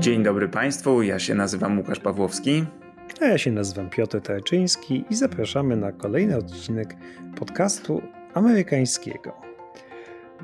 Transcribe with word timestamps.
Dzień 0.00 0.22
dobry 0.22 0.48
Państwu, 0.48 1.02
ja 1.02 1.18
się 1.18 1.34
nazywam 1.34 1.78
Łukasz 1.78 2.00
Pawłowski. 2.00 2.64
A 3.20 3.24
ja 3.24 3.38
się 3.38 3.52
nazywam 3.52 3.90
Piotr 3.90 4.20
Tarczyński 4.20 5.04
i 5.10 5.16
zapraszamy 5.16 5.76
na 5.76 5.92
kolejny 5.92 6.36
odcinek 6.36 6.96
podcastu 7.36 8.02
amerykańskiego. 8.34 9.32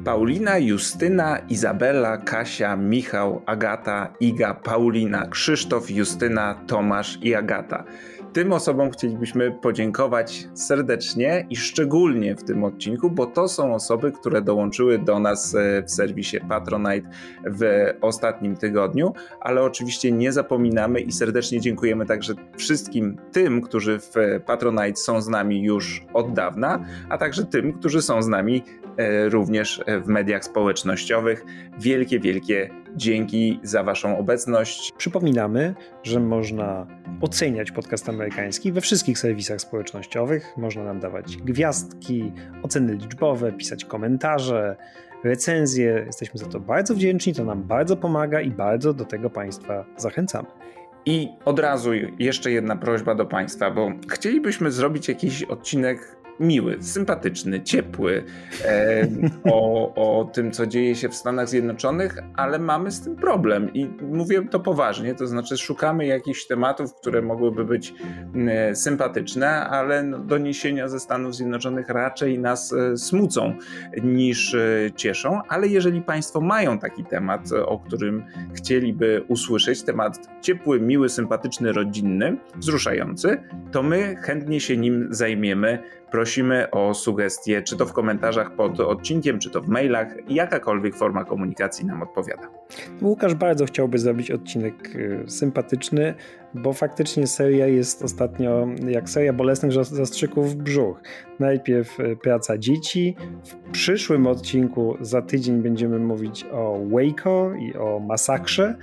Paulina, 0.05 0.59
Justyna, 0.59 1.39
Izabela, 1.39 2.17
Kasia, 2.17 2.77
Michał, 2.77 3.43
Agata, 3.47 4.13
Iga, 4.21 4.55
Paulina, 4.55 5.27
Krzysztof, 5.27 5.91
Justyna, 5.91 6.55
Tomasz 6.67 7.19
i 7.23 7.35
Agata. 7.35 7.85
Tym 8.35 8.53
osobom 8.53 8.91
chcielibyśmy 8.91 9.51
podziękować 9.53 10.49
serdecznie 10.55 11.47
i 11.51 11.57
szczególnie 11.57 12.37
w 12.37 12.45
tym 12.45 12.65
odcinku, 12.65 13.11
bo 13.11 13.27
to 13.27 13.49
są 13.49 13.75
osoby, 13.75 14.13
które 14.13 14.43
dołączyły 14.43 14.99
do 14.99 15.19
nas 15.19 15.55
e, 15.55 15.83
w 15.83 15.91
serwisie 15.91 16.41
Patronite 16.49 17.11
w 17.47 17.61
ostatnim 18.01 18.57
tygodniu, 18.57 19.13
ale 19.41 19.63
oczywiście 19.63 20.13
nie 20.13 20.33
zapominamy 20.33 21.01
i 21.01 21.13
serdecznie 21.13 21.61
dziękujemy 21.61 22.07
także 22.07 22.35
wszystkim 22.57 23.17
tym, 23.33 23.61
którzy 23.61 23.99
w 23.99 24.15
Patronite 24.47 24.97
są 24.97 25.21
z 25.21 25.29
nami 25.29 25.63
już 25.63 26.05
od 26.15 26.33
dawna, 26.33 26.85
a 27.09 27.19
także 27.19 27.45
tym, 27.45 27.73
którzy 27.73 28.03
są 28.03 28.23
z 28.23 28.29
nami 28.29 28.63
e, 28.97 29.29
również 29.29 29.85
w 30.05 30.09
mediach 30.09 30.45
społecznościowych. 30.45 31.45
Wielkie, 31.79 32.21
wielkie 32.21 32.84
dzięki 32.97 33.61
za 33.63 33.83
Waszą 33.83 34.19
obecność. 34.19 34.93
Przypominamy, 34.97 35.75
że 36.03 36.21
można 36.21 36.87
oceniać 37.21 37.71
podcast 37.71 38.09
amerykański 38.09 38.73
we 38.73 38.81
wszystkich 38.81 39.19
serwisach 39.19 39.61
społecznościowych. 39.61 40.53
Można 40.57 40.85
nam 40.85 41.01
dawać 41.01 41.37
gwiazdki, 41.37 42.33
oceny 42.63 42.95
liczbowe, 42.95 43.53
pisać 43.53 43.85
komentarze, 43.85 44.77
recenzje. 45.25 46.03
Jesteśmy 46.07 46.41
za 46.41 46.47
to 46.47 46.61
bardzo 46.61 46.95
wdzięczni, 46.95 47.35
to 47.35 47.45
nam 47.45 47.63
bardzo 47.63 47.97
pomaga 47.97 48.41
i 48.41 48.51
bardzo 48.51 48.95
do 48.95 49.05
tego 49.05 49.31
Państwa 49.31 49.85
zachęcamy. 49.97 50.49
I 51.07 51.29
od 51.45 51.59
razu 51.59 51.91
jeszcze 52.19 52.51
jedna 52.51 52.77
prośba 52.77 53.15
do 53.15 53.27
Państwa, 53.27 53.71
bo 53.71 53.91
chcielibyśmy 54.09 54.71
zrobić 54.71 55.09
jakiś 55.09 55.43
odcinek 55.43 56.17
miły, 56.41 56.77
sympatyczny, 56.81 57.63
ciepły 57.63 58.25
e, 58.65 59.09
o, 59.53 59.95
o 59.95 60.25
tym, 60.25 60.53
co 60.53 60.67
dzieje 60.67 60.95
się 60.95 61.09
w 61.09 61.15
Stanach 61.15 61.49
Zjednoczonych, 61.49 62.19
ale 62.37 62.59
mamy 62.59 62.91
z 62.91 63.01
tym 63.01 63.17
problem 63.17 63.75
i 63.75 63.91
mówię 64.03 64.43
to 64.51 64.61
poważnie, 64.61 65.15
to 65.15 65.27
znaczy 65.27 65.57
szukamy 65.57 66.07
jakichś 66.07 66.47
tematów, 66.47 66.95
które 66.95 67.23
mogłyby 67.23 67.65
być 67.65 67.95
e, 68.49 68.75
sympatyczne, 68.75 69.49
ale 69.49 70.03
no, 70.03 70.19
doniesienia 70.19 70.89
ze 70.89 71.01
Stanów 71.01 71.35
Zjednoczonych 71.35 71.89
raczej 71.89 72.39
nas 72.39 72.73
e, 72.73 72.97
smucą 72.97 73.55
niż 74.03 74.55
e, 74.55 74.91
cieszą, 74.97 75.41
ale 75.49 75.69
jeżeli 75.69 76.03
Państwo 76.03 76.41
mają 76.41 76.79
taki 76.79 77.05
temat, 77.05 77.53
o 77.67 77.79
którym 77.79 78.25
chcieliby 78.55 79.25
usłyszeć, 79.29 79.83
temat 79.83 80.19
ciepły, 80.41 80.81
miły, 80.81 81.09
sympatyczny, 81.09 81.73
rodzinny, 81.73 82.37
wzruszający, 82.57 83.43
to 83.73 83.83
my 83.83 84.17
chętnie 84.17 84.61
się 84.61 84.77
nim 84.77 85.09
zajmiemy 85.11 85.83
Prosimy 86.15 86.71
o 86.71 86.95
sugestie, 86.95 87.63
czy 87.63 87.77
to 87.77 87.87
w 87.87 87.93
komentarzach 87.93 88.57
pod 88.57 88.81
odcinkiem, 88.81 89.39
czy 89.39 89.51
to 89.51 89.61
w 89.61 89.69
mailach. 89.69 90.09
Jakakolwiek 90.29 90.97
forma 90.97 91.25
komunikacji 91.25 91.87
nam 91.87 92.03
odpowiada. 92.03 92.49
Łukasz 93.03 93.35
bardzo 93.35 93.67
chciałby 93.67 93.99
zrobić 93.99 94.31
odcinek 94.31 94.97
y, 94.97 95.25
sympatyczny, 95.29 96.15
bo 96.55 96.73
faktycznie 96.73 97.27
seria 97.27 97.67
jest 97.67 98.03
ostatnio 98.03 98.67
jak 98.89 99.11
seria 99.11 99.33
bolesnych 99.33 99.73
zastrzyków 99.73 100.53
w 100.53 100.57
brzuch. 100.57 101.03
Najpierw 101.39 102.01
y, 102.01 102.17
praca 102.23 102.59
dzieci. 102.59 103.17
W 103.45 103.71
przyszłym 103.71 104.27
odcinku 104.27 104.97
za 105.01 105.23
tydzień 105.23 105.63
będziemy 105.63 105.99
mówić 105.99 106.47
o 106.53 106.79
Waco 106.91 107.55
i 107.55 107.77
o 107.77 108.01
masakrze. 108.01 108.77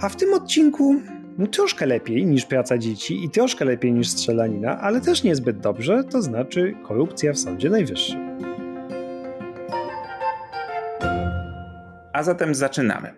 A 0.00 0.08
w 0.08 0.16
tym 0.16 0.34
odcinku 0.34 0.96
no, 1.38 1.46
troszkę 1.46 1.86
lepiej 1.86 2.26
niż 2.26 2.46
praca 2.46 2.78
dzieci 2.78 3.24
i 3.24 3.30
troszkę 3.30 3.64
lepiej 3.64 3.92
niż 3.92 4.08
strzelanina, 4.08 4.80
ale 4.80 5.00
też 5.00 5.22
niezbyt 5.22 5.58
dobrze, 5.60 6.04
to 6.04 6.22
znaczy 6.22 6.74
korupcja 6.82 7.32
w 7.32 7.38
Sądzie 7.38 7.70
Najwyższym. 7.70 8.38
A 12.12 12.22
zatem 12.22 12.54
zaczynamy. 12.54 13.14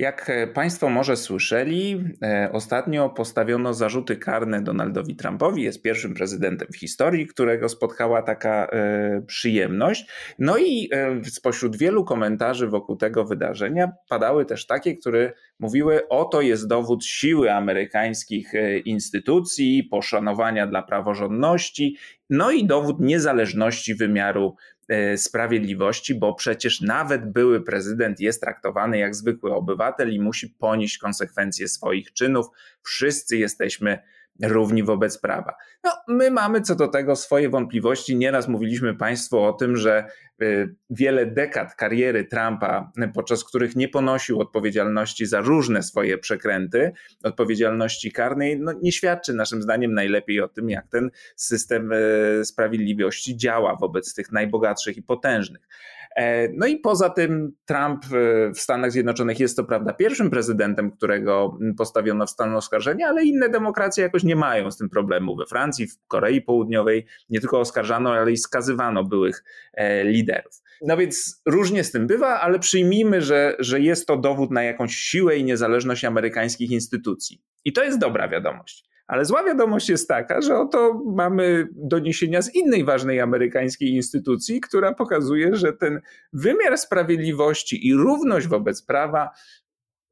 Jak 0.00 0.30
Państwo 0.54 0.88
może 0.88 1.16
słyszeli, 1.16 2.04
e, 2.22 2.50
ostatnio 2.52 3.08
postawiono 3.08 3.74
zarzuty 3.74 4.16
karne 4.16 4.62
Donaldowi 4.62 5.16
Trumpowi. 5.16 5.62
Jest 5.62 5.82
pierwszym 5.82 6.14
prezydentem 6.14 6.68
w 6.72 6.76
historii, 6.76 7.26
którego 7.26 7.68
spotkała 7.68 8.22
taka 8.22 8.66
e, 8.66 9.22
przyjemność. 9.26 10.06
No 10.38 10.58
i 10.58 10.88
e, 10.92 11.24
spośród 11.24 11.76
wielu 11.76 12.04
komentarzy 12.04 12.68
wokół 12.68 12.96
tego 12.96 13.24
wydarzenia 13.24 13.92
padały 14.08 14.44
też 14.44 14.66
takie, 14.66 14.96
które 14.96 15.32
mówiły: 15.58 16.08
Oto 16.08 16.40
jest 16.40 16.68
dowód 16.68 17.04
siły 17.04 17.52
amerykańskich 17.52 18.52
instytucji, 18.84 19.84
poszanowania 19.90 20.66
dla 20.66 20.82
praworządności, 20.82 21.96
no 22.30 22.50
i 22.50 22.66
dowód 22.66 23.00
niezależności 23.00 23.94
wymiaru 23.94 24.56
E, 24.79 24.79
sprawiedliwości, 25.16 26.14
bo 26.14 26.34
przecież 26.34 26.80
nawet 26.80 27.32
były 27.32 27.60
prezydent 27.60 28.20
jest 28.20 28.40
traktowany 28.40 28.98
jak 28.98 29.14
zwykły 29.14 29.54
obywatel 29.54 30.12
i 30.12 30.20
musi 30.20 30.48
ponieść 30.48 30.98
konsekwencje 30.98 31.68
swoich 31.68 32.12
czynów. 32.12 32.46
Wszyscy 32.82 33.36
jesteśmy 33.36 33.98
równi 34.42 34.82
wobec 34.82 35.18
prawa. 35.18 35.54
No, 35.84 35.90
my 36.08 36.30
mamy 36.30 36.60
co 36.60 36.74
do 36.74 36.88
tego 36.88 37.16
swoje 37.16 37.48
wątpliwości. 37.48 38.16
Nieraz 38.16 38.48
mówiliśmy 38.48 38.94
Państwu 38.94 39.38
o 39.38 39.52
tym, 39.52 39.76
że 39.76 40.04
y, 40.42 40.74
wiele 40.90 41.26
dekad 41.26 41.74
kariery 41.74 42.24
Trumpa, 42.24 42.92
podczas 43.14 43.44
których 43.44 43.76
nie 43.76 43.88
ponosił 43.88 44.40
odpowiedzialności 44.40 45.26
za 45.26 45.40
różne 45.40 45.82
swoje 45.82 46.18
przekręty, 46.18 46.92
odpowiedzialności 47.22 48.12
karnej, 48.12 48.60
no, 48.60 48.72
nie 48.82 48.92
świadczy 48.92 49.34
naszym 49.34 49.62
zdaniem 49.62 49.94
najlepiej 49.94 50.40
o 50.40 50.48
tym, 50.48 50.70
jak 50.70 50.88
ten 50.88 51.10
system 51.36 51.92
y, 51.92 52.44
sprawiedliwości 52.44 53.36
działa 53.36 53.76
wobec 53.76 54.14
tych 54.14 54.32
najbogatszych 54.32 54.96
i 54.96 55.02
potężnych. 55.02 55.68
E, 56.16 56.48
no 56.48 56.66
i 56.66 56.76
poza 56.76 57.10
tym 57.10 57.52
Trump 57.64 58.04
e, 58.04 58.50
w 58.54 58.60
Stanach 58.60 58.92
Zjednoczonych 58.92 59.40
jest 59.40 59.56
to 59.56 59.64
prawda 59.64 59.92
pierwszym 59.92 60.30
prezydentem, 60.30 60.90
którego 60.90 61.58
postawiono 61.78 62.26
w 62.26 62.30
stan 62.30 62.54
oskarżenia, 62.54 63.08
ale 63.08 63.24
inne 63.24 63.48
demokracje 63.48 64.04
jakoś 64.04 64.22
nie 64.22 64.36
mają 64.36 64.70
z 64.70 64.76
tym 64.76 64.88
problemu. 64.88 65.36
We 65.36 65.46
Francji, 65.46 65.86
w 65.86 65.98
Korei 66.08 66.42
Południowej 66.42 67.06
nie 67.30 67.40
tylko 67.40 67.60
oskarżano, 67.60 68.12
ale 68.12 68.32
i 68.32 68.36
skazywano 68.36 69.04
byłych 69.04 69.44
e, 69.74 70.04
liderów. 70.04 70.62
No 70.82 70.96
więc 70.96 71.42
różnie 71.46 71.84
z 71.84 71.92
tym 71.92 72.06
bywa, 72.06 72.40
ale 72.40 72.58
przyjmijmy, 72.58 73.22
że, 73.22 73.56
że 73.58 73.80
jest 73.80 74.06
to 74.06 74.16
dowód 74.16 74.50
na 74.50 74.62
jakąś 74.62 74.94
siłę 74.94 75.36
i 75.36 75.44
niezależność 75.44 76.04
amerykańskich 76.04 76.70
instytucji. 76.70 77.42
I 77.64 77.72
to 77.72 77.84
jest 77.84 77.98
dobra 77.98 78.28
wiadomość. 78.28 78.90
Ale 79.10 79.24
zła 79.24 79.44
wiadomość 79.44 79.88
jest 79.88 80.08
taka, 80.08 80.40
że 80.40 80.58
oto 80.58 81.02
mamy 81.06 81.68
doniesienia 81.72 82.42
z 82.42 82.54
innej 82.54 82.84
ważnej 82.84 83.20
amerykańskiej 83.20 83.88
instytucji, 83.88 84.60
która 84.60 84.94
pokazuje, 84.94 85.54
że 85.54 85.72
ten 85.72 86.00
wymiar 86.32 86.78
sprawiedliwości 86.78 87.86
i 87.86 87.94
równość 87.94 88.46
wobec 88.46 88.82
prawa 88.82 89.30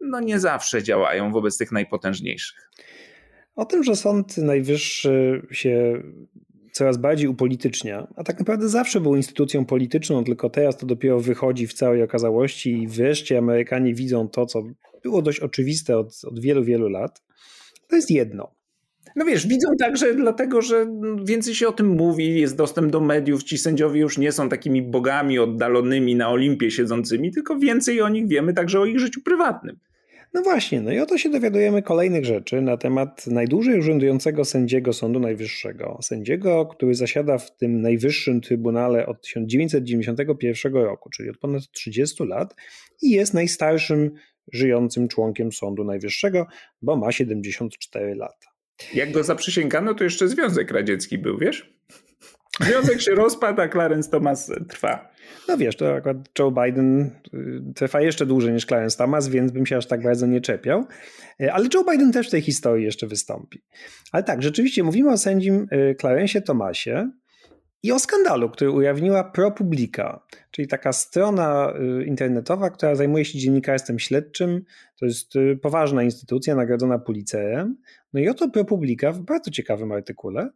no 0.01 0.21
nie 0.21 0.39
zawsze 0.39 0.83
działają 0.83 1.33
wobec 1.33 1.59
tych 1.59 1.73
najpotężniejszych. 1.73 2.71
O 3.55 3.65
tym, 3.65 3.85
że 3.85 3.97
Sąd 3.97 4.39
Najwyższy 4.39 5.47
się 5.51 6.03
coraz 6.73 6.97
bardziej 6.97 7.29
upolitycznia, 7.29 8.07
a 8.17 8.25
tak 8.25 8.39
naprawdę 8.39 8.69
zawsze 8.69 9.01
był 9.01 9.17
instytucją 9.17 9.65
polityczną, 9.65 10.25
tylko 10.25 10.51
teraz 10.51 10.77
to 10.77 10.87
dopiero 10.87 11.21
wychodzi 11.21 11.67
w 11.67 11.73
całej 11.73 12.03
okazałości 12.03 12.83
i 12.83 12.89
wreszcie 12.89 13.39
Amerykanie 13.39 13.95
widzą 13.95 14.29
to, 14.29 14.47
co 14.47 14.63
było 15.03 15.23
dość 15.23 15.41
oczywiste 15.41 15.99
od, 15.99 16.25
od 16.25 16.41
wielu, 16.41 16.65
wielu 16.65 16.89
lat. 16.89 17.23
To 17.89 17.97
jest 17.97 18.11
jedno. 18.11 18.58
No 19.17 19.25
wiesz, 19.25 19.47
widzą 19.47 19.69
także 19.79 20.15
dlatego, 20.15 20.63
że 20.63 20.87
więcej 21.25 21.55
się 21.55 21.69
o 21.69 21.73
tym 21.73 21.87
mówi, 21.87 22.41
jest 22.41 22.57
dostęp 22.57 22.93
do 22.93 23.01
mediów, 23.01 23.45
ci 23.45 23.59
sędziowie 23.59 24.01
już 24.01 24.19
nie 24.19 24.33
są 24.33 24.49
takimi 24.49 24.83
bogami 24.83 25.39
oddalonymi 25.39 26.17
na 26.17 26.31
Olimpie 26.31 26.71
siedzącymi, 26.71 27.33
tylko 27.33 27.59
więcej 27.59 28.03
o 28.03 28.09
nich 28.09 28.29
wiemy 28.29 28.55
także 28.55 28.81
o 28.81 28.87
ich 28.87 28.99
życiu 28.99 29.21
prywatnym. 29.25 29.79
No 30.35 30.43
właśnie, 30.43 30.81
no 30.81 30.93
i 30.93 30.99
oto 30.99 31.19
się 31.19 31.31
dowiadujemy 31.31 31.83
kolejnych 31.83 32.25
rzeczy 32.25 32.61
na 32.61 32.77
temat 32.77 33.27
najdłużej 33.27 33.79
urzędującego 33.79 34.45
sędziego 34.45 34.93
Sądu 34.93 35.21
Najwyższego. 35.21 35.99
Sędziego, 36.03 36.67
który 36.67 36.95
zasiada 36.95 37.39
w 37.39 37.57
tym 37.57 37.81
najwyższym 37.81 38.41
trybunale 38.41 39.07
od 39.07 39.23
1991 39.23 40.75
roku, 40.75 41.11
czyli 41.11 41.31
od 41.31 41.39
ponad 41.39 41.63
30 41.71 42.25
lat 42.25 42.55
i 43.03 43.11
jest 43.11 43.35
najstarszym 43.35 44.11
żyjącym 44.53 45.09
członkiem 45.09 45.53
Sądu 45.53 45.85
Najwyższego, 45.85 46.47
bo 46.83 46.97
ma 46.97 47.13
74 47.13 48.15
lata. 48.15 48.48
Jak 48.95 49.13
go 49.13 49.25
zaprzysięgano, 49.25 49.95
to 49.95 50.05
jeszcze 50.05 50.29
Związek 50.29 50.71
Radziecki 50.71 51.19
był, 51.19 51.39
wiesz? 51.39 51.75
Związek 52.61 53.01
się 53.01 53.15
rozpadł, 53.15 53.61
a 53.61 53.69
Clarence 53.69 54.11
Thomas 54.11 54.53
trwa. 54.69 55.13
No 55.49 55.57
wiesz, 55.57 55.77
to 55.77 55.95
akurat 55.95 56.17
Joe 56.39 56.51
Biden 56.51 57.11
y, 57.35 57.75
trwa 57.75 58.01
jeszcze 58.01 58.27
dłużej 58.27 58.53
niż 58.53 58.67
Clarence 58.67 58.99
Thomas, 58.99 59.29
więc 59.29 59.53
bym 59.53 59.67
się 59.67 59.77
aż 59.77 59.87
tak 59.87 60.03
bardzo 60.03 60.27
nie 60.27 60.41
czepiał. 60.41 60.85
Y, 61.43 61.53
ale 61.53 61.69
Joe 61.75 61.85
Biden 61.93 62.13
też 62.13 62.29
w 62.29 62.31
tej 62.31 62.43
historii 62.43 62.85
jeszcze 62.85 63.07
wystąpi. 63.07 63.63
Ale 64.13 64.23
tak, 64.23 64.43
rzeczywiście 64.43 64.83
mówimy 64.83 65.11
o 65.11 65.19
sędzim 65.19 65.67
y, 65.73 65.97
Clarence 66.01 66.41
Thomasie, 66.41 67.11
i 67.83 67.93
o 67.93 67.99
skandalu, 67.99 68.51
który 68.51 68.71
ujawniła 68.71 69.25
ProPublica, 69.25 70.27
czyli 70.51 70.69
taka 70.69 70.93
strona 70.93 71.75
y, 72.01 72.05
internetowa, 72.05 72.71
która 72.71 72.95
zajmuje 72.95 73.25
się 73.25 73.39
dziennikarstwem 73.39 73.99
śledczym. 73.99 74.65
To 74.99 75.07
jest 75.07 75.37
y, 75.37 75.59
poważna 75.63 76.03
instytucja 76.03 76.55
nagrodzona 76.55 76.99
Pulitzerem. 76.99 77.77
No 78.13 78.21
i 78.21 78.29
oto 78.29 78.51
ProPublica 78.51 79.13
w 79.13 79.21
bardzo 79.21 79.51
ciekawym 79.51 79.93
artykule 79.93 80.51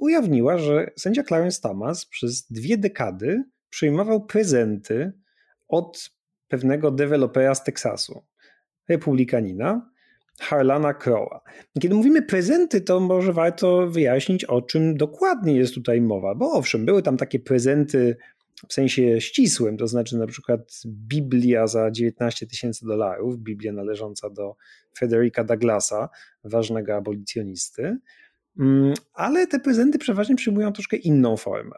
ujawniła, 0.00 0.58
że 0.58 0.90
sędzia 0.96 1.22
Clarence 1.24 1.60
Thomas 1.60 2.06
przez 2.06 2.46
dwie 2.50 2.78
dekady 2.78 3.44
przyjmował 3.70 4.26
prezenty 4.26 5.12
od 5.68 6.10
pewnego 6.48 6.90
dewelopera 6.90 7.54
z 7.54 7.64
Teksasu, 7.64 8.24
republikanina, 8.88 9.90
Harlana 10.40 10.94
Crowa. 10.94 11.40
Kiedy 11.80 11.94
mówimy 11.94 12.22
prezenty, 12.22 12.80
to 12.80 13.00
może 13.00 13.32
warto 13.32 13.86
wyjaśnić, 13.86 14.44
o 14.44 14.62
czym 14.62 14.96
dokładnie 14.96 15.56
jest 15.56 15.74
tutaj 15.74 16.00
mowa, 16.00 16.34
bo 16.34 16.52
owszem, 16.52 16.86
były 16.86 17.02
tam 17.02 17.16
takie 17.16 17.38
prezenty 17.38 18.16
w 18.68 18.72
sensie 18.72 19.20
ścisłym, 19.20 19.76
to 19.76 19.86
znaczy 19.86 20.16
na 20.16 20.26
przykład 20.26 20.82
Biblia 20.86 21.66
za 21.66 21.90
19 21.90 22.46
tysięcy 22.46 22.86
dolarów, 22.86 23.38
Biblia 23.38 23.72
należąca 23.72 24.30
do 24.30 24.56
Frederica 24.94 25.44
Douglasa, 25.44 26.08
ważnego 26.44 26.96
abolicjonisty, 26.96 27.96
mm, 28.58 28.94
ale 29.14 29.46
te 29.46 29.60
prezenty 29.60 29.98
przeważnie 29.98 30.36
przyjmują 30.36 30.72
troszkę 30.72 30.96
inną 30.96 31.36
formę. 31.36 31.76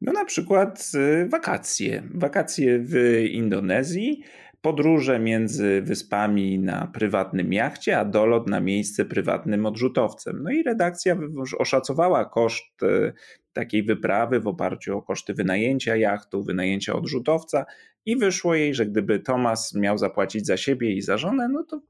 No 0.00 0.12
na 0.12 0.24
przykład 0.24 0.90
y, 0.94 1.28
wakacje. 1.28 2.02
Wakacje 2.14 2.78
w 2.78 2.94
Indonezji, 3.30 4.22
podróże 4.64 5.18
między 5.18 5.82
wyspami 5.82 6.58
na 6.58 6.86
prywatnym 6.86 7.52
jachcie, 7.52 7.98
a 7.98 8.04
dolot 8.04 8.48
na 8.48 8.60
miejsce 8.60 9.04
prywatnym 9.04 9.66
odrzutowcem. 9.66 10.42
No 10.42 10.50
i 10.50 10.62
redakcja 10.62 11.16
oszacowała 11.58 12.24
koszt 12.24 12.82
y, 12.82 13.12
takiej 13.52 13.82
wyprawy 13.82 14.40
w 14.40 14.46
oparciu 14.46 14.98
o 14.98 15.02
koszty 15.02 15.34
wynajęcia 15.34 15.96
jachtu, 15.96 16.42
wynajęcia 16.42 16.94
odrzutowca 16.94 17.66
i 18.06 18.16
wyszło 18.16 18.54
jej, 18.54 18.74
że 18.74 18.86
gdyby 18.86 19.20
Thomas 19.20 19.74
miał 19.74 19.98
zapłacić 19.98 20.46
za 20.46 20.56
siebie 20.56 20.92
i 20.92 21.02
za 21.02 21.18
żonę, 21.18 21.48
no 21.48 21.64
to 21.64 21.80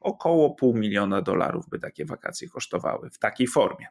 około 0.00 0.54
pół 0.54 0.74
miliona 0.74 1.22
dolarów 1.22 1.68
by 1.68 1.78
takie 1.78 2.04
wakacje 2.04 2.48
kosztowały 2.48 3.10
w 3.10 3.18
takiej 3.18 3.46
formie. 3.46 3.86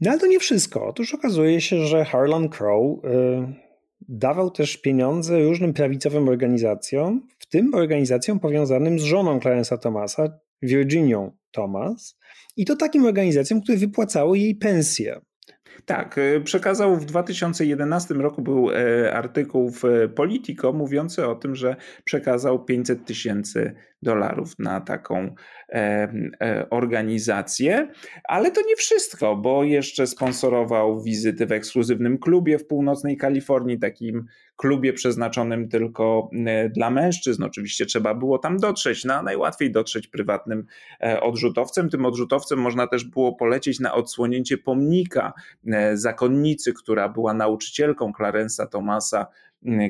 No 0.00 0.10
ale 0.10 0.20
to 0.20 0.26
nie 0.26 0.38
wszystko. 0.38 0.86
Otóż 0.86 1.14
okazuje 1.14 1.60
się, 1.60 1.86
że 1.86 2.04
Harlan 2.04 2.48
Crow 2.48 3.04
y, 3.04 3.65
dawał 4.08 4.50
też 4.50 4.76
pieniądze 4.76 5.42
różnym 5.42 5.72
prawicowym 5.72 6.28
organizacjom, 6.28 7.28
w 7.38 7.46
tym 7.46 7.74
organizacjom 7.74 8.40
powiązanym 8.40 8.98
z 8.98 9.02
żoną 9.02 9.38
Clarence'a 9.38 9.78
Thomasa, 9.78 10.38
Virginią 10.62 11.36
Thomas, 11.50 12.18
i 12.56 12.64
to 12.64 12.76
takim 12.76 13.04
organizacjom, 13.04 13.62
które 13.62 13.78
wypłacały 13.78 14.38
jej 14.38 14.54
pensję. 14.54 15.20
Tak, 15.84 16.18
y, 16.18 16.40
przekazał 16.44 16.96
w 16.96 17.04
2011 17.04 18.14
roku 18.14 18.42
był 18.42 18.70
e, 18.70 19.14
artykuł 19.14 19.70
w 19.70 19.82
Politico 20.14 20.72
mówiący 20.72 21.26
o 21.26 21.34
tym, 21.34 21.54
że 21.54 21.76
przekazał 22.04 22.64
500 22.64 23.04
tysięcy 23.04 23.74
dolarów 24.02 24.58
na 24.58 24.80
taką 24.80 25.34
e, 25.72 26.66
organizację, 26.70 27.88
ale 28.24 28.50
to 28.50 28.60
nie 28.66 28.76
wszystko, 28.76 29.36
bo 29.36 29.64
jeszcze 29.64 30.06
sponsorował 30.06 31.02
wizyty 31.02 31.46
w 31.46 31.52
ekskluzywnym 31.52 32.18
klubie 32.18 32.58
w 32.58 32.66
północnej 32.66 33.16
Kalifornii, 33.16 33.78
takim 33.78 34.26
klubie 34.56 34.92
przeznaczonym 34.92 35.68
tylko 35.68 36.30
e, 36.46 36.68
dla 36.68 36.90
mężczyzn. 36.90 37.42
Oczywiście 37.42 37.86
trzeba 37.86 38.14
było 38.14 38.38
tam 38.38 38.56
dotrzeć, 38.56 39.04
no, 39.04 39.22
najłatwiej 39.22 39.72
dotrzeć 39.72 40.08
prywatnym 40.08 40.66
e, 41.02 41.20
odrzutowcem. 41.20 41.90
Tym 41.90 42.06
odrzutowcem 42.06 42.58
można 42.58 42.86
też 42.86 43.04
było 43.04 43.32
polecieć 43.36 43.80
na 43.80 43.94
odsłonięcie 43.94 44.58
pomnika 44.58 45.32
zakonnicy, 45.94 46.72
która 46.72 47.08
była 47.08 47.34
nauczycielką 47.34 48.12
Clarence'a 48.20 48.68
Thomasa 48.68 49.26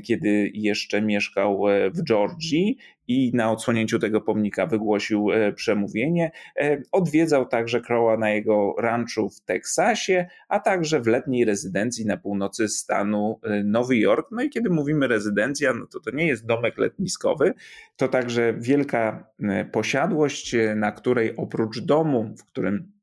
kiedy 0.04 0.50
jeszcze 0.54 1.02
mieszkał 1.02 1.68
e, 1.68 1.90
w 1.90 2.02
Georgii 2.02 2.78
i 3.08 3.30
na 3.34 3.50
odsłonięciu 3.52 3.98
tego 3.98 4.20
pomnika 4.20 4.66
wygłosił 4.66 5.32
e, 5.32 5.52
przemówienie. 5.52 6.30
E, 6.60 6.82
odwiedzał 6.92 7.46
także 7.46 7.80
Crowa 7.80 8.16
na 8.16 8.30
jego 8.30 8.74
ranczu 8.78 9.28
w 9.28 9.40
Teksasie, 9.40 10.26
a 10.48 10.60
także 10.60 11.00
w 11.00 11.06
letniej 11.06 11.44
rezydencji 11.44 12.06
na 12.06 12.16
północy 12.16 12.68
stanu 12.68 13.40
Nowy 13.64 13.96
Jork. 13.96 14.28
No 14.30 14.42
i 14.42 14.50
kiedy 14.50 14.70
mówimy 14.70 15.08
rezydencja, 15.08 15.74
no 15.74 15.86
to 15.86 16.00
to 16.00 16.10
nie 16.10 16.26
jest 16.26 16.46
domek 16.46 16.78
letniskowy, 16.78 17.54
to 17.96 18.08
także 18.08 18.54
wielka 18.58 19.30
posiadłość, 19.72 20.56
na 20.76 20.92
której 20.92 21.36
oprócz 21.36 21.80
domu, 21.80 22.34
w 22.38 22.44
którym 22.44 22.95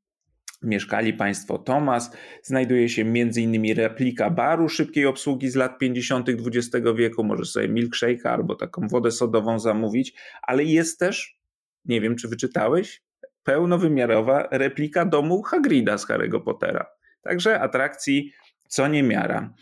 mieszkali 0.64 1.12
państwo 1.12 1.58
Thomas. 1.58 2.10
Znajduje 2.42 2.88
się 2.88 3.02
m.in. 3.02 3.76
replika 3.76 4.30
baru 4.30 4.68
szybkiej 4.68 5.06
obsługi 5.06 5.48
z 5.48 5.54
lat 5.54 5.78
50. 5.78 6.28
XX 6.28 6.86
wieku. 6.96 7.24
Możesz 7.24 7.50
sobie 7.50 7.68
milkshake'a 7.68 8.28
albo 8.28 8.54
taką 8.54 8.88
wodę 8.88 9.10
sodową 9.10 9.58
zamówić, 9.58 10.14
ale 10.42 10.64
jest 10.64 10.98
też, 10.98 11.38
nie 11.84 12.00
wiem 12.00 12.16
czy 12.16 12.28
wyczytałeś, 12.28 13.02
pełnowymiarowa 13.44 14.48
replika 14.50 15.04
domu 15.04 15.42
Hagrida 15.42 15.98
z 15.98 16.08
Harry'ego 16.08 16.40
Pottera. 16.40 16.86
Także 17.22 17.60
atrakcji 17.60 18.32
co 18.68 18.88
niemiara. 18.88 19.54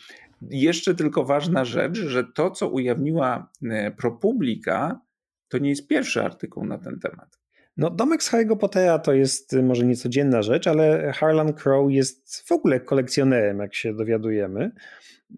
Jeszcze 0.50 0.94
tylko 0.94 1.25
ważna 1.25 1.64
rzecz, 1.64 1.98
że 1.98 2.25
to, 2.25 2.50
co 2.50 2.69
ujawniła 2.69 3.50
e, 3.62 3.90
ProPublica, 3.90 5.00
to 5.48 5.58
nie 5.58 5.70
jest 5.70 5.88
pierwszy 5.88 6.22
artykuł 6.22 6.64
na 6.64 6.78
ten 6.78 6.98
temat. 7.00 7.42
No, 7.76 7.90
domek 7.90 8.22
z 8.22 8.30
Harry'ego 8.30 8.56
Pottera 8.56 8.98
to 8.98 9.12
jest 9.12 9.52
y, 9.52 9.62
może 9.62 9.86
niecodzienna 9.86 10.42
rzecz, 10.42 10.66
ale 10.66 11.12
Harlan 11.12 11.52
Crow 11.52 11.92
jest 11.92 12.48
w 12.48 12.52
ogóle 12.52 12.80
kolekcjonerem, 12.80 13.58
jak 13.58 13.74
się 13.74 13.94
dowiadujemy. 13.94 14.70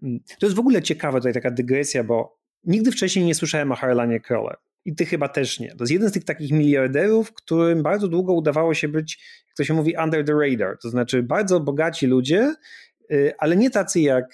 Mm, 0.03 0.19
to 0.39 0.45
jest 0.45 0.55
w 0.55 0.59
ogóle 0.59 0.81
ciekawa 0.81 1.17
tutaj 1.17 1.33
taka 1.33 1.51
dygresja, 1.51 2.03
bo 2.03 2.39
nigdy 2.63 2.91
wcześniej 2.91 3.25
nie 3.25 3.35
słyszałem 3.35 3.71
o 3.71 3.75
Harlanie 3.75 4.19
Crowle. 4.19 4.55
I 4.85 4.95
ty 4.95 5.05
chyba 5.05 5.29
też 5.29 5.59
nie. 5.59 5.69
To 5.69 5.83
jest 5.83 5.91
jeden 5.91 6.09
z 6.09 6.11
tych 6.11 6.23
takich 6.23 6.51
miliarderów, 6.51 7.33
którym 7.33 7.83
bardzo 7.83 8.07
długo 8.07 8.33
udawało 8.33 8.73
się 8.73 8.87
być, 8.87 9.19
jak 9.47 9.55
to 9.57 9.63
się 9.63 9.73
mówi, 9.73 9.95
under 10.03 10.25
the 10.25 10.33
radar. 10.33 10.77
To 10.81 10.89
znaczy 10.89 11.23
bardzo 11.23 11.59
bogaci 11.59 12.07
ludzie, 12.07 12.55
y, 13.11 13.33
ale 13.37 13.55
nie 13.55 13.69
tacy 13.69 13.99
jak 13.99 14.25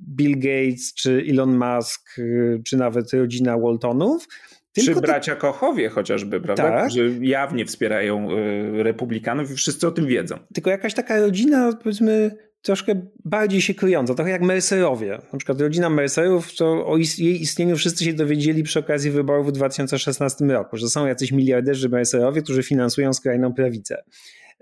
Bill 0.00 0.38
Gates, 0.38 0.94
czy 0.94 1.24
Elon 1.30 1.58
Musk, 1.58 2.18
y, 2.18 2.60
czy 2.64 2.76
nawet 2.76 3.12
rodzina 3.12 3.58
Waltonów, 3.58 4.28
tylko 4.72 5.00
Czy 5.00 5.06
bracia 5.06 5.36
Kochowie 5.36 5.88
chociażby, 5.88 6.40
prawda? 6.40 6.62
Tak. 6.62 6.86
Którzy 6.86 7.18
jawnie 7.20 7.66
wspierają 7.66 8.30
y, 8.30 8.82
republikanów 8.82 9.50
i 9.50 9.54
wszyscy 9.54 9.86
o 9.86 9.90
tym 9.90 10.06
wiedzą. 10.06 10.38
Tylko 10.54 10.70
jakaś 10.70 10.94
taka 10.94 11.20
rodzina, 11.20 11.72
powiedzmy, 11.82 12.30
troszkę 12.62 13.06
bardziej 13.24 13.60
się 13.60 13.74
kryjąca, 13.74 14.14
trochę 14.14 14.30
jak 14.30 14.42
Mercerowie. 14.42 15.18
Na 15.32 15.38
przykład 15.38 15.60
rodzina 15.60 15.90
Mercerów, 15.90 16.56
to 16.56 16.86
o 16.86 16.96
jej 16.96 17.42
istnieniu 17.42 17.76
wszyscy 17.76 18.04
się 18.04 18.12
dowiedzieli 18.12 18.62
przy 18.62 18.78
okazji 18.78 19.10
wyborów 19.10 19.48
w 19.48 19.52
2016 19.52 20.44
roku, 20.44 20.76
że 20.76 20.88
są 20.88 21.06
jacyś 21.06 21.32
miliarderzy 21.32 21.88
Mercerowie, 21.88 22.42
którzy 22.42 22.62
finansują 22.62 23.12
skrajną 23.12 23.54
prawicę. 23.54 24.02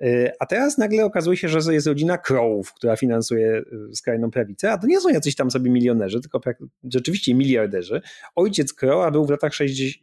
Y, 0.04 0.30
a 0.40 0.46
teraz 0.46 0.78
nagle 0.78 1.04
okazuje 1.04 1.36
się, 1.36 1.48
że 1.48 1.74
jest 1.74 1.86
rodzina 1.86 2.18
Crowów, 2.18 2.74
która 2.74 2.96
finansuje 2.96 3.62
y, 3.90 3.96
skrajną 3.96 4.30
prawicę, 4.30 4.72
a 4.72 4.78
to 4.78 4.86
nie 4.86 5.00
są 5.00 5.08
jacyś 5.08 5.34
tam 5.34 5.50
sobie 5.50 5.70
milionerzy, 5.70 6.20
tylko 6.20 6.40
rzeczywiście 6.84 7.34
miliarderzy. 7.34 8.00
Ojciec 8.34 8.74
Crowa 8.74 9.10
był 9.10 9.26
w 9.26 9.30
latach 9.30 9.52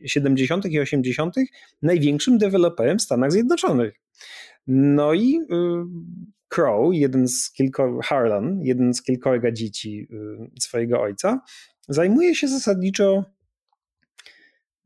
70. 0.06 0.66
i 0.66 0.80
80. 0.80 1.36
największym 1.82 2.38
deweloperem 2.38 3.00
w 3.00 3.02
Stanach 3.02 3.32
Zjednoczonych. 3.32 3.94
No 4.68 5.14
i 5.14 5.36
y, 5.36 5.46
Crow, 6.50 6.94
jeden 6.94 7.28
z 7.28 7.52
kilku, 7.52 8.00
Harlan, 8.04 8.62
jeden 8.62 8.94
z 8.94 9.04
kilkorga 9.04 9.52
dzieci 9.52 10.08
swojego 10.60 11.02
ojca, 11.02 11.42
zajmuje 11.90 12.36
się 12.36 12.48
zasadniczo 12.48 13.26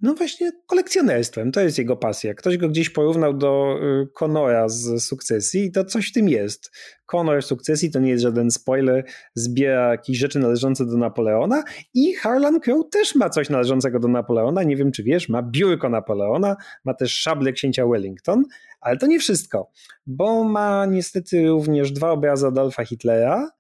no 0.02 0.14
właśnie 0.14 0.52
kolekcjonerstwem, 0.68 1.52
to 1.52 1.62
jest 1.62 1.78
jego 1.78 1.98
pasja. 1.98 2.34
Ktoś 2.34 2.58
go 2.58 2.70
gdzieś 2.70 2.90
porównał 2.90 3.34
do 3.34 3.80
y, 3.84 4.08
Conora 4.14 4.70
z 4.70 5.04
sukcesji 5.04 5.66
i 5.66 5.72
to 5.72 5.86
coś 5.86 6.10
w 6.10 6.14
tym 6.14 6.30
jest. 6.30 6.72
Conor 7.06 7.42
w 7.42 7.46
sukcesji 7.46 7.92
to 7.92 8.00
nie 8.00 8.10
jest 8.10 8.24
żaden 8.24 8.52
spoiler, 8.52 9.06
zbiera 9.36 9.92
jakieś 9.92 10.18
rzeczy 10.18 10.40
należące 10.40 10.86
do 10.86 10.98
Napoleona 10.98 11.64
i 11.94 12.14
Harlan 12.14 12.60
Crow 12.60 12.90
też 12.90 13.16
ma 13.16 13.30
coś 13.30 13.50
należącego 13.50 14.00
do 14.00 14.08
Napoleona. 14.08 14.64
Nie 14.64 14.76
wiem 14.76 14.92
czy 14.92 15.04
wiesz, 15.04 15.30
ma 15.30 15.42
biurko 15.44 15.90
Napoleona, 15.90 16.56
ma 16.86 16.94
też 16.94 17.18
szable 17.18 17.52
księcia 17.52 17.88
Wellington, 17.88 18.44
ale 18.82 18.98
to 18.98 19.08
nie 19.08 19.20
wszystko, 19.20 19.72
bo 20.06 20.44
ma 20.44 20.86
niestety 20.86 21.48
również 21.48 21.92
dwa 21.92 22.12
obrazy 22.12 22.48
Adolfa 22.48 22.86
Hitlera, 22.86 23.52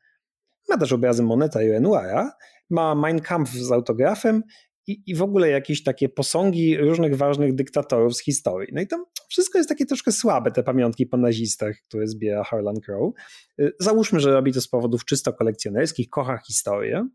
ma 0.69 0.77
też 0.77 0.93
obrazy 0.93 1.23
Moneta 1.23 1.63
i 1.63 1.69
Renoira, 1.69 2.31
ma 2.69 2.95
Mein 2.95 3.19
Kampf 3.19 3.51
z 3.51 3.71
autografem 3.71 4.43
i, 4.87 5.03
i 5.07 5.15
w 5.15 5.21
ogóle 5.21 5.49
jakieś 5.49 5.83
takie 5.83 6.09
posągi 6.09 6.77
różnych 6.77 7.17
ważnych 7.17 7.55
dyktatorów 7.55 8.15
z 8.15 8.23
historii. 8.23 8.69
No 8.73 8.81
i 8.81 8.87
to 8.87 9.05
wszystko 9.29 9.57
jest 9.57 9.69
takie 9.69 9.85
troszkę 9.85 10.11
słabe, 10.11 10.51
te 10.51 10.63
pamiątki 10.63 11.05
po 11.05 11.17
nazistach, 11.17 11.75
które 11.87 12.07
zbiera 12.07 12.43
Harlan 12.43 12.75
Crow. 12.85 13.13
Y, 13.59 13.71
załóżmy, 13.79 14.19
że 14.19 14.31
robi 14.31 14.53
to 14.53 14.61
z 14.61 14.67
powodów 14.67 15.05
czysto 15.05 15.33
kolekcjonerskich, 15.33 16.09
kocha 16.09 16.37
historię. 16.47 17.07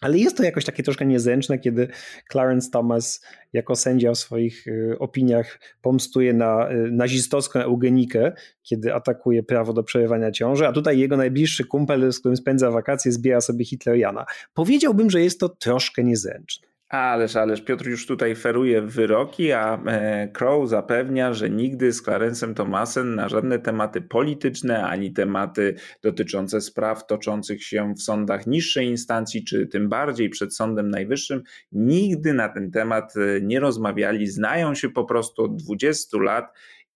Ale 0.00 0.18
jest 0.18 0.36
to 0.36 0.42
jakoś 0.42 0.64
takie 0.64 0.82
troszkę 0.82 1.06
niezręczne, 1.06 1.58
kiedy 1.58 1.88
Clarence 2.32 2.70
Thomas 2.70 3.24
jako 3.52 3.76
sędzia 3.76 4.12
w 4.12 4.18
swoich 4.18 4.66
y, 4.66 4.96
opiniach 4.98 5.60
pomstuje 5.82 6.32
na 6.32 6.72
y, 6.72 6.90
nazistowską 6.90 7.60
eugenikę, 7.60 8.32
kiedy 8.62 8.94
atakuje 8.94 9.42
prawo 9.42 9.72
do 9.72 9.82
przerywania 9.82 10.30
ciąży, 10.30 10.66
a 10.66 10.72
tutaj 10.72 10.98
jego 10.98 11.16
najbliższy 11.16 11.64
kumpel, 11.64 12.12
z 12.12 12.20
którym 12.20 12.36
spędza 12.36 12.70
wakacje, 12.70 13.12
zbiera 13.12 13.40
sobie 13.40 13.64
Hitleriana. 13.64 14.26
Powiedziałbym, 14.54 15.10
że 15.10 15.20
jest 15.20 15.40
to 15.40 15.48
troszkę 15.48 16.04
niezręczne. 16.04 16.69
Ależ, 16.90 17.36
ależ 17.36 17.62
Piotr 17.62 17.86
już 17.86 18.06
tutaj 18.06 18.36
feruje 18.36 18.82
wyroki, 18.82 19.52
a 19.52 19.82
e, 19.86 20.28
Crow 20.28 20.68
zapewnia, 20.68 21.34
że 21.34 21.50
nigdy 21.50 21.92
z 21.92 22.02
Clarencem 22.02 22.54
Thomasem 22.54 23.14
na 23.14 23.28
żadne 23.28 23.58
tematy 23.58 24.00
polityczne, 24.00 24.84
ani 24.84 25.12
tematy 25.12 25.74
dotyczące 26.02 26.60
spraw 26.60 27.06
toczących 27.06 27.64
się 27.64 27.94
w 27.94 28.02
sądach 28.02 28.46
niższej 28.46 28.86
instancji, 28.86 29.44
czy 29.44 29.66
tym 29.66 29.88
bardziej 29.88 30.30
przed 30.30 30.56
Sądem 30.56 30.90
Najwyższym, 30.90 31.42
nigdy 31.72 32.34
na 32.34 32.48
ten 32.48 32.70
temat 32.70 33.14
e, 33.16 33.40
nie 33.40 33.60
rozmawiali. 33.60 34.26
Znają 34.26 34.74
się 34.74 34.88
po 34.88 35.04
prostu 35.04 35.44
od 35.44 35.56
20 35.56 36.18
lat 36.18 36.44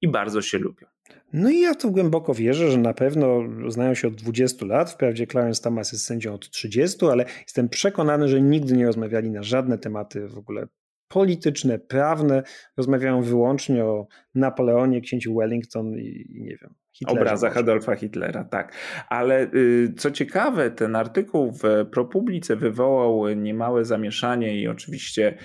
i 0.00 0.08
bardzo 0.08 0.42
się 0.42 0.58
lubią. 0.58 0.93
No 1.32 1.50
i 1.50 1.60
ja 1.60 1.74
to 1.74 1.90
głęboko 1.90 2.34
wierzę, 2.34 2.70
że 2.70 2.78
na 2.78 2.94
pewno 2.94 3.42
znają 3.68 3.94
się 3.94 4.08
od 4.08 4.14
20 4.14 4.66
lat. 4.66 4.90
Wprawdzie 4.90 5.26
Clarence 5.26 5.62
Thomas 5.62 5.92
jest 5.92 6.04
sędzią 6.04 6.34
od 6.34 6.50
30, 6.50 7.06
ale 7.06 7.24
jestem 7.42 7.68
przekonany, 7.68 8.28
że 8.28 8.42
nigdy 8.42 8.76
nie 8.76 8.86
rozmawiali 8.86 9.30
na 9.30 9.42
żadne 9.42 9.78
tematy 9.78 10.28
w 10.28 10.38
ogóle 10.38 10.66
polityczne, 11.08 11.78
prawne. 11.78 12.42
Rozmawiają 12.76 13.22
wyłącznie 13.22 13.84
o 13.84 14.06
Napoleonie, 14.34 15.00
księciu 15.00 15.34
Wellington 15.34 15.94
i, 15.98 16.26
i 16.34 16.42
nie 16.42 16.56
wiem. 16.62 16.74
Hitlerze 16.92 17.20
Obrazach. 17.20 17.56
Adolfa 17.56 17.96
Hitlera, 17.96 18.44
tak. 18.44 18.72
Ale 19.08 19.42
y, 19.54 19.94
co 19.96 20.10
ciekawe, 20.10 20.70
ten 20.70 20.96
artykuł 20.96 21.52
w 21.52 21.62
ProPublice 21.90 22.56
wywołał 22.56 23.28
niemałe 23.28 23.84
zamieszanie 23.84 24.60
i 24.60 24.68
oczywiście 24.68 25.38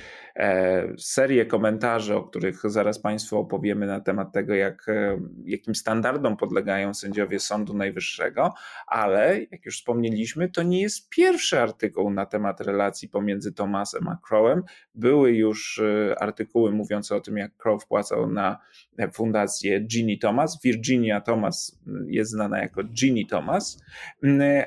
serię 0.97 1.45
komentarzy, 1.45 2.15
o 2.15 2.23
których 2.23 2.61
zaraz 2.65 2.99
Państwu 2.99 3.37
opowiemy 3.37 3.85
na 3.85 3.99
temat 3.99 4.33
tego, 4.33 4.53
jak, 4.53 4.89
e, 4.89 5.19
jakim 5.45 5.75
standardom 5.75 6.37
podlegają 6.37 6.93
sędziowie 6.93 7.39
Sądu 7.39 7.73
Najwyższego, 7.73 8.53
ale 8.87 9.39
jak 9.51 9.65
już 9.65 9.77
wspomnieliśmy, 9.77 10.49
to 10.49 10.63
nie 10.63 10.81
jest 10.81 11.09
pierwszy 11.09 11.59
artykuł 11.59 12.09
na 12.09 12.25
temat 12.25 12.61
relacji 12.61 13.09
pomiędzy 13.09 13.53
Thomasem 13.53 14.07
a 14.07 14.17
Crowem. 14.27 14.63
Były 14.95 15.31
już 15.31 15.79
e, 15.79 16.15
artykuły 16.21 16.71
mówiące 16.71 17.15
o 17.15 17.21
tym, 17.21 17.37
jak 17.37 17.51
Crow 17.57 17.83
wpłacał 17.83 18.27
na 18.27 18.57
fundację 19.13 19.79
Ginny 19.81 20.17
Thomas. 20.17 20.59
Virginia 20.63 21.21
Thomas 21.21 21.79
jest 22.07 22.31
znana 22.31 22.59
jako 22.59 22.83
Ginny 22.83 23.25
Thomas, 23.25 23.83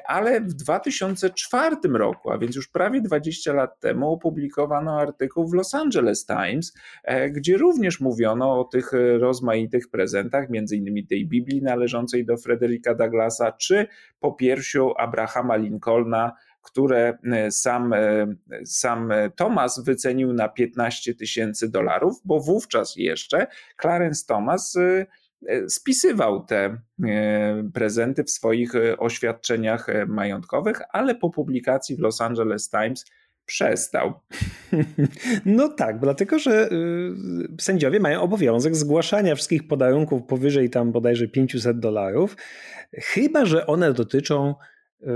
ale 0.07 0.41
w 0.41 0.55
2004 0.55 1.77
roku, 1.93 2.31
a 2.31 2.39
więc 2.39 2.57
już 2.57 2.69
prawie 2.69 3.01
20 3.01 3.53
lat 3.53 3.81
temu, 3.81 4.13
opublikowano 4.13 5.01
artykuł 5.01 5.49
w 5.49 5.55
Los 5.63 5.75
Angeles 5.75 6.27
Times, 6.27 6.75
e, 7.05 7.31
gdzie 7.31 7.57
również 7.57 8.01
mówiono 8.01 8.61
o 8.61 8.65
tych 8.65 8.95
e, 8.95 9.19
rozmaitych 9.19 9.91
prezentach, 9.91 10.51
między 10.51 10.77
innymi 10.77 11.07
tej 11.07 11.27
Biblii 11.27 11.63
należącej 11.63 12.25
do 12.25 12.37
Frederica 12.37 12.95
Douglasa, 12.95 13.53
czy 13.53 13.87
popiersiu 14.21 14.93
Abrahama 14.99 15.57
Lincolna, 15.57 16.33
które 16.63 17.19
e, 17.25 17.51
sam, 17.51 17.95
sam 18.65 19.13
Thomas 19.37 19.85
wycenił 19.85 20.33
na 20.33 20.49
15 20.49 21.15
tysięcy 21.15 21.71
dolarów, 21.71 22.21
bo 22.25 22.41
wówczas 22.41 22.97
jeszcze 22.97 23.47
Clarence 23.81 24.25
Thomas 24.27 24.79
spisywał 25.69 26.45
te 26.45 26.79
prezenty 27.75 28.25
w 28.25 28.31
swoich 28.31 28.73
oświadczeniach 28.99 29.87
majątkowych, 30.07 30.81
ale 30.93 31.15
po 31.15 31.31
publikacji 31.31 31.97
w 31.97 32.01
Los 32.01 32.21
Angeles 32.21 32.71
Times 32.71 33.05
przestał. 33.47 34.13
No 35.47 35.69
tak, 35.69 36.01
dlatego 36.01 36.39
że 36.39 36.71
y, 36.73 37.13
sędziowie 37.61 38.01
mają 38.01 38.21
obowiązek 38.23 38.77
zgłaszania 38.77 39.35
wszystkich 39.35 39.69
podarunków 39.69 40.23
powyżej 40.23 40.71
tam 40.71 40.93
bodajże 40.93 41.29
500 41.29 41.79
dolarów, 41.79 42.37
chyba 42.93 43.45
że 43.45 43.67
one 43.67 43.93
dotyczą 43.93 44.55
y, 45.03 45.07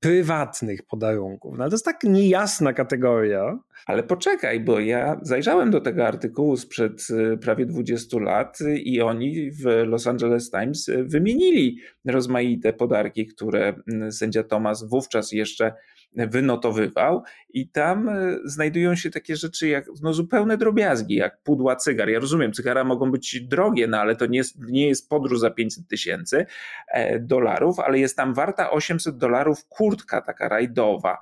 prywatnych 0.00 0.82
podarunków. 0.82 1.58
No 1.58 1.64
ale 1.64 1.70
to 1.70 1.74
jest 1.74 1.84
tak 1.84 2.04
niejasna 2.04 2.72
kategoria. 2.72 3.58
Ale 3.86 4.02
poczekaj, 4.02 4.60
bo 4.60 4.80
ja 4.80 5.20
zajrzałem 5.22 5.70
do 5.70 5.80
tego 5.80 6.06
artykułu 6.06 6.56
sprzed 6.56 7.06
y, 7.10 7.38
prawie 7.38 7.66
20 7.66 8.18
lat 8.18 8.58
i 8.76 9.00
oni 9.00 9.50
w 9.50 9.64
Los 9.86 10.06
Angeles 10.06 10.50
Times 10.50 10.90
wymienili 11.04 11.78
rozmaite 12.04 12.72
podarki, 12.72 13.26
które 13.26 13.74
sędzia 14.10 14.42
Thomas 14.42 14.88
wówczas 14.88 15.32
jeszcze 15.32 15.72
wynotowywał 16.14 17.22
i 17.50 17.68
tam 17.68 18.08
e, 18.08 18.38
znajdują 18.44 18.94
się 18.94 19.10
takie 19.10 19.36
rzeczy 19.36 19.68
jak 19.68 19.86
no, 20.02 20.12
zupełne 20.12 20.56
drobiazgi, 20.56 21.14
jak 21.14 21.42
pudła 21.42 21.76
cygar. 21.76 22.08
Ja 22.08 22.20
rozumiem, 22.20 22.52
cygara 22.52 22.84
mogą 22.84 23.10
być 23.10 23.40
drogie, 23.40 23.86
no 23.86 23.98
ale 23.98 24.16
to 24.16 24.26
nie 24.26 24.38
jest, 24.38 24.58
nie 24.58 24.88
jest 24.88 25.08
podróż 25.08 25.40
za 25.40 25.50
500 25.50 25.88
tysięcy 25.88 26.46
e, 26.88 27.20
dolarów, 27.20 27.78
ale 27.78 27.98
jest 27.98 28.16
tam 28.16 28.34
warta 28.34 28.70
800 28.70 29.16
dolarów 29.16 29.64
kurtka 29.68 30.20
taka 30.20 30.48
rajdowa 30.48 31.18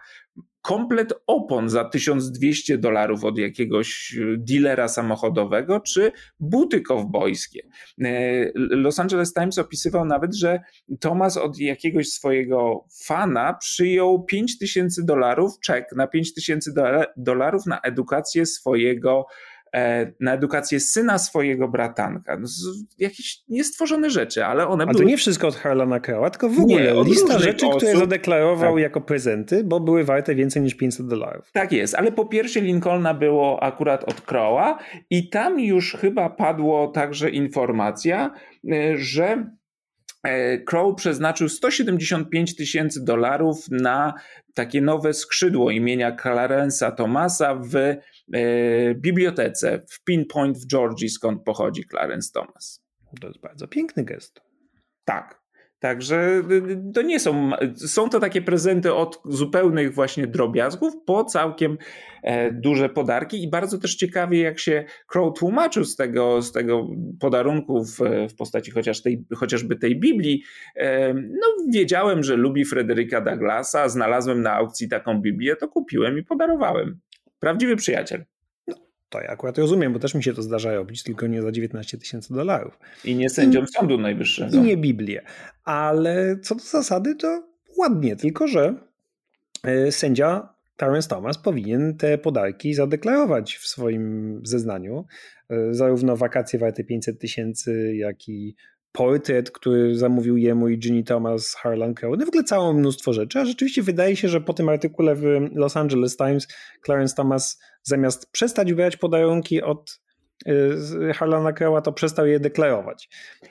komplet 0.62 1.12
opon 1.26 1.68
za 1.68 1.84
1200 1.84 2.78
dolarów 2.78 3.24
od 3.24 3.38
jakiegoś 3.38 4.16
e, 4.18 4.36
dealera 4.38 4.88
samochodowego, 4.88 5.80
czy 5.80 6.12
buty 6.40 6.80
kowbojskie. 6.80 7.60
E, 8.04 8.50
Los 8.54 8.98
Angeles 8.98 9.34
Times 9.34 9.58
opisywał 9.58 10.04
nawet, 10.04 10.34
że 10.34 10.60
Thomas 11.00 11.36
od 11.36 11.58
jakiegoś 11.58 12.08
swojego 12.08 12.86
fana 13.04 13.54
przyjął 13.54 14.24
5000 14.24 15.04
dolarów, 15.04 15.60
czek 15.60 15.86
na 15.96 16.06
5000 16.06 16.70
dolarów 17.16 17.66
na 17.66 17.80
edukację 17.80 18.46
swojego 18.46 19.26
na 20.20 20.34
edukację 20.34 20.80
syna 20.80 21.18
swojego 21.18 21.68
bratanka. 21.68 22.36
No, 22.40 22.48
jakieś 22.98 23.38
niestworzone 23.48 24.10
rzeczy, 24.10 24.44
ale 24.44 24.68
one 24.68 24.84
A 24.84 24.86
były... 24.86 24.98
to 24.98 25.08
nie 25.08 25.16
wszystko 25.16 25.48
od 25.48 25.56
Harlana 25.56 26.00
Crowa, 26.00 26.30
tylko 26.30 26.48
w 26.48 26.60
ogóle 26.60 26.94
nie, 26.94 27.04
lista 27.04 27.38
rzeczy, 27.38 27.66
osób. 27.66 27.78
które 27.78 27.98
zadeklarował 27.98 28.74
tak. 28.74 28.82
jako 28.82 29.00
prezenty, 29.00 29.64
bo 29.64 29.80
były 29.80 30.04
warte 30.04 30.34
więcej 30.34 30.62
niż 30.62 30.74
500 30.74 31.06
dolarów. 31.06 31.50
Tak 31.52 31.72
jest, 31.72 31.94
ale 31.94 32.12
po 32.12 32.26
pierwsze 32.26 32.60
Lincolna 32.60 33.14
było 33.14 33.62
akurat 33.62 34.04
od 34.04 34.20
Crowa 34.20 34.78
i 35.10 35.28
tam 35.28 35.60
już 35.60 35.96
chyba 36.00 36.30
padło 36.30 36.88
także 36.88 37.30
informacja, 37.30 38.34
e, 38.72 38.96
że 38.96 39.50
e, 40.22 40.58
Crow 40.58 40.96
przeznaczył 40.96 41.48
175 41.48 42.56
tysięcy 42.56 43.04
dolarów 43.04 43.64
na 43.70 44.14
takie 44.54 44.80
nowe 44.80 45.14
skrzydło 45.14 45.70
imienia 45.70 46.16
Clarence'a 46.16 46.94
Thomasa 46.94 47.54
w 47.54 47.76
E, 47.76 47.96
bibliotece 48.94 49.82
w 49.90 50.04
Pinpoint 50.04 50.58
w 50.58 50.66
Georgii, 50.66 51.08
skąd 51.08 51.44
pochodzi 51.44 51.84
Clarence 51.84 52.30
Thomas. 52.34 52.82
To 53.20 53.26
jest 53.26 53.40
bardzo 53.40 53.68
piękny 53.68 54.04
gest. 54.04 54.40
Tak. 55.04 55.40
Także 55.80 56.42
y, 56.50 56.92
to 56.94 57.02
nie 57.02 57.20
są, 57.20 57.50
są 57.76 58.08
to 58.08 58.20
takie 58.20 58.42
prezenty 58.42 58.94
od 58.94 59.20
zupełnych 59.24 59.94
właśnie 59.94 60.26
drobiazgów 60.26 60.94
po 61.06 61.24
całkiem 61.24 61.78
e, 62.22 62.52
duże 62.52 62.88
podarki 62.88 63.42
i 63.42 63.50
bardzo 63.50 63.78
też 63.78 63.96
ciekawie 63.96 64.40
jak 64.40 64.58
się 64.58 64.84
Crow 65.06 65.38
tłumaczył 65.38 65.84
z 65.84 65.96
tego, 65.96 66.42
z 66.42 66.52
tego 66.52 66.86
podarunku 67.20 67.84
w, 67.84 67.98
w 68.30 68.34
postaci 68.34 68.70
chociaż 68.70 69.02
tej, 69.02 69.24
chociażby 69.36 69.76
tej 69.76 70.00
Biblii. 70.00 70.42
E, 70.76 71.14
no 71.14 71.46
wiedziałem, 71.72 72.22
że 72.22 72.36
lubi 72.36 72.64
Frederica 72.64 73.20
Douglasa, 73.20 73.88
znalazłem 73.88 74.42
na 74.42 74.52
aukcji 74.52 74.88
taką 74.88 75.20
Biblię, 75.20 75.56
to 75.56 75.68
kupiłem 75.68 76.18
i 76.18 76.22
podarowałem. 76.22 77.00
Prawdziwy 77.40 77.76
przyjaciel. 77.76 78.24
No, 78.68 78.74
to 79.08 79.20
ja 79.20 79.28
akurat 79.28 79.58
rozumiem, 79.58 79.92
bo 79.92 79.98
też 79.98 80.14
mi 80.14 80.24
się 80.24 80.34
to 80.34 80.42
zdarza 80.42 80.74
robić, 80.74 81.02
tylko 81.02 81.26
nie 81.26 81.42
za 81.42 81.52
19 81.52 81.98
tysięcy 81.98 82.34
dolarów. 82.34 82.78
I 83.04 83.14
nie 83.14 83.30
sędziom 83.30 83.64
I, 83.64 83.68
Sądu 83.78 83.98
Najwyższego. 83.98 84.56
I 84.56 84.60
nie 84.60 84.76
Biblię. 84.76 85.22
Ale 85.64 86.38
co 86.42 86.54
do 86.54 86.60
zasady, 86.60 87.14
to 87.14 87.48
ładnie, 87.78 88.16
tylko 88.16 88.46
że 88.46 88.74
e, 89.64 89.92
sędzia 89.92 90.48
Terence 90.76 91.08
Thomas 91.08 91.38
powinien 91.38 91.96
te 91.96 92.18
podarki 92.18 92.74
zadeklarować 92.74 93.56
w 93.56 93.66
swoim 93.66 94.40
zeznaniu. 94.44 95.04
E, 95.50 95.74
zarówno 95.74 96.16
wakacje 96.16 96.58
warte 96.58 96.84
500 96.84 97.20
tysięcy, 97.20 97.96
jak 97.96 98.28
i 98.28 98.56
portret, 98.92 99.50
który 99.50 99.98
zamówił 99.98 100.36
jemu 100.36 100.68
i 100.68 100.78
Ginny 100.78 101.04
Thomas 101.04 101.54
Harlan 101.54 101.94
Crow. 101.94 102.18
No 102.18 102.24
w 102.24 102.28
ogóle 102.28 102.44
całe 102.44 102.74
mnóstwo 102.74 103.12
rzeczy, 103.12 103.38
a 103.40 103.44
rzeczywiście 103.44 103.82
wydaje 103.82 104.16
się, 104.16 104.28
że 104.28 104.40
po 104.40 104.52
tym 104.54 104.68
artykule 104.68 105.14
w 105.14 105.22
Los 105.52 105.76
Angeles 105.76 106.16
Times 106.16 106.48
Clarence 106.84 107.16
Thomas 107.16 107.60
zamiast 107.82 108.30
przestać 108.32 108.72
ubierać 108.72 108.96
podarunki 108.96 109.62
od 109.62 110.00
y, 110.48 111.12
Harlana 111.14 111.52
Crowa, 111.52 111.80
to 111.80 111.92
przestał 111.92 112.26
je 112.26 112.40
deklarować. 112.40 113.08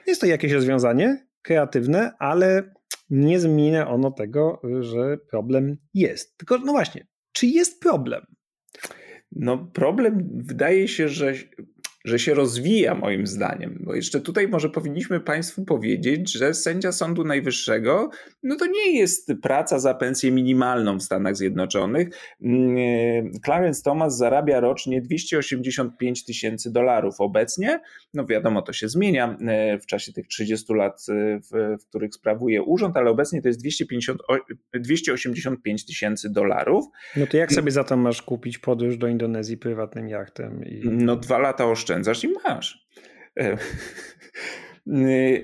Jest 0.08 0.22
to 0.22 0.28
jakieś 0.28 0.52
rozwiązanie 0.52 1.28
kreatywne, 1.42 2.12
ale 2.20 2.74
nie 3.10 3.40
zmienia 3.40 3.90
ono 3.90 4.12
tego, 4.12 4.62
że 4.80 5.18
problem 5.30 5.78
jest. 5.94 6.38
Tylko 6.38 6.58
no 6.58 6.72
właśnie, 6.72 7.08
czy 7.32 7.48
jest 7.48 7.82
problem? 7.82 8.26
No 9.32 9.58
problem 9.58 10.30
wydaje 10.34 10.88
się, 10.88 11.10
że 11.10 11.34
że 12.10 12.20
się 12.20 12.34
rozwija 12.34 12.96
moim 12.96 13.28
zdaniem, 13.28 13.78
bo 13.80 13.96
jeszcze 13.96 14.22
tutaj 14.22 14.48
może 14.48 14.70
powinniśmy 14.70 15.20
Państwu 15.20 15.66
powiedzieć, 15.66 16.34
że 16.34 16.54
sędzia 16.54 16.92
Sądu 16.92 17.24
Najwyższego, 17.24 18.10
no 18.44 18.56
to 18.56 18.66
nie 18.66 18.98
jest 18.98 19.32
praca 19.42 19.80
za 19.80 19.94
pensję 19.94 20.32
minimalną 20.32 20.98
w 20.98 21.04
Stanach 21.04 21.38
Zjednoczonych. 21.38 22.10
Mm, 22.42 23.32
Clarence 23.46 23.82
Thomas 23.84 24.18
zarabia 24.18 24.60
rocznie 24.60 25.02
285 25.02 26.26
tysięcy 26.26 26.72
dolarów 26.72 27.16
obecnie, 27.20 27.80
no 28.14 28.26
wiadomo, 28.26 28.62
to 28.62 28.74
się 28.74 28.90
zmienia 28.90 29.38
e, 29.48 29.80
w 29.80 29.86
czasie 29.86 30.14
tych 30.14 30.28
30 30.28 30.74
lat, 30.74 31.06
e, 31.10 31.40
w, 31.40 31.78
w 31.84 31.86
których 31.90 32.14
sprawuje 32.14 32.64
urząd, 32.64 32.98
ale 32.98 33.10
obecnie 33.10 33.42
to 33.42 33.48
jest 33.48 33.60
250, 33.60 34.20
285 34.74 35.86
tysięcy 35.86 36.30
dolarów. 36.30 36.86
No 37.16 37.28
to 37.28 37.38
jak 37.38 37.54
sobie 37.54 37.72
za 37.72 37.84
to 37.84 37.98
masz 37.98 38.22
kupić 38.22 38.58
podróż 38.58 38.98
do 38.98 39.08
Indonezji 39.08 39.58
prywatnym 39.58 40.10
jachtem? 40.10 40.66
I... 40.66 40.82
No 40.86 41.16
dwa 41.16 41.38
lata 41.38 41.66
oszczędzasz 42.00 42.24
i 42.24 42.34
masz. 42.44 42.88
E, 43.40 43.58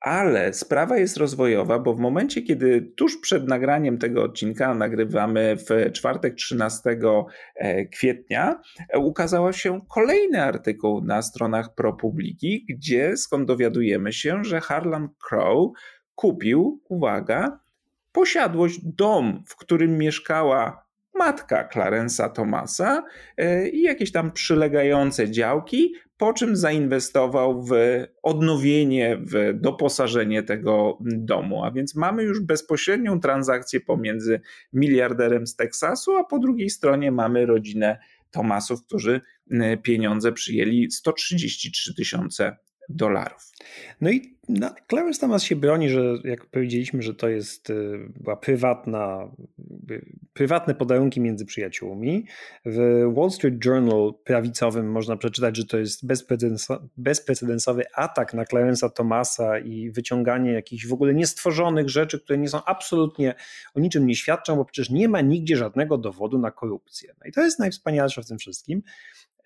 ale 0.00 0.52
sprawa 0.52 0.98
jest 0.98 1.16
rozwojowa, 1.16 1.78
bo 1.78 1.94
w 1.94 1.98
momencie, 1.98 2.42
kiedy 2.42 2.92
tuż 2.96 3.16
przed 3.16 3.48
nagraniem 3.48 3.98
tego 3.98 4.22
odcinka, 4.22 4.74
nagrywamy 4.74 5.56
w 5.56 5.92
czwartek 5.92 6.34
13 6.34 6.98
e, 7.56 7.86
kwietnia, 7.86 8.60
e, 8.88 8.98
ukazał 8.98 9.52
się 9.52 9.80
kolejny 9.88 10.42
artykuł 10.42 11.04
na 11.04 11.22
stronach 11.22 11.74
ProPubliki, 11.74 12.66
gdzie 12.68 13.16
skąd 13.16 13.48
dowiadujemy 13.48 14.12
się, 14.12 14.44
że 14.44 14.60
Harlan 14.60 15.08
Crow 15.28 15.72
kupił, 16.14 16.80
uwaga, 16.88 17.60
posiadłość 18.12 18.80
dom, 18.84 19.44
w 19.46 19.56
którym 19.56 19.98
mieszkała 19.98 20.81
matka 21.24 21.68
Clarensa 21.72 22.28
Thomasa 22.28 23.04
e, 23.36 23.68
i 23.68 23.82
jakieś 23.82 24.12
tam 24.12 24.32
przylegające 24.32 25.30
działki, 25.30 25.94
po 26.16 26.32
czym 26.32 26.56
zainwestował 26.56 27.62
w 27.64 27.72
odnowienie, 28.22 29.18
w 29.20 29.52
doposażenie 29.54 30.42
tego 30.42 30.98
domu. 31.00 31.64
A 31.64 31.70
więc 31.70 31.94
mamy 31.94 32.22
już 32.22 32.40
bezpośrednią 32.40 33.20
transakcję 33.20 33.80
pomiędzy 33.80 34.40
miliarderem 34.72 35.46
z 35.46 35.56
Teksasu, 35.56 36.16
a 36.16 36.24
po 36.24 36.38
drugiej 36.38 36.70
stronie 36.70 37.12
mamy 37.12 37.46
rodzinę 37.46 37.98
Thomasów, 38.30 38.86
którzy 38.86 39.20
pieniądze 39.82 40.32
przyjęli 40.32 40.90
133 40.90 41.94
tysiące 41.94 42.56
dolarów. 42.96 43.52
No 44.00 44.10
i 44.10 44.38
no, 44.48 44.74
Clarence 44.88 45.20
Thomas 45.20 45.42
się 45.42 45.56
broni, 45.56 45.88
że 45.88 46.14
jak 46.24 46.46
powiedzieliśmy, 46.46 47.02
że 47.02 47.14
to 47.14 47.28
jest 47.28 47.70
y, 47.70 47.98
była 48.20 48.36
prywatna, 48.36 49.30
prywatne 50.32 50.74
podarunki 50.74 51.20
między 51.20 51.46
przyjaciółmi. 51.46 52.26
W 52.66 53.04
Wall 53.16 53.30
Street 53.30 53.64
Journal 53.64 54.14
prawicowym 54.24 54.90
można 54.90 55.16
przeczytać, 55.16 55.56
że 55.56 55.66
to 55.66 55.78
jest 55.78 56.06
bezprecedensowy 56.96 57.84
atak 57.94 58.34
na 58.34 58.44
Clarence'a 58.44 58.90
Thomasa 58.90 59.58
i 59.58 59.90
wyciąganie 59.90 60.52
jakichś 60.52 60.86
w 60.86 60.92
ogóle 60.92 61.14
niestworzonych 61.14 61.88
rzeczy, 61.88 62.20
które 62.20 62.38
nie 62.38 62.48
są 62.48 62.64
absolutnie 62.64 63.34
o 63.74 63.80
niczym 63.80 64.06
nie 64.06 64.14
świadczą, 64.14 64.56
bo 64.56 64.64
przecież 64.64 64.90
nie 64.90 65.08
ma 65.08 65.20
nigdzie 65.20 65.56
żadnego 65.56 65.98
dowodu 65.98 66.38
na 66.38 66.50
korupcję. 66.50 67.14
No 67.20 67.26
i 67.28 67.32
to 67.32 67.40
jest 67.40 67.58
najwspanialsze 67.58 68.22
w 68.22 68.26
tym 68.26 68.38
wszystkim. 68.38 68.82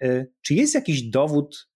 Y, 0.03 0.33
czy 0.43 0.55
jest 0.55 0.75
jakiś 0.75 1.03
dowód 1.03 1.69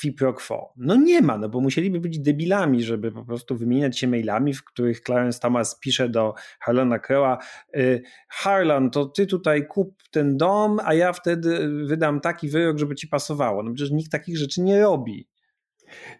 qui 0.00 0.12
pro 0.12 0.34
quo. 0.34 0.72
No 0.76 0.96
nie 0.96 1.22
ma, 1.22 1.38
no 1.38 1.48
bo 1.48 1.60
musieliby 1.60 2.00
być 2.00 2.18
debilami, 2.18 2.82
żeby 2.82 3.12
po 3.12 3.24
prostu 3.24 3.56
wymieniać 3.56 3.98
się 3.98 4.08
mailami, 4.08 4.54
w 4.54 4.64
których 4.64 5.00
Clarence 5.00 5.40
Thomas 5.40 5.78
pisze 5.80 6.08
do 6.08 6.34
Harlana 6.60 6.98
Crowa 6.98 7.38
y, 7.76 8.02
Harlan, 8.28 8.90
to 8.90 9.06
ty 9.06 9.26
tutaj 9.26 9.66
kup 9.66 10.02
ten 10.10 10.36
dom, 10.36 10.80
a 10.84 10.94
ja 10.94 11.12
wtedy 11.12 11.68
wydam 11.86 12.20
taki 12.20 12.48
wyrok, 12.48 12.78
żeby 12.78 12.94
ci 12.94 13.08
pasowało. 13.08 13.62
No 13.62 13.72
przecież 13.72 13.90
nikt 13.90 14.12
takich 14.12 14.38
rzeczy 14.38 14.60
nie 14.60 14.80
robi. 14.80 15.28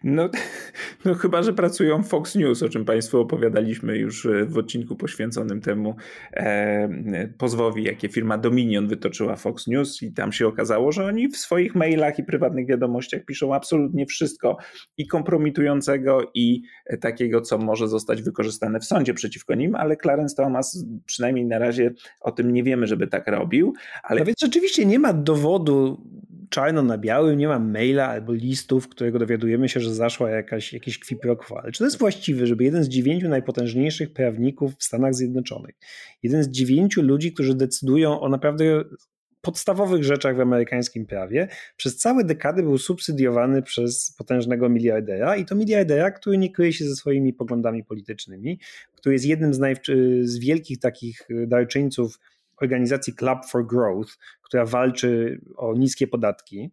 No, 0.03 0.29
no 1.05 1.13
chyba, 1.13 1.43
że 1.43 1.53
pracują 1.53 2.03
w 2.03 2.07
Fox 2.07 2.35
News, 2.35 2.63
o 2.63 2.69
czym 2.69 2.85
Państwu 2.85 3.19
opowiadaliśmy 3.19 3.97
już 3.97 4.25
e, 4.25 4.45
w 4.45 4.57
odcinku 4.57 4.95
poświęconym 4.95 5.61
temu 5.61 5.95
e, 6.33 7.27
pozwowi, 7.37 7.83
jakie 7.83 8.09
firma 8.09 8.37
Dominion 8.37 8.87
wytoczyła 8.87 9.35
Fox 9.35 9.67
News 9.67 10.03
i 10.03 10.13
tam 10.13 10.31
się 10.31 10.47
okazało, 10.47 10.91
że 10.91 11.05
oni 11.05 11.27
w 11.27 11.37
swoich 11.37 11.75
mailach 11.75 12.19
i 12.19 12.23
prywatnych 12.23 12.67
wiadomościach 12.67 13.25
piszą 13.25 13.55
absolutnie 13.55 14.05
wszystko 14.05 14.57
i 14.97 15.07
kompromitującego 15.07 16.31
i 16.33 16.61
takiego, 17.01 17.41
co 17.41 17.57
może 17.57 17.87
zostać 17.87 18.21
wykorzystane 18.21 18.79
w 18.79 18.85
sądzie 18.85 19.13
przeciwko 19.13 19.55
nim, 19.55 19.75
ale 19.75 19.97
Clarence 19.97 20.35
Thomas 20.35 20.85
przynajmniej 21.05 21.45
na 21.45 21.59
razie 21.59 21.93
o 22.21 22.31
tym 22.31 22.53
nie 22.53 22.63
wiemy, 22.63 22.87
żeby 22.87 23.07
tak 23.07 23.27
robił. 23.27 23.73
Ale... 24.03 24.19
No 24.19 24.25
więc 24.25 24.39
rzeczywiście 24.41 24.85
nie 24.85 24.99
ma 24.99 25.13
dowodu 25.13 26.01
czarno 26.51 26.83
na 26.83 26.97
białym, 26.97 27.37
nie 27.37 27.47
ma 27.47 27.59
maila 27.59 28.07
albo 28.07 28.33
listów, 28.33 28.87
którego 28.87 29.19
dowiadujemy 29.19 29.69
się, 29.69 29.79
że 29.79 29.93
zaszła 29.93 30.29
jakaś, 30.29 30.73
jakieś 30.73 30.99
kwiprokwo. 30.99 31.59
Ale 31.61 31.71
czy 31.71 31.79
to 31.79 31.85
jest 31.85 31.99
właściwe, 31.99 32.47
żeby 32.47 32.63
jeden 32.63 32.83
z 32.83 32.87
dziewięciu 32.87 33.29
najpotężniejszych 33.29 34.13
prawników 34.13 34.75
w 34.75 34.83
Stanach 34.83 35.13
Zjednoczonych, 35.13 35.75
jeden 36.23 36.43
z 36.43 36.49
dziewięciu 36.49 37.01
ludzi, 37.01 37.33
którzy 37.33 37.55
decydują 37.55 38.19
o 38.19 38.29
naprawdę 38.29 38.83
podstawowych 39.41 40.03
rzeczach 40.03 40.35
w 40.35 40.39
amerykańskim 40.39 41.05
prawie, 41.05 41.47
przez 41.77 41.97
całe 41.97 42.23
dekady 42.23 42.63
był 42.63 42.77
subsydiowany 42.77 43.61
przez 43.61 44.15
potężnego 44.17 44.69
miliardera 44.69 45.35
i 45.35 45.45
to 45.45 45.55
miliardera, 45.55 46.11
który 46.11 46.37
nie 46.37 46.51
kryje 46.51 46.73
się 46.73 46.85
ze 46.85 46.95
swoimi 46.95 47.33
poglądami 47.33 47.83
politycznymi, 47.83 48.59
który 48.95 49.15
jest 49.15 49.25
jednym 49.25 49.53
z, 49.53 49.59
najw- 49.59 50.23
z 50.23 50.39
wielkich 50.39 50.79
takich 50.79 51.27
darczyńców 51.47 52.19
organizacji 52.61 53.13
Club 53.13 53.45
for 53.51 53.67
Growth, 53.67 54.17
która 54.51 54.65
walczy 54.65 55.41
o 55.57 55.73
niskie 55.73 56.07
podatki. 56.07 56.71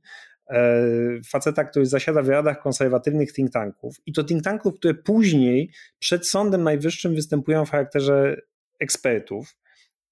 E, 0.50 0.82
faceta, 1.30 1.64
który 1.64 1.86
zasiada 1.86 2.22
w 2.22 2.28
radach 2.28 2.62
konserwatywnych 2.62 3.32
think 3.32 3.52
tanków 3.52 3.96
i 4.06 4.12
to 4.12 4.24
think 4.24 4.44
tanków, 4.44 4.74
które 4.74 4.94
później 4.94 5.72
przed 5.98 6.28
Sądem 6.28 6.62
Najwyższym 6.62 7.14
występują 7.14 7.64
w 7.64 7.70
charakterze 7.70 8.36
ekspertów, 8.80 9.56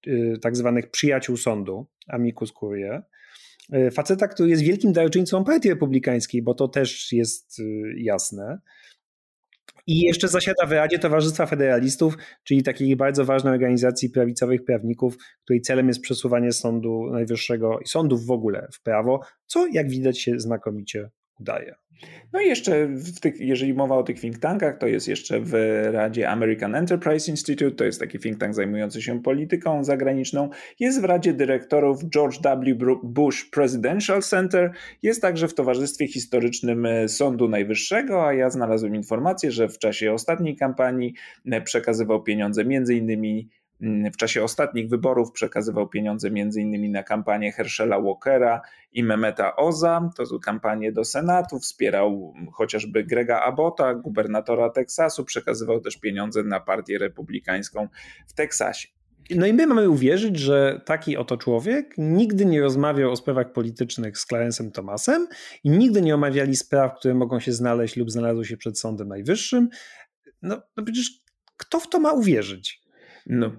y, 0.07 0.37
tak 0.41 0.55
zwanych 0.55 0.91
przyjaciół 0.91 1.37
sądu, 1.37 1.87
amicus 2.07 2.53
curiae. 2.53 3.01
E, 3.71 3.91
faceta, 3.91 4.27
który 4.27 4.49
jest 4.49 4.61
wielkim 4.61 4.93
darczyńcą 4.93 5.43
partii 5.43 5.69
republikańskiej, 5.69 6.41
bo 6.41 6.53
to 6.53 6.67
też 6.67 7.11
jest 7.11 7.61
jasne. 7.95 8.59
I 9.87 9.99
jeszcze 9.99 10.27
zasiada 10.27 10.65
w 10.65 10.71
Radzie 10.71 10.99
Towarzystwa 10.99 11.45
Federalistów, 11.45 12.17
czyli 12.43 12.63
takiej 12.63 12.95
bardzo 12.95 13.25
ważnej 13.25 13.53
organizacji 13.53 14.09
prawicowych 14.09 14.65
prawników, 14.65 15.17
której 15.43 15.61
celem 15.61 15.87
jest 15.87 16.01
przesuwanie 16.01 16.51
Sądu 16.51 17.09
Najwyższego 17.11 17.79
i 17.79 17.87
sądów 17.87 18.25
w 18.25 18.31
ogóle 18.31 18.67
w 18.73 18.81
prawo, 18.81 19.19
co 19.45 19.67
jak 19.67 19.89
widać 19.89 20.19
się 20.19 20.39
znakomicie 20.39 21.09
udaje. 21.39 21.75
No 22.33 22.41
i 22.41 22.45
jeszcze, 22.47 22.89
tych, 23.21 23.39
jeżeli 23.39 23.73
mowa 23.73 23.95
o 23.95 24.03
tych 24.03 24.19
think 24.19 24.39
tankach, 24.39 24.77
to 24.77 24.87
jest 24.87 25.07
jeszcze 25.07 25.39
w 25.41 25.53
Radzie 25.91 26.29
American 26.29 26.75
Enterprise 26.75 27.31
Institute, 27.31 27.75
to 27.75 27.83
jest 27.83 27.99
taki 27.99 28.19
think 28.19 28.39
tank 28.39 28.55
zajmujący 28.55 29.01
się 29.01 29.21
polityką 29.21 29.83
zagraniczną. 29.83 30.49
Jest 30.79 31.01
w 31.01 31.03
Radzie 31.03 31.33
Dyrektorów 31.33 32.03
George 32.03 32.39
W. 32.43 32.99
Bush 33.03 33.49
Presidential 33.49 34.21
Center. 34.21 34.71
Jest 35.03 35.21
także 35.21 35.47
w 35.47 35.53
Towarzystwie 35.53 36.07
Historycznym 36.07 36.87
Sądu 37.07 37.49
Najwyższego, 37.49 38.27
a 38.27 38.33
ja 38.33 38.49
znalazłem 38.49 38.95
informację, 38.95 39.51
że 39.51 39.69
w 39.69 39.79
czasie 39.79 40.13
ostatniej 40.13 40.55
kampanii 40.55 41.13
przekazywał 41.63 42.23
pieniądze 42.23 42.65
między 42.65 42.95
innymi 42.95 43.49
w 44.13 44.17
czasie 44.17 44.43
ostatnich 44.43 44.89
wyborów 44.89 45.31
przekazywał 45.31 45.89
pieniądze 45.89 46.27
m.in. 46.27 46.91
na 46.91 47.03
kampanię 47.03 47.51
Herschela 47.51 48.01
Walkera 48.01 48.61
i 48.93 49.03
Memeta 49.03 49.55
Oza, 49.55 50.09
to 50.15 50.25
są 50.25 50.39
kampanie 50.39 50.91
do 50.91 51.05
Senatu, 51.05 51.59
wspierał 51.59 52.33
chociażby 52.53 53.03
Grega 53.03 53.41
Abota, 53.41 53.95
gubernatora 53.95 54.69
Teksasu, 54.69 55.25
przekazywał 55.25 55.79
też 55.79 55.97
pieniądze 55.97 56.43
na 56.43 56.59
partię 56.59 56.97
republikańską 56.97 57.87
w 58.27 58.33
Teksasie. 58.33 58.87
No 59.29 59.45
i 59.45 59.53
my 59.53 59.67
mamy 59.67 59.89
uwierzyć, 59.89 60.39
że 60.39 60.81
taki 60.85 61.17
oto 61.17 61.37
człowiek 61.37 61.93
nigdy 61.97 62.45
nie 62.45 62.61
rozmawiał 62.61 63.11
o 63.11 63.15
sprawach 63.15 63.51
politycznych 63.51 64.17
z 64.17 64.27
Clarence'em 64.27 64.71
Thomasem 64.71 65.27
i 65.63 65.69
nigdy 65.69 66.01
nie 66.01 66.15
omawiali 66.15 66.55
spraw, 66.55 66.99
które 66.99 67.13
mogą 67.13 67.39
się 67.39 67.53
znaleźć 67.53 67.97
lub 67.97 68.11
znalazły 68.11 68.45
się 68.45 68.57
przed 68.57 68.79
Sądem 68.79 69.07
Najwyższym. 69.07 69.69
No, 70.41 70.61
no 70.77 70.83
przecież 70.83 71.11
kto 71.57 71.79
w 71.79 71.89
to 71.89 71.99
ma 71.99 72.11
uwierzyć? 72.11 72.86
No, 73.29 73.51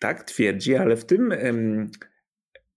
tak 0.00 0.24
twierdzi, 0.24 0.76
ale 0.76 0.96
w 0.96 1.04
tym 1.04 1.32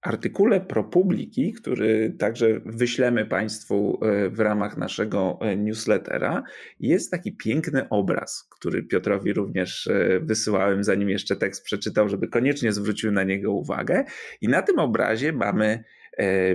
artykule 0.02 0.62
ProPubliki, 0.62 1.54
który 1.54 2.16
także 2.20 2.62
wyślemy 2.66 3.26
Państwu 3.26 4.00
e, 4.02 4.30
w 4.30 4.40
ramach 4.40 4.78
naszego 4.78 5.38
e, 5.42 5.56
newslettera, 5.58 6.44
jest 6.80 7.12
taki 7.12 7.38
piękny 7.38 7.90
obraz, 7.90 8.48
który 8.52 8.84
Piotrowi 8.84 9.34
również 9.34 9.88
e, 9.88 10.20
wysyłałem, 10.20 10.84
zanim 10.84 11.10
jeszcze 11.10 11.36
tekst 11.36 11.64
przeczytał, 11.64 12.10
żeby 12.10 12.28
koniecznie 12.28 12.72
zwrócił 12.72 13.12
na 13.12 13.24
niego 13.24 13.52
uwagę. 13.54 14.06
I 14.42 14.48
na 14.48 14.62
tym 14.62 14.80
obrazie 14.80 15.34
mamy 15.34 15.84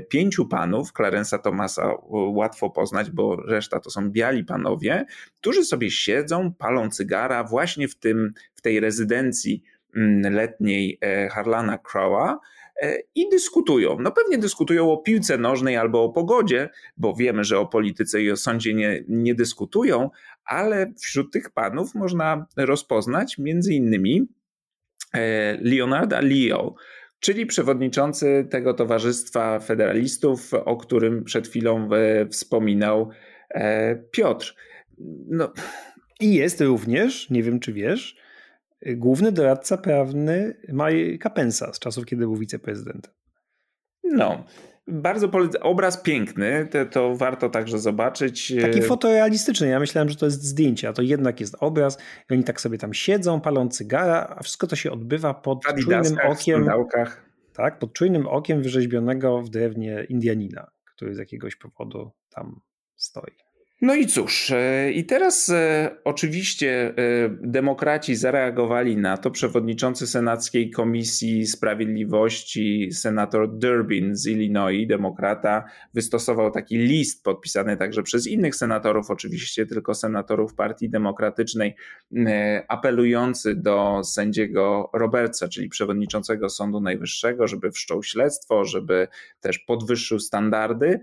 pięciu 0.08 0.48
panów, 0.48 0.92
Clarence'a 0.92 1.38
Thomasa 1.38 1.94
łatwo 2.10 2.70
poznać, 2.70 3.10
bo 3.10 3.36
reszta 3.36 3.80
to 3.80 3.90
są 3.90 4.10
biali 4.10 4.44
panowie, 4.44 5.06
którzy 5.40 5.64
sobie 5.64 5.90
siedzą, 5.90 6.52
palą 6.58 6.90
cygara 6.90 7.44
właśnie 7.44 7.88
w, 7.88 7.94
tym, 7.94 8.32
w 8.54 8.60
tej 8.60 8.80
rezydencji 8.80 9.62
mm, 9.96 10.34
letniej 10.34 10.98
Harlana 11.30 11.78
Crowa 11.78 12.38
i 13.14 13.28
dyskutują. 13.28 13.96
No 14.00 14.12
pewnie 14.12 14.38
dyskutują 14.38 14.92
o 14.92 14.96
piłce 14.96 15.38
nożnej 15.38 15.76
albo 15.76 16.04
o 16.04 16.12
pogodzie, 16.12 16.68
bo 16.96 17.14
wiemy, 17.14 17.44
że 17.44 17.58
o 17.58 17.66
polityce 17.66 18.22
i 18.22 18.30
o 18.30 18.36
sądzie 18.36 18.74
nie, 18.74 19.04
nie 19.08 19.34
dyskutują, 19.34 20.10
ale 20.44 20.92
wśród 21.00 21.32
tych 21.32 21.50
panów 21.50 21.94
można 21.94 22.46
rozpoznać 22.56 23.38
między 23.38 23.74
innymi 23.74 24.26
Leonarda 25.60 26.20
Leo, 26.20 26.74
czyli 27.24 27.46
przewodniczący 27.46 28.46
tego 28.50 28.74
Towarzystwa 28.74 29.60
Federalistów, 29.60 30.54
o 30.54 30.76
którym 30.76 31.24
przed 31.24 31.48
chwilą 31.48 31.88
e, 31.92 32.26
wspominał 32.26 33.10
e, 33.50 33.96
Piotr. 33.96 34.56
No. 35.28 35.52
I 36.20 36.34
jest 36.34 36.60
również, 36.60 37.30
nie 37.30 37.42
wiem 37.42 37.60
czy 37.60 37.72
wiesz, 37.72 38.16
główny 38.86 39.32
doradca 39.32 39.76
prawny 39.76 40.56
Mike 40.68 41.30
Pensa 41.30 41.72
z 41.72 41.78
czasów, 41.78 42.06
kiedy 42.06 42.22
był 42.22 42.36
wiceprezydentem. 42.36 43.12
No, 44.04 44.44
bardzo 44.86 45.30
obraz 45.60 46.02
piękny, 46.02 46.68
to, 46.70 46.86
to, 46.86 47.16
warto 47.16 47.48
także 47.48 47.78
zobaczyć. 47.78 48.52
Taki 48.60 48.82
fotorealistyczny. 48.82 49.68
Ja 49.68 49.80
myślałem, 49.80 50.08
że 50.08 50.16
to 50.16 50.26
jest 50.26 50.42
zdjęcie, 50.42 50.88
a 50.88 50.92
to 50.92 51.02
jednak 51.02 51.40
jest 51.40 51.56
obraz. 51.60 51.98
I 52.30 52.34
oni 52.34 52.44
tak 52.44 52.60
sobie 52.60 52.78
tam 52.78 52.94
siedzą, 52.94 53.40
palą 53.40 53.68
cygara, 53.68 54.34
a 54.38 54.42
wszystko 54.42 54.66
to 54.66 54.76
się 54.76 54.92
odbywa 54.92 55.34
pod 55.34 55.64
czujnym 55.64 56.16
okiem. 56.28 56.68
Tak, 57.52 57.78
pod 57.78 57.92
czujnym 57.92 58.26
okiem 58.26 58.62
wyrzeźbionego 58.62 59.42
w 59.42 59.48
drewnie 59.48 60.06
Indianina, 60.08 60.70
który 60.94 61.14
z 61.14 61.18
jakiegoś 61.18 61.56
powodu 61.56 62.10
tam 62.30 62.60
stoi. 62.96 63.43
No 63.82 63.94
i 63.94 64.06
cóż, 64.06 64.50
e, 64.50 64.92
i 64.92 65.04
teraz 65.04 65.48
e, 65.48 65.90
oczywiście 66.04 66.88
e, 66.88 66.94
demokraci 67.40 68.16
zareagowali 68.16 68.96
na 68.96 69.16
to. 69.16 69.30
Przewodniczący 69.30 70.06
Senackiej 70.06 70.70
Komisji 70.70 71.46
Sprawiedliwości, 71.46 72.88
senator 72.92 73.58
Durbin 73.58 74.16
z 74.16 74.26
Illinois, 74.26 74.86
demokrata, 74.86 75.64
wystosował 75.94 76.50
taki 76.50 76.78
list 76.78 77.24
podpisany 77.24 77.76
także 77.76 78.02
przez 78.02 78.26
innych 78.26 78.56
senatorów, 78.56 79.10
oczywiście 79.10 79.66
tylko 79.66 79.94
senatorów 79.94 80.54
Partii 80.54 80.90
Demokratycznej, 80.90 81.76
apelujący 82.68 83.54
do 83.54 84.00
sędziego 84.04 84.90
Robertsa, 84.92 85.48
czyli 85.48 85.68
przewodniczącego 85.68 86.48
Sądu 86.48 86.80
Najwyższego, 86.80 87.48
żeby 87.48 87.70
wszczął 87.70 88.02
śledztwo, 88.02 88.64
żeby 88.64 89.08
też 89.40 89.58
podwyższył 89.58 90.18
standardy 90.18 91.00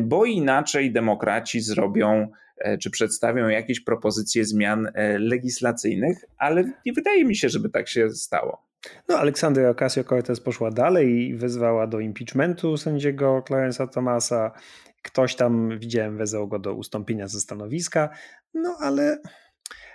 bo 0.00 0.24
inaczej 0.24 0.92
demokraci 0.92 1.60
zrobią 1.60 2.28
e, 2.58 2.78
czy 2.78 2.90
przedstawią 2.90 3.48
jakieś 3.48 3.80
propozycje 3.80 4.44
zmian 4.44 4.86
e, 4.94 5.18
legislacyjnych, 5.18 6.24
ale 6.38 6.64
nie 6.86 6.92
wydaje 6.92 7.24
mi 7.24 7.36
się, 7.36 7.48
żeby 7.48 7.70
tak 7.70 7.88
się 7.88 8.10
stało. 8.10 8.70
No, 9.08 9.18
Aleksandra 9.18 9.72
Ocasio-Cortez 9.72 10.42
poszła 10.42 10.70
dalej 10.70 11.28
i 11.28 11.34
wezwała 11.34 11.86
do 11.86 12.00
impeachmentu 12.00 12.76
sędziego 12.76 13.42
Clarence'a 13.48 13.88
Thomasa. 13.88 14.52
Ktoś 15.02 15.34
tam, 15.34 15.78
widziałem, 15.78 16.16
wezwał 16.16 16.48
go 16.48 16.58
do 16.58 16.74
ustąpienia 16.74 17.28
ze 17.28 17.40
stanowiska. 17.40 18.08
No, 18.54 18.76
ale 18.80 19.18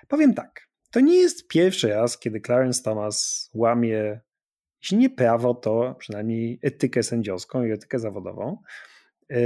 powiem 0.08 0.34
tak. 0.34 0.68
To 0.92 1.00
nie 1.00 1.18
jest 1.18 1.48
pierwszy 1.48 1.90
raz, 1.90 2.20
kiedy 2.20 2.42
Clarence 2.42 2.84
Thomas 2.84 3.50
łamie, 3.54 4.22
jeśli 4.82 4.98
nie 4.98 5.10
prawo, 5.10 5.54
to 5.54 5.96
przynajmniej 6.00 6.60
etykę 6.62 7.04
sędziowską 7.04 7.66
i 7.66 7.72
etykę 7.72 8.00
zawodową. 8.00 8.58
E, 9.32 9.38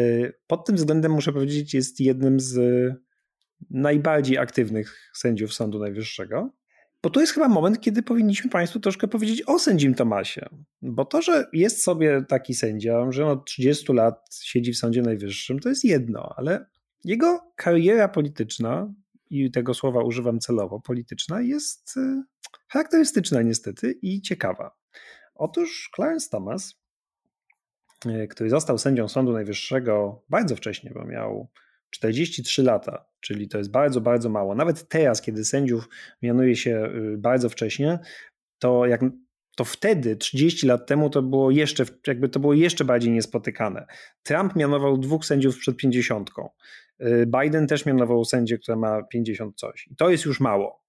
pod 0.48 0.66
tym 0.66 0.76
względem 0.76 1.12
muszę 1.12 1.34
powiedzieć, 1.34 1.74
jest 1.74 2.00
jednym 2.00 2.40
z 2.40 2.60
najbardziej 3.70 4.38
aktywnych 4.38 5.12
sędziów 5.14 5.54
Sądu 5.54 5.80
Najwyższego. 5.80 6.50
Bo 7.04 7.10
to 7.10 7.22
jest 7.22 7.34
chyba 7.34 7.48
moment, 7.48 7.82
kiedy 7.82 8.04
powinniśmy 8.04 8.50
Państwu 8.50 8.80
troszkę 8.80 9.08
powiedzieć 9.08 9.44
o 9.48 9.60
sędzim 9.60 9.94
Tomasie. 9.94 10.50
Bo 10.82 11.06
to, 11.06 11.22
że 11.22 11.46
jest 11.54 11.84
sobie 11.84 12.26
taki 12.28 12.54
sędzia, 12.54 13.12
że 13.12 13.26
od 13.26 13.46
30 13.46 13.94
lat 13.94 14.36
siedzi 14.42 14.74
w 14.74 14.78
Sądzie 14.78 15.02
Najwyższym, 15.02 15.60
to 15.60 15.70
jest 15.70 15.84
jedno, 15.84 16.34
ale 16.38 16.66
jego 17.04 17.52
kariera 17.56 18.08
polityczna, 18.08 18.94
i 19.30 19.52
tego 19.52 19.74
słowa 19.74 20.04
używam 20.04 20.40
celowo, 20.40 20.80
polityczna, 20.80 21.42
jest 21.42 21.98
e, 21.98 22.24
charakterystyczna 22.68 23.42
niestety 23.42 23.92
i 24.02 24.22
ciekawa. 24.22 24.76
Otóż 25.36 25.90
Clarence 25.96 26.30
Thomas 26.30 26.79
E, 26.79 26.79
który 28.30 28.50
został 28.50 28.78
sędzią 28.78 29.08
Sądu 29.08 29.32
Najwyższego 29.32 30.24
bardzo 30.30 30.56
wcześnie, 30.56 30.92
bo 30.94 31.06
miał 31.06 31.48
43 31.90 32.64
lata, 32.64 33.06
czyli 33.20 33.48
to 33.48 33.58
jest 33.58 33.72
bardzo, 33.72 34.02
bardzo 34.02 34.30
mało. 34.30 34.56
Nawet 34.56 34.88
teraz, 34.88 35.22
kiedy 35.22 35.46
sędziów 35.46 35.90
mianuje 36.22 36.56
się 36.56 36.92
y, 37.14 37.18
bardzo 37.18 37.50
wcześnie, 37.50 38.00
to 38.60 38.86
jak 38.86 39.02
to 39.56 39.64
wtedy, 39.64 40.16
30 40.16 40.68
lat 40.68 40.88
temu, 40.88 41.10
to 41.10 41.22
było 41.22 41.52
jeszcze, 41.52 41.86
jakby 42.08 42.30
to 42.30 42.40
było 42.40 42.54
jeszcze 42.54 42.86
bardziej 42.86 43.12
niespotykane. 43.12 43.86
Trump 44.24 44.56
mianował 44.56 44.98
dwóch 44.98 45.26
sędziów 45.26 45.58
przed 45.58 45.78
50. 45.78 46.30
Y, 47.02 47.28
Biden 47.42 47.68
też 47.68 47.86
mianował 47.86 48.26
sędzię, 48.26 48.58
która 48.58 48.78
ma 48.78 49.04
50 49.04 49.56
coś. 49.56 49.88
I 49.88 49.96
to 49.96 50.10
jest 50.10 50.26
już 50.26 50.40
mało. 50.40 50.84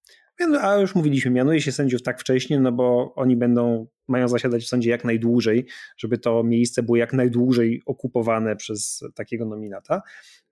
A 0.61 0.75
już 0.75 0.95
mówiliśmy, 0.95 1.31
mianuje 1.31 1.61
się 1.61 1.71
sędziów 1.71 2.01
tak 2.01 2.19
wcześnie, 2.19 2.59
no 2.59 2.71
bo 2.71 3.13
oni 3.15 3.35
będą, 3.35 3.87
mają 4.11 4.27
zasiadać 4.27 4.63
w 4.63 4.67
sądzie 4.67 4.89
jak 4.89 5.05
najdłużej, 5.05 5.65
żeby 5.97 6.17
to 6.17 6.43
miejsce 6.43 6.83
było 6.83 6.97
jak 6.97 7.13
najdłużej 7.13 7.81
okupowane 7.85 8.55
przez 8.55 9.03
takiego 9.15 9.45
nominata. 9.45 10.01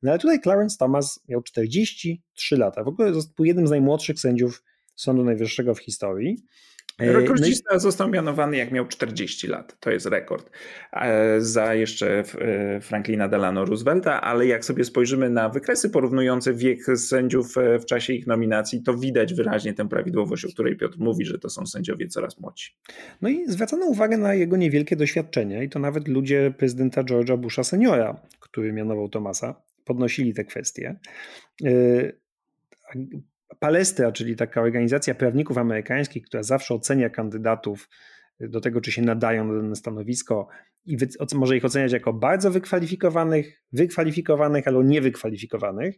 No 0.01 0.11
ale 0.11 0.19
tutaj 0.19 0.41
Clarence 0.41 0.77
Thomas 0.77 1.19
miał 1.27 1.41
43 1.41 2.57
lata. 2.57 2.83
W 2.83 2.87
ogóle 2.87 3.11
był 3.35 3.45
jednym 3.45 3.67
z 3.67 3.69
najmłodszych 3.69 4.19
sędziów 4.19 4.63
Sądu 4.95 5.23
Najwyższego 5.23 5.75
w 5.75 5.79
historii. 5.79 6.43
E, 6.99 7.13
Rekordzista 7.13 7.73
no 7.73 7.79
został 7.79 8.09
mianowany 8.09 8.57
jak 8.57 8.71
miał 8.71 8.87
40 8.87 9.47
lat. 9.47 9.79
To 9.79 9.91
jest 9.91 10.05
rekord. 10.05 10.49
E, 10.93 11.41
za 11.41 11.73
jeszcze 11.75 12.19
e, 12.19 12.81
Franklina 12.81 13.27
Delano 13.27 13.65
Roosevelta, 13.65 14.21
ale 14.21 14.47
jak 14.47 14.65
sobie 14.65 14.83
spojrzymy 14.83 15.29
na 15.29 15.49
wykresy 15.49 15.89
porównujące 15.89 16.53
wiek 16.53 16.79
sędziów 16.95 17.55
w 17.81 17.85
czasie 17.85 18.13
ich 18.13 18.27
nominacji, 18.27 18.83
to 18.83 18.97
widać 18.97 19.33
wyraźnie 19.33 19.73
tę 19.73 19.89
prawidłowość, 19.89 20.45
o 20.45 20.49
której 20.49 20.77
Piotr 20.77 20.97
mówi, 20.99 21.25
że 21.25 21.39
to 21.39 21.49
są 21.49 21.65
sędziowie 21.65 22.07
coraz 22.07 22.39
młodsi. 22.39 22.71
No 23.21 23.29
i 23.29 23.45
zwracano 23.47 23.85
uwagę 23.85 24.17
na 24.17 24.33
jego 24.33 24.57
niewielkie 24.57 24.95
doświadczenie 24.95 25.63
i 25.63 25.69
to 25.69 25.79
nawet 25.79 26.07
ludzie 26.07 26.53
prezydenta 26.57 27.03
George'a 27.03 27.37
Busha 27.37 27.63
seniora, 27.63 28.21
który 28.39 28.73
mianował 28.73 29.09
Tomasa, 29.09 29.61
podnosili 29.85 30.33
te 30.33 30.43
kwestie. 30.43 30.95
Palestra, 33.59 34.11
czyli 34.11 34.35
taka 34.35 34.61
organizacja 34.61 35.15
prawników 35.15 35.57
amerykańskich, 35.57 36.23
która 36.23 36.43
zawsze 36.43 36.73
ocenia 36.73 37.09
kandydatów 37.09 37.89
do 38.39 38.61
tego, 38.61 38.81
czy 38.81 38.91
się 38.91 39.01
nadają 39.01 39.45
na 39.45 39.61
dane 39.61 39.75
stanowisko 39.75 40.47
i 40.85 40.97
może 41.35 41.57
ich 41.57 41.65
oceniać 41.65 41.91
jako 41.91 42.13
bardzo 42.13 42.51
wykwalifikowanych, 42.51 43.63
wykwalifikowanych 43.73 44.67
albo 44.67 44.83
niewykwalifikowanych, 44.83 45.95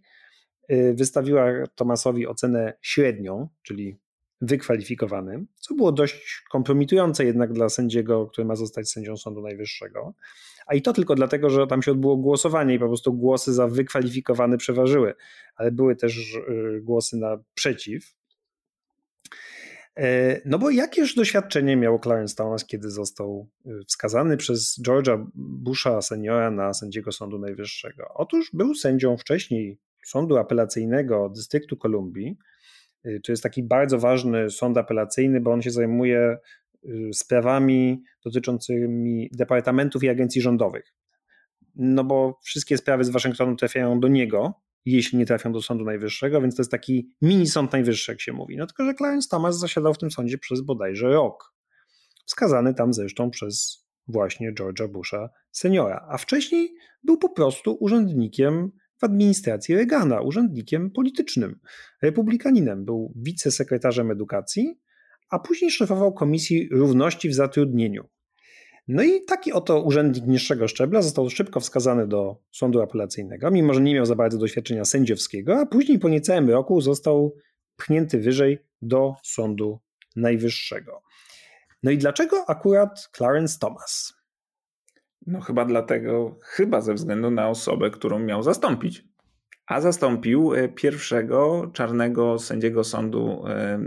y, 0.71 0.93
wystawiła 0.97 1.51
Tomasowi 1.75 2.27
ocenę 2.27 2.73
średnią, 2.81 3.49
czyli 3.63 3.99
wykwalifikowanym, 4.41 5.47
co 5.55 5.75
było 5.75 5.91
dość 5.91 6.43
kompromitujące 6.51 7.25
jednak 7.25 7.53
dla 7.53 7.69
sędziego, 7.69 8.27
który 8.27 8.45
ma 8.45 8.55
zostać 8.55 8.89
sędzią 8.89 9.17
Sądu 9.17 9.41
Najwyższego. 9.41 10.13
A 10.67 10.75
i 10.75 10.81
to 10.81 10.93
tylko 10.93 11.15
dlatego, 11.15 11.49
że 11.49 11.67
tam 11.67 11.81
się 11.81 11.91
odbyło 11.91 12.17
głosowanie 12.17 12.75
i 12.75 12.79
po 12.79 12.87
prostu 12.87 13.13
głosy 13.13 13.53
za 13.53 13.67
wykwalifikowany 13.67 14.57
przeważyły, 14.57 15.13
ale 15.55 15.71
były 15.71 15.95
też 15.95 16.35
y, 16.35 16.81
głosy 16.83 17.17
na 17.17 17.37
przeciw. 17.53 18.15
E, 19.97 20.41
no 20.45 20.59
bo 20.59 20.69
jakież 20.69 21.15
doświadczenie 21.15 21.77
miał 21.77 21.99
Clarence 21.99 22.35
Thomas, 22.35 22.65
kiedy 22.65 22.89
został 22.89 23.49
y, 23.65 23.69
wskazany 23.87 24.37
przez 24.37 24.79
George'a 24.87 25.25
Busha 25.35 26.01
seniora 26.01 26.51
na 26.51 26.73
sędziego 26.73 27.11
Sądu 27.11 27.39
Najwyższego? 27.39 28.07
Otóż 28.13 28.49
był 28.53 28.75
sędzią 28.75 29.17
wcześniej 29.17 29.77
Sądu 30.05 30.37
Apelacyjnego 30.37 31.29
Dystryktu 31.29 31.77
Kolumbii, 31.77 32.37
Y, 33.05 33.21
to 33.23 33.31
jest 33.31 33.43
taki 33.43 33.63
bardzo 33.63 33.99
ważny 33.99 34.49
sąd 34.49 34.77
apelacyjny, 34.77 35.41
bo 35.41 35.51
on 35.51 35.61
się 35.61 35.71
zajmuje 35.71 36.37
sprawami 37.13 38.03
dotyczącymi 38.25 39.29
departamentów 39.33 40.03
i 40.03 40.09
agencji 40.09 40.41
rządowych. 40.41 40.93
No 41.75 42.03
bo 42.03 42.39
wszystkie 42.43 42.77
sprawy 42.77 43.03
z 43.03 43.09
Waszyngtonu 43.09 43.55
trafiają 43.55 43.99
do 43.99 44.07
niego, 44.07 44.53
jeśli 44.85 45.17
nie 45.17 45.25
trafią 45.25 45.51
do 45.51 45.61
Sądu 45.61 45.85
Najwyższego, 45.85 46.41
więc 46.41 46.55
to 46.55 46.61
jest 46.61 46.71
taki 46.71 47.09
mini 47.21 47.47
Sąd 47.47 47.71
Najwyższy, 47.71 48.11
jak 48.11 48.21
się 48.21 48.33
mówi. 48.33 48.57
No 48.57 48.67
tylko, 48.67 48.85
że 48.85 48.93
Clarence 48.93 49.29
Thomas 49.29 49.59
zasiadał 49.59 49.93
w 49.93 49.97
tym 49.97 50.11
sądzie 50.11 50.37
przez 50.37 50.61
bodajże 50.61 51.09
rok. 51.09 51.53
Wskazany 52.25 52.73
tam 52.73 52.93
zresztą 52.93 53.31
przez 53.31 53.85
właśnie 54.07 54.53
George'a 54.53 54.91
Busha 54.91 55.29
seniora, 55.51 56.07
a 56.09 56.17
wcześniej 56.17 56.73
był 57.03 57.17
po 57.17 57.29
prostu 57.29 57.77
urzędnikiem 57.79 58.71
w 58.97 59.03
administracji 59.03 59.75
Reagana, 59.75 60.21
urzędnikiem 60.21 60.91
politycznym, 60.91 61.59
republikaninem. 62.01 62.85
Był 62.85 63.13
wicesekretarzem 63.15 64.11
edukacji, 64.11 64.79
a 65.31 65.39
później 65.39 65.71
szefował 65.71 66.13
Komisji 66.13 66.69
Równości 66.71 67.29
w 67.29 67.33
Zatrudnieniu. 67.33 68.07
No 68.87 69.03
i 69.03 69.25
taki 69.25 69.53
oto 69.53 69.81
urzędnik 69.81 70.27
niższego 70.27 70.67
szczebla 70.67 71.01
został 71.01 71.29
szybko 71.29 71.59
wskazany 71.59 72.07
do 72.07 72.37
sądu 72.51 72.81
apelacyjnego, 72.81 73.51
mimo 73.51 73.73
że 73.73 73.81
nie 73.81 73.93
miał 73.93 74.05
za 74.05 74.15
bardzo 74.15 74.37
doświadczenia 74.37 74.85
sędziowskiego, 74.85 75.59
a 75.59 75.65
później 75.65 75.99
po 75.99 76.09
niecałym 76.09 76.49
roku 76.49 76.81
został 76.81 77.35
pchnięty 77.75 78.19
wyżej 78.19 78.57
do 78.81 79.13
sądu 79.23 79.79
najwyższego. 80.15 81.01
No 81.83 81.91
i 81.91 81.97
dlaczego 81.97 82.49
akurat 82.49 83.09
Clarence 83.17 83.59
Thomas? 83.59 84.13
No 85.27 85.41
chyba 85.41 85.65
dlatego, 85.65 86.39
chyba 86.41 86.81
ze 86.81 86.93
względu 86.93 87.31
na 87.31 87.49
osobę, 87.49 87.91
którą 87.91 88.19
miał 88.19 88.43
zastąpić 88.43 89.03
a 89.67 89.81
zastąpił 89.81 90.53
e, 90.53 90.69
pierwszego 90.69 91.71
czarnego 91.73 92.39
sędziego 92.39 92.83
Sądu 92.83 93.43
e, 93.47 93.77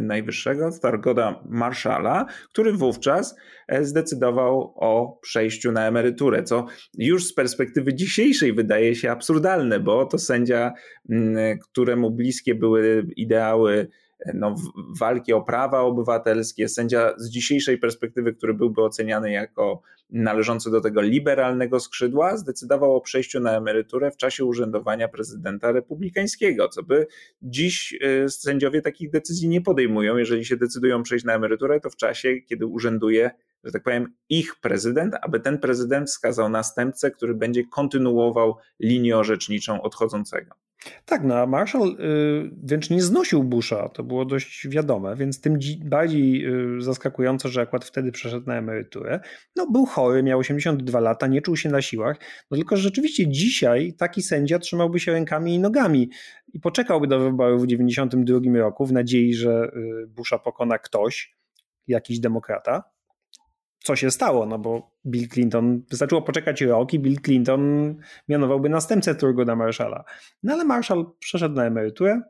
Najwyższego, 0.00 0.72
Stargoda 0.72 1.42
Marszala, 1.48 2.26
który 2.52 2.72
wówczas 2.72 3.36
e, 3.68 3.84
zdecydował 3.84 4.74
o 4.76 5.18
przejściu 5.22 5.72
na 5.72 5.86
emeryturę, 5.86 6.42
co 6.42 6.66
już 6.98 7.26
z 7.26 7.34
perspektywy 7.34 7.94
dzisiejszej 7.94 8.52
wydaje 8.52 8.94
się 8.94 9.10
absurdalne, 9.10 9.80
bo 9.80 10.06
to 10.06 10.18
sędzia, 10.18 10.72
któremu 11.72 12.10
bliskie 12.10 12.54
były 12.54 13.06
ideały 13.16 13.88
no, 14.34 14.54
walki 15.00 15.32
o 15.32 15.42
prawa 15.42 15.80
obywatelskie, 15.80 16.68
sędzia 16.68 17.14
z 17.16 17.30
dzisiejszej 17.30 17.78
perspektywy, 17.78 18.34
który 18.34 18.54
byłby 18.54 18.82
oceniany 18.82 19.32
jako 19.32 19.82
należący 20.10 20.70
do 20.70 20.80
tego 20.80 21.00
liberalnego 21.00 21.80
skrzydła, 21.80 22.36
zdecydował 22.36 22.96
o 22.96 23.00
przejściu 23.00 23.40
na 23.40 23.56
emeryturę 23.56 24.10
w 24.10 24.16
czasie 24.16 24.44
urzędowania 24.44 25.08
prezydenta 25.08 25.72
republikańskiego, 25.72 26.68
co 26.68 26.82
by 26.82 27.06
dziś 27.42 27.98
y, 28.02 28.28
sędziowie 28.28 28.82
takich 28.82 29.10
decyzji 29.10 29.48
nie 29.48 29.60
podejmują. 29.60 30.16
Jeżeli 30.16 30.44
się 30.44 30.56
decydują 30.56 31.02
przejść 31.02 31.24
na 31.24 31.34
emeryturę, 31.34 31.80
to 31.80 31.90
w 31.90 31.96
czasie, 31.96 32.40
kiedy 32.40 32.66
urzęduje 32.66 33.30
że 33.64 33.72
tak 33.72 33.82
powiem, 33.82 34.14
ich 34.28 34.60
prezydent, 34.60 35.14
aby 35.22 35.40
ten 35.40 35.58
prezydent 35.58 36.08
wskazał 36.08 36.48
następcę, 36.48 37.10
który 37.10 37.34
będzie 37.34 37.64
kontynuował 37.64 38.56
linię 38.80 39.16
orzeczniczą 39.16 39.82
odchodzącego. 39.82 40.54
Tak, 41.04 41.24
no 41.24 41.34
a 41.34 41.46
Marshall 41.46 41.88
y, 41.88 42.50
wręcz 42.62 42.90
nie 42.90 43.02
znosił 43.02 43.44
Busha, 43.44 43.88
to 43.88 44.02
było 44.02 44.24
dość 44.24 44.68
wiadome, 44.68 45.16
więc 45.16 45.40
tym 45.40 45.58
bardziej 45.84 46.46
y, 46.76 46.82
zaskakujące, 46.82 47.48
że 47.48 47.60
akurat 47.60 47.84
wtedy 47.84 48.12
przeszedł 48.12 48.46
na 48.46 48.56
emeryturę. 48.56 49.20
No 49.56 49.70
był 49.70 49.86
chory, 49.86 50.22
miał 50.22 50.38
82 50.38 51.00
lata, 51.00 51.26
nie 51.26 51.42
czuł 51.42 51.56
się 51.56 51.68
na 51.68 51.82
siłach, 51.82 52.16
no 52.50 52.56
tylko 52.56 52.76
rzeczywiście 52.76 53.28
dzisiaj 53.28 53.92
taki 53.92 54.22
sędzia 54.22 54.58
trzymałby 54.58 55.00
się 55.00 55.12
rękami 55.12 55.54
i 55.54 55.58
nogami 55.58 56.10
i 56.52 56.60
poczekałby 56.60 57.06
do 57.06 57.20
wyborów 57.20 57.62
w 57.62 57.66
92 57.66 58.38
roku 58.58 58.86
w 58.86 58.92
nadziei, 58.92 59.34
że 59.34 59.70
y, 59.76 60.06
Busha 60.06 60.38
pokona 60.38 60.78
ktoś, 60.78 61.36
jakiś 61.86 62.20
demokrata, 62.20 62.93
co 63.84 63.96
się 63.96 64.10
stało, 64.10 64.46
no 64.46 64.58
bo 64.58 64.96
Bill 65.06 65.28
Clinton, 65.28 65.82
wystarczyło 65.90 66.22
poczekać 66.22 66.60
rok 66.60 66.92
i 66.92 66.98
Bill 66.98 67.20
Clinton 67.20 67.94
mianowałby 68.28 68.68
następcę 68.68 69.14
Thurgooda 69.14 69.56
Marshalla. 69.56 70.04
No 70.42 70.52
ale 70.52 70.64
Marshall 70.64 71.06
przeszedł 71.18 71.54
na 71.54 71.64
emeryturę, 71.64 72.22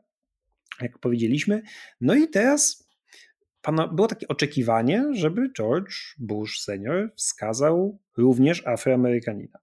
jak 0.81 0.99
powiedzieliśmy, 0.99 1.61
no 2.01 2.15
i 2.15 2.27
teraz 2.27 2.89
było 3.93 4.07
takie 4.07 4.27
oczekiwanie, 4.27 5.05
żeby 5.13 5.51
George 5.57 5.93
Bush 6.17 6.59
senior 6.59 7.13
wskazał 7.15 7.99
również 8.17 8.67
Afroamerykanina. 8.67 9.59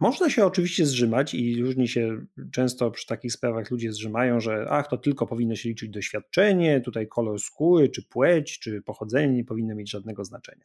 Można 0.00 0.30
się 0.30 0.44
oczywiście 0.44 0.86
zrzymać 0.86 1.34
i 1.34 1.62
różni 1.62 1.88
się 1.88 2.26
często 2.52 2.90
przy 2.90 3.06
takich 3.06 3.32
sprawach 3.32 3.70
ludzie 3.70 3.92
zrzymają, 3.92 4.40
że 4.40 4.66
ach, 4.70 4.88
to 4.88 4.96
tylko 4.96 5.26
powinno 5.26 5.54
się 5.54 5.68
liczyć 5.68 5.90
doświadczenie, 5.90 6.80
tutaj 6.80 7.08
kolor 7.08 7.40
skóry, 7.40 7.88
czy 7.88 8.02
płeć, 8.02 8.58
czy 8.58 8.82
pochodzenie 8.82 9.32
nie 9.34 9.44
powinno 9.44 9.74
mieć 9.74 9.90
żadnego 9.90 10.24
znaczenia. 10.24 10.64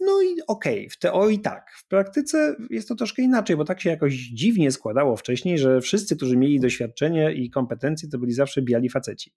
No 0.00 0.22
i 0.22 0.36
okej, 0.46 0.78
okay, 0.78 0.90
w 0.90 0.98
teorii 0.98 1.40
tak, 1.40 1.70
w 1.78 1.88
praktyce 1.88 2.56
jest 2.70 2.88
to 2.88 2.94
troszkę 2.94 3.22
inaczej, 3.22 3.56
bo 3.56 3.64
tak 3.64 3.80
się 3.80 3.90
jakoś 3.90 4.14
dziwnie 4.14 4.72
składało 4.72 5.16
wcześniej, 5.16 5.58
że 5.58 5.80
wszyscy, 5.80 6.16
którzy 6.16 6.36
mieli 6.36 6.60
doświadczenie 6.60 7.32
i 7.32 7.50
kompetencje, 7.50 8.08
to 8.08 8.18
byli 8.18 8.32
zawsze 8.32 8.62
biali 8.62 8.88
faceci. 8.88 9.32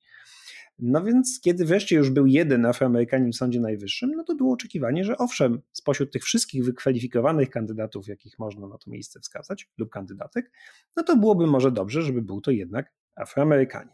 No 0.80 1.04
więc, 1.04 1.40
kiedy 1.42 1.66
wreszcie 1.66 1.96
już 1.96 2.10
był 2.10 2.26
jeden 2.26 2.66
Afroamerykanin 2.66 3.32
w 3.32 3.36
Sądzie 3.36 3.60
Najwyższym, 3.60 4.12
no 4.16 4.24
to 4.24 4.36
było 4.36 4.54
oczekiwanie, 4.54 5.04
że 5.04 5.18
owszem, 5.18 5.62
spośród 5.72 6.12
tych 6.12 6.24
wszystkich 6.24 6.66
wykwalifikowanych 6.66 7.50
kandydatów, 7.50 8.08
jakich 8.08 8.40
można 8.40 8.68
na 8.68 8.78
to 8.78 8.92
miejsce 8.92 9.20
wskazać, 9.20 9.70
lub 9.78 9.90
kandydatek, 9.90 10.52
no 10.96 11.04
to 11.04 11.18
byłoby 11.18 11.48
może 11.48 11.72
dobrze, 11.72 12.02
żeby 12.02 12.22
był 12.22 12.42
to 12.42 12.52
jednak 12.52 12.94
Afroamerykanin. 13.16 13.94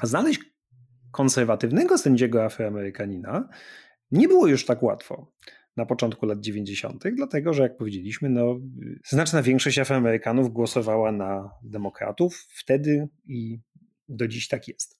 A 0.00 0.06
znaleźć 0.06 0.40
konserwatywnego 1.10 1.98
sędziego 1.98 2.44
Afroamerykanina 2.44 3.48
nie 4.10 4.28
było 4.28 4.46
już 4.46 4.66
tak 4.66 4.82
łatwo 4.82 5.32
na 5.76 5.86
początku 5.86 6.26
lat 6.26 6.40
90., 6.40 7.04
dlatego 7.14 7.52
że, 7.52 7.62
jak 7.62 7.76
powiedzieliśmy, 7.76 8.28
no, 8.28 8.60
znaczna 9.06 9.42
większość 9.42 9.78
Afroamerykanów 9.78 10.52
głosowała 10.52 11.12
na 11.12 11.50
demokratów 11.62 12.46
wtedy 12.48 13.08
i 13.26 13.60
do 14.08 14.28
dziś 14.28 14.48
tak 14.48 14.68
jest. 14.68 14.99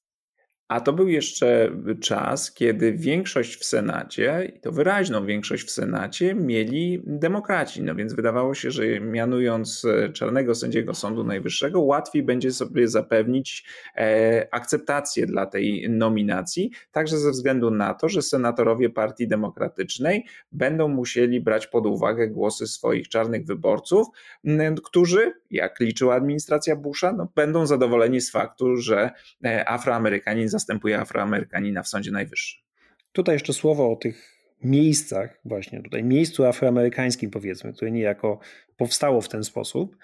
A 0.71 0.81
to 0.81 0.93
był 0.93 1.09
jeszcze 1.09 1.71
czas, 2.01 2.53
kiedy 2.53 2.93
większość 2.93 3.57
w 3.57 3.65
Senacie, 3.65 4.53
i 4.57 4.61
to 4.61 4.73
wyraźną 4.73 5.27
większość 5.27 5.67
w 5.67 5.71
Senacie, 5.71 6.35
mieli 6.35 7.03
demokraci. 7.07 7.83
No 7.83 7.95
więc 7.95 8.15
wydawało 8.15 8.55
się, 8.55 8.71
że 8.71 9.01
mianując 9.01 9.85
e, 9.85 10.13
czarnego 10.13 10.55
sędziego 10.55 10.95
Sądu 10.95 11.25
Najwyższego, 11.25 11.81
łatwiej 11.81 12.23
będzie 12.23 12.53
sobie 12.53 12.89
zapewnić 12.89 13.65
e, 13.97 14.49
akceptację 14.51 15.27
dla 15.27 15.47
tej 15.47 15.91
nominacji, 15.91 16.71
także 16.93 17.19
ze 17.19 17.31
względu 17.31 17.71
na 17.71 17.95
to, 17.95 18.09
że 18.09 18.23
senatorowie 18.23 18.91
Partii 18.91 19.29
Demokratycznej 19.29 20.25
będą 20.53 20.89
musieli 20.89 21.41
brać 21.41 21.67
pod 21.67 21.87
uwagę 21.87 22.29
głosy 22.29 22.67
swoich 22.67 23.09
czarnych 23.09 23.47
wyborców, 23.47 24.07
którzy, 24.85 25.33
jak 25.51 25.81
liczyła 25.81 26.15
administracja 26.15 26.77
Busha, 26.77 27.13
no, 27.13 27.29
będą 27.35 27.67
zadowoleni 27.67 28.21
z 28.21 28.31
faktu, 28.31 28.77
że 28.77 29.11
e, 29.45 29.69
Afroamerykanin 29.69 30.49
zastępuje 30.61 30.99
Afroamerykanina 30.99 31.83
w 31.83 31.89
Sądzie 31.89 32.11
Najwyższym. 32.11 32.63
Tutaj 33.13 33.35
jeszcze 33.35 33.53
słowo 33.53 33.93
o 33.93 33.97
tych 33.97 34.41
miejscach, 34.63 35.41
właśnie 35.45 35.83
tutaj 35.83 36.05
miejscu 36.05 36.45
afroamerykańskim, 36.45 37.31
powiedzmy, 37.31 37.73
które 37.73 37.91
niejako 37.91 38.41
powstało 38.77 39.21
w 39.21 39.29
ten 39.29 39.45
sposób. 39.45 39.97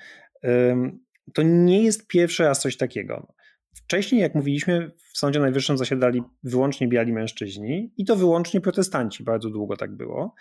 To 1.34 1.42
nie 1.42 1.82
jest 1.82 2.06
pierwszy 2.06 2.42
raz 2.42 2.60
coś 2.60 2.76
takiego. 2.76 3.32
Wcześniej, 3.74 4.20
jak 4.20 4.34
mówiliśmy, 4.34 4.90
w 5.12 5.18
Sądzie 5.18 5.40
Najwyższym 5.40 5.78
zasiadali 5.78 6.22
wyłącznie 6.42 6.88
biali 6.88 7.12
mężczyźni 7.12 7.92
i 7.96 8.04
to 8.04 8.16
wyłącznie 8.16 8.60
protestanci, 8.60 9.24
bardzo 9.24 9.50
długo 9.50 9.76
tak 9.76 9.96
było. 9.96 10.34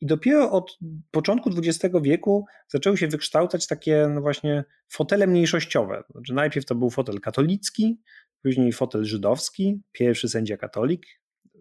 I 0.00 0.06
dopiero 0.06 0.50
od 0.50 0.78
początku 1.10 1.50
XX 1.58 1.94
wieku 2.02 2.46
zaczęły 2.68 2.96
się 2.96 3.08
wykształcać 3.08 3.66
takie, 3.66 4.08
no 4.14 4.20
właśnie, 4.20 4.64
fotele 4.88 5.26
mniejszościowe. 5.26 6.04
Znaczy 6.10 6.34
najpierw 6.34 6.66
to 6.66 6.74
był 6.74 6.90
fotel 6.90 7.20
katolicki, 7.20 8.00
później 8.42 8.72
fotel 8.72 9.04
żydowski, 9.04 9.80
pierwszy 9.92 10.28
sędzia 10.28 10.56
katolik 10.56 11.06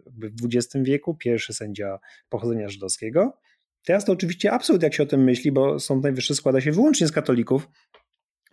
w 0.05 0.45
XX 0.45 0.85
wieku, 0.85 1.15
pierwszy 1.15 1.53
sędzia 1.53 1.99
pochodzenia 2.29 2.69
żydowskiego. 2.69 3.37
Teraz 3.85 4.05
to 4.05 4.11
oczywiście 4.11 4.51
absurd, 4.51 4.83
jak 4.83 4.93
się 4.93 5.03
o 5.03 5.05
tym 5.05 5.23
myśli, 5.23 5.51
bo 5.51 5.79
Sąd 5.79 6.03
Najwyższy 6.03 6.35
składa 6.35 6.61
się 6.61 6.71
wyłącznie 6.71 7.07
z 7.07 7.11
katolików 7.11 7.69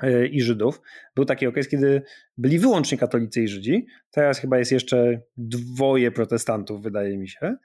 e, 0.03 0.27
i 0.27 0.43
Żydów. 0.43 0.81
Był 1.15 1.25
taki 1.25 1.47
okres, 1.47 1.69
kiedy 1.69 2.03
byli 2.37 2.59
wyłącznie 2.59 2.99
katolicy 2.99 3.43
i 3.43 3.49
Żydzi. 3.49 3.87
Teraz 4.11 4.39
chyba 4.39 4.59
jest 4.59 4.73
jeszcze 4.73 5.21
dwoje 5.37 6.11
protestantów, 6.11 6.83
wydaje 6.83 7.19
mi 7.19 7.29
się. 7.29 7.57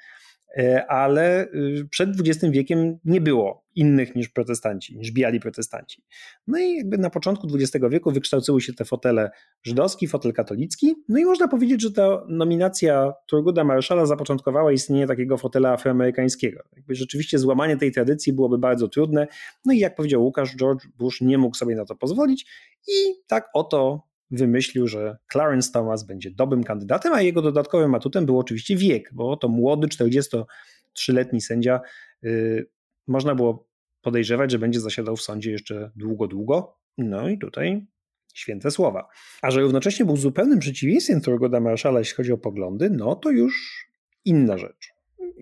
E, 0.57 0.85
ale 0.91 1.47
y, 1.47 1.87
przed 1.89 2.09
XX 2.19 2.53
wiekiem 2.53 2.97
nie 3.05 3.21
było 3.21 3.63
innych 3.75 4.15
niż 4.15 4.29
protestanci, 4.29 4.97
niż 4.97 5.11
biali 5.11 5.39
protestanci. 5.39 6.03
No 6.47 6.59
i 6.59 6.75
jakby 6.75 6.97
na 6.97 7.09
początku 7.09 7.47
XX 7.55 7.85
wieku 7.89 8.11
wykształciły 8.11 8.61
się 8.61 8.73
te 8.73 8.85
fotele 8.85 9.31
żydowski, 9.63 10.07
fotel 10.07 10.33
katolicki, 10.33 10.95
no 11.09 11.19
i 11.19 11.25
można 11.25 11.47
powiedzieć, 11.47 11.81
że 11.81 11.91
ta 11.91 12.25
nominacja 12.27 13.13
Turguda 13.27 13.63
Marszala 13.63 14.05
zapoczątkowała 14.05 14.71
istnienie 14.71 15.07
takiego 15.07 15.37
fotela 15.37 15.71
afroamerykańskiego. 15.71 16.63
Jakby 16.75 16.95
rzeczywiście 16.95 17.39
złamanie 17.39 17.77
tej 17.77 17.91
tradycji 17.91 18.33
byłoby 18.33 18.57
bardzo 18.57 18.87
trudne, 18.87 19.27
no 19.65 19.73
i 19.73 19.79
jak 19.79 19.95
powiedział 19.95 20.23
Łukasz, 20.23 20.55
George 20.55 20.87
Bush 20.97 21.21
nie 21.21 21.37
mógł 21.37 21.55
sobie 21.55 21.75
na 21.75 21.85
to 21.85 21.95
pozwolić 21.95 22.45
i 22.87 23.13
tak 23.27 23.49
oto 23.53 24.12
wymyślił, 24.33 24.87
że 24.87 25.17
Clarence 25.31 25.71
Thomas 25.71 26.03
będzie 26.03 26.31
dobrym 26.31 26.63
kandydatem, 26.63 27.13
a 27.13 27.21
jego 27.21 27.41
dodatkowym 27.41 27.95
atutem 27.95 28.25
był 28.25 28.39
oczywiście 28.39 28.75
wiek, 28.75 29.09
bo 29.13 29.37
to 29.37 29.47
młody 29.47 29.87
43-letni 29.87 31.41
sędzia. 31.41 31.81
Yy, 32.21 32.67
można 33.07 33.35
było 33.35 33.67
podejrzewać, 34.01 34.51
że 34.51 34.59
będzie 34.59 34.79
zasiadał 34.79 35.15
w 35.15 35.21
sądzie 35.21 35.51
jeszcze 35.51 35.91
długo, 35.95 36.27
długo. 36.27 36.77
No 36.97 37.29
i 37.29 37.37
tutaj 37.37 37.87
święte 38.33 38.71
słowa. 38.71 39.07
A 39.41 39.51
że 39.51 39.61
równocześnie 39.61 40.05
był 40.05 40.17
zupełnym 40.17 40.59
przeciwieństwem 40.59 41.21
Thurgoda 41.21 41.59
Marszala, 41.59 41.99
jeśli 41.99 42.15
chodzi 42.15 42.31
o 42.31 42.37
poglądy, 42.37 42.89
no 42.89 43.15
to 43.15 43.31
już 43.31 43.85
inna 44.25 44.57
rzecz. 44.57 44.92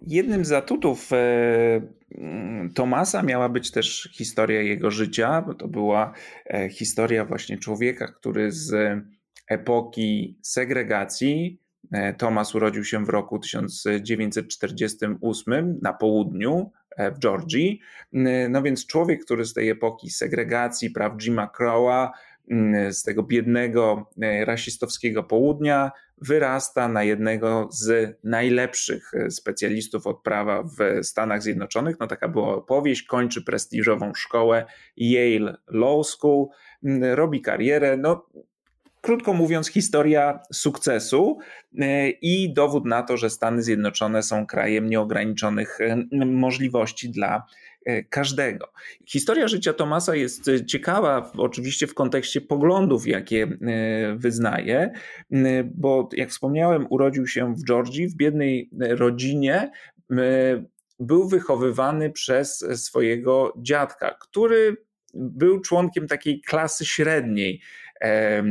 Jednym 0.08 0.46
z 0.46 0.52
atutów 0.52 1.10
e, 1.14 1.82
Tomasa 2.76 3.24
miała 3.24 3.50
być 3.50 3.72
też 3.72 4.10
historia 4.14 4.62
jego 4.62 4.92
życia, 4.92 5.42
bo 5.42 5.54
to 5.54 5.68
była 5.68 6.14
e, 6.46 6.70
historia 6.70 7.26
właśnie 7.26 7.58
człowieka, 7.58 8.08
który 8.08 8.52
z 8.52 9.00
epoki 9.48 10.38
segregacji. 10.42 11.62
E, 11.92 12.14
Tomas 12.14 12.56
urodził 12.56 12.84
się 12.84 13.06
w 13.06 13.10
roku 13.10 13.40
1948 13.40 15.80
na 15.82 15.94
południu 15.94 16.72
w 17.16 17.20
Georgii. 17.20 17.80
No 18.50 18.62
więc 18.62 18.86
człowiek, 18.86 19.26
który 19.26 19.46
z 19.46 19.54
tej 19.54 19.70
epoki 19.70 20.10
segregacji, 20.10 20.90
praw 20.90 21.18
Jima 21.18 21.48
Crowa, 21.48 22.04
mm, 22.04 22.14
z 22.92 23.04
tego 23.04 23.24
biednego 23.24 24.10
rasistowskiego 24.46 25.24
południa 25.24 25.92
wyrasta 26.18 26.88
na 26.88 27.04
jednego 27.04 27.70
z 27.72 28.18
najlepszych 28.24 29.12
specjalistów 29.30 30.08
od 30.08 30.22
prawa 30.24 30.64
w 30.64 31.06
Stanach 31.06 31.44
Zjednoczonych. 31.44 31.96
No 32.00 32.08
taka 32.08 32.28
była 32.28 32.56
opowieść, 32.56 33.04
kończy 33.04 33.44
prestiżową 33.44 34.14
szkołę 34.16 34.66
Yale 34.98 35.58
Law 35.68 36.08
School, 36.08 36.48
mm, 36.84 37.14
robi 37.14 37.42
karierę. 37.42 37.98
No, 37.98 38.26
Krótko 39.02 39.34
mówiąc, 39.34 39.68
historia 39.68 40.40
sukcesu 40.54 41.40
e, 41.80 42.10
i 42.10 42.54
dowód 42.54 42.86
na 42.86 43.04
to, 43.04 43.18
że 43.18 43.30
Stany 43.30 43.64
Zjednoczone 43.64 44.24
są 44.24 44.46
krajem 44.46 44.90
nieograniczonych 44.90 45.82
e, 45.82 45.98
możliwości 46.26 47.10
dla 47.10 47.36
e, 47.38 47.42
każdego. 48.10 48.68
Historia 49.06 49.48
życia 49.48 49.74
Tomasa 49.74 50.16
jest 50.16 50.50
ciekawa, 50.68 51.32
oczywiście 51.38 51.88
w 51.88 51.94
kontekście 51.94 52.42
poglądów, 52.42 53.08
jakie 53.08 53.48
wyznaje, 54.16 54.92
bo 55.66 56.10
jak 56.14 56.30
wspomniałem, 56.30 56.88
urodził 56.90 57.28
się 57.28 57.56
w 57.56 57.64
Georgii, 57.64 58.08
w 58.08 58.16
biednej 58.16 58.70
rodzinie. 58.80 59.72
Był 61.00 61.30
wychowywany 61.30 62.10
przez 62.10 62.66
swojego 62.76 63.54
dziadka, 63.58 64.18
który 64.20 64.78
był 65.14 65.60
członkiem 65.60 66.08
takiej 66.08 66.42
klasy 66.42 66.86
średniej 66.86 67.62
E, 68.02 68.44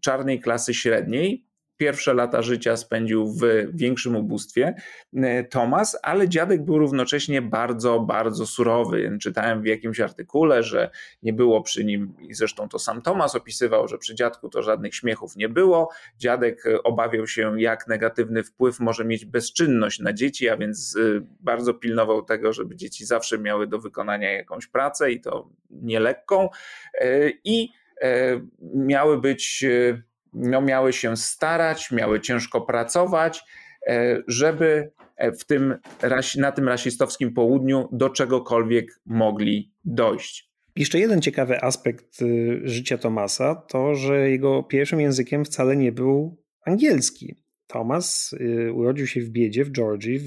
czarnej 0.00 0.40
klasy 0.40 0.74
średniej. 0.74 1.44
Pierwsze 1.80 2.14
lata 2.14 2.42
życia 2.42 2.76
spędził 2.76 3.26
w 3.26 3.40
większym 3.74 4.16
ubóstwie 4.16 4.74
e, 5.16 5.44
Tomas, 5.44 5.98
ale 6.02 6.28
dziadek 6.28 6.64
był 6.64 6.78
równocześnie 6.78 7.42
bardzo, 7.42 8.00
bardzo 8.00 8.46
surowy. 8.46 9.18
Czytałem 9.20 9.62
w 9.62 9.66
jakimś 9.66 10.00
artykule, 10.00 10.62
że 10.62 10.90
nie 11.22 11.32
było 11.32 11.62
przy 11.62 11.84
nim, 11.84 12.14
i 12.20 12.34
zresztą 12.34 12.68
to 12.68 12.78
sam 12.78 13.02
Tomas 13.02 13.34
opisywał, 13.34 13.88
że 13.88 13.98
przy 13.98 14.14
dziadku 14.14 14.48
to 14.48 14.62
żadnych 14.62 14.94
śmiechów 14.94 15.36
nie 15.36 15.48
było. 15.48 15.90
Dziadek 16.18 16.64
obawiał 16.84 17.26
się, 17.26 17.60
jak 17.60 17.88
negatywny 17.88 18.42
wpływ 18.42 18.80
może 18.80 19.04
mieć 19.04 19.24
bezczynność 19.24 20.00
na 20.00 20.12
dzieci, 20.12 20.48
a 20.48 20.56
więc 20.56 20.96
e, 20.96 21.20
bardzo 21.40 21.74
pilnował 21.74 22.22
tego, 22.22 22.52
żeby 22.52 22.76
dzieci 22.76 23.06
zawsze 23.06 23.38
miały 23.38 23.66
do 23.66 23.78
wykonania 23.78 24.32
jakąś 24.32 24.66
pracę 24.66 25.12
i 25.12 25.20
to 25.20 25.48
nielekką. 25.70 26.48
I 27.44 27.80
E, 28.00 28.40
miały 28.74 29.20
być, 29.20 29.64
e, 29.64 30.02
no 30.32 30.60
miały 30.60 30.92
się 30.92 31.16
starać, 31.16 31.90
miały 31.90 32.20
ciężko 32.20 32.60
pracować, 32.60 33.42
e, 33.86 34.22
żeby 34.26 34.90
w 35.38 35.44
tym, 35.44 35.74
na 36.38 36.52
tym 36.52 36.68
rasistowskim 36.68 37.34
południu 37.34 37.88
do 37.92 38.10
czegokolwiek 38.10 39.00
mogli 39.06 39.72
dojść. 39.84 40.50
Jeszcze 40.76 40.98
jeden 40.98 41.22
ciekawy 41.22 41.62
aspekt 41.62 42.22
y, 42.22 42.60
życia 42.64 42.98
Tomasa 42.98 43.54
to, 43.54 43.94
że 43.94 44.30
jego 44.30 44.62
pierwszym 44.62 45.00
językiem 45.00 45.44
wcale 45.44 45.76
nie 45.76 45.92
był 45.92 46.36
angielski. 46.66 47.34
Thomas 47.66 48.32
y, 48.32 48.72
urodził 48.72 49.06
się 49.06 49.20
w 49.20 49.28
biedzie 49.28 49.64
w 49.64 49.70
Georgii. 49.70 50.20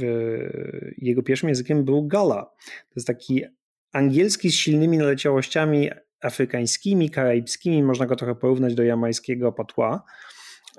Jego 0.97 1.23
pierwszym 1.23 1.49
językiem 1.49 1.85
był 1.85 2.07
Gala. 2.07 2.41
To 2.65 2.93
jest 2.95 3.07
taki 3.07 3.43
angielski 3.91 4.51
z 4.51 4.55
silnymi 4.55 4.97
naleciałościami 4.97 5.89
afrykańskimi, 6.23 7.09
karaibskimi, 7.09 7.83
można 7.83 8.05
go 8.05 8.15
trochę 8.15 8.35
porównać 8.35 8.75
do 8.75 8.83
jamańskiego 8.83 9.51
patła. 9.51 10.03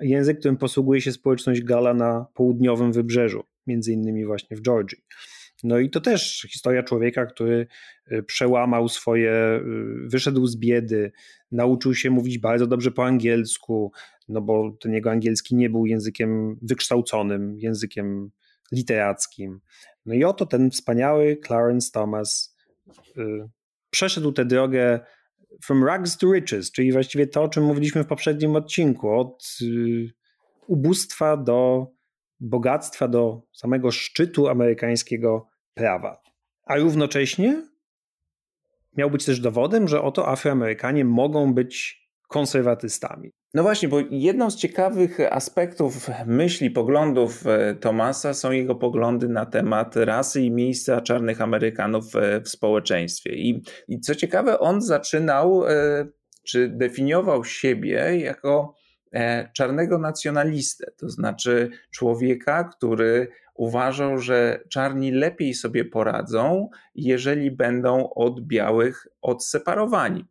Język, 0.01 0.39
którym 0.39 0.57
posługuje 0.57 1.01
się 1.01 1.13
społeczność 1.13 1.63
Gala 1.63 1.95
na 1.95 2.27
południowym 2.35 2.93
wybrzeżu, 2.93 3.45
między 3.67 3.93
innymi 3.93 4.27
właśnie 4.27 4.57
w 4.57 4.63
Georgii. 4.63 4.99
No 5.65 5.79
i 5.79 5.91
to 5.91 6.01
też 6.01 6.47
historia 6.51 6.83
człowieka, 6.83 7.27
który 7.27 7.67
y, 8.13 8.23
przełamał 8.23 8.89
swoje, 8.89 9.61
y, 10.03 10.09
wyszedł 10.09 10.47
z 10.47 10.57
biedy, 10.57 11.13
nauczył 11.53 11.95
się 11.95 12.11
mówić 12.11 12.39
bardzo 12.39 12.67
dobrze 12.67 12.91
po 12.91 13.05
angielsku, 13.05 13.93
no 14.29 14.41
bo 14.41 14.77
ten 14.81 14.93
jego 14.93 15.11
angielski 15.11 15.55
nie 15.55 15.71
był 15.71 15.87
językiem 15.87 16.59
wykształconym, 16.63 17.59
językiem 17.59 18.31
literackim. 18.73 19.61
No 20.07 20.15
i 20.15 20.25
oto 20.25 20.47
ten 20.47 20.71
wspaniały 20.71 21.37
Clarence 21.47 21.91
Thomas 21.93 22.57
y, 23.19 23.49
przeszedł 23.91 24.33
tę 24.33 24.45
drogę 24.45 25.01
from 25.63 25.85
rags 25.85 26.17
to 26.17 26.33
riches, 26.33 26.73
czyli 26.73 26.93
właściwie 26.93 27.27
to, 27.27 27.43
o 27.43 27.49
czym 27.49 27.65
mówiliśmy 27.65 28.05
w 28.05 28.07
poprzednim 28.07 28.57
odcinku, 28.57 29.11
od 29.11 29.59
y, 29.63 30.11
ubóstwa 30.67 31.37
do 31.37 31.87
bogactwa, 32.41 33.09
do 33.09 33.43
samego 33.53 33.91
szczytu 33.91 34.49
amerykańskiego 34.49 35.49
prawa. 35.75 36.23
A 36.65 36.77
równocześnie 36.77 37.69
miał 38.97 39.11
być 39.11 39.25
też 39.25 39.41
dowodem, 39.41 39.89
że 39.89 40.03
oto 40.03 40.29
Afroamerykanie 40.29 41.05
mogą 41.05 41.55
być 41.55 42.05
konserwatystami. 42.29 43.33
No 43.55 43.63
właśnie, 43.63 43.89
bo 43.89 44.01
jedną 44.11 44.51
z 44.51 44.57
ciekawych 44.57 45.19
aspektów 45.31 46.11
myśli, 46.27 46.71
poglądów 46.71 47.47
e, 47.47 47.75
Tomasa 47.75 48.35
są 48.35 48.51
jego 48.51 48.75
poglądy 48.75 49.29
na 49.29 49.47
temat 49.47 49.97
rasy 49.97 50.43
i 50.43 50.51
miejsca 50.51 51.01
czarnych 51.01 51.41
Amerykanów 51.41 52.17
e, 52.17 52.41
w 52.41 52.49
społeczeństwie. 52.49 53.35
I, 53.35 53.63
i 53.89 54.01
co 54.01 54.15
ciekawe, 54.15 54.59
on 54.59 54.81
zaczynał, 54.83 55.69
e, 55.69 56.07
czy 56.45 56.69
definiował 56.69 57.45
siebie 57.45 58.19
jako 58.19 58.75
czarnego 59.53 59.99
nacjonalistę, 59.99 60.91
to 60.97 61.09
znaczy 61.09 61.71
człowieka, 61.91 62.65
który 62.65 63.29
uważał, 63.55 64.19
że 64.19 64.61
czarni 64.71 65.11
lepiej 65.11 65.55
sobie 65.55 65.85
poradzą, 65.85 66.69
jeżeli 66.95 67.51
będą 67.51 68.11
od 68.15 68.41
białych 68.41 69.07
odseparowani. 69.23 70.25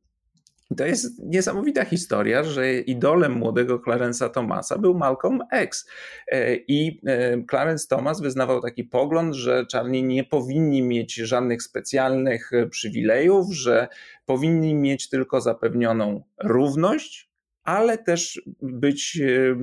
To 0.78 0.86
jest 0.86 1.24
niesamowita 1.26 1.86
historia, 1.86 2.44
że 2.44 2.74
idolem 2.74 3.32
młodego 3.32 3.80
Clarence'a 3.80 4.30
Thomasa 4.30 4.78
był 4.78 4.94
Malcolm 4.94 5.40
X. 5.52 5.90
E, 6.28 6.56
I 6.56 7.02
e, 7.08 7.44
Clarence 7.50 7.88
Thomas 7.88 8.22
wyznawał 8.22 8.62
taki 8.62 8.84
pogląd, 8.84 9.36
że 9.36 9.66
czarni 9.66 10.04
nie 10.04 10.24
powinni 10.24 10.82
mieć 10.82 11.16
żadnych 11.16 11.64
specjalnych 11.64 12.52
przywilejów, 12.70 13.54
że 13.54 13.88
powinni 14.26 14.76
mieć 14.76 15.10
tylko 15.10 15.42
zapewnioną 15.42 16.24
równość, 16.44 17.30
ale 17.64 17.98
też 17.98 18.42
być, 18.62 19.20
e, 19.22 19.56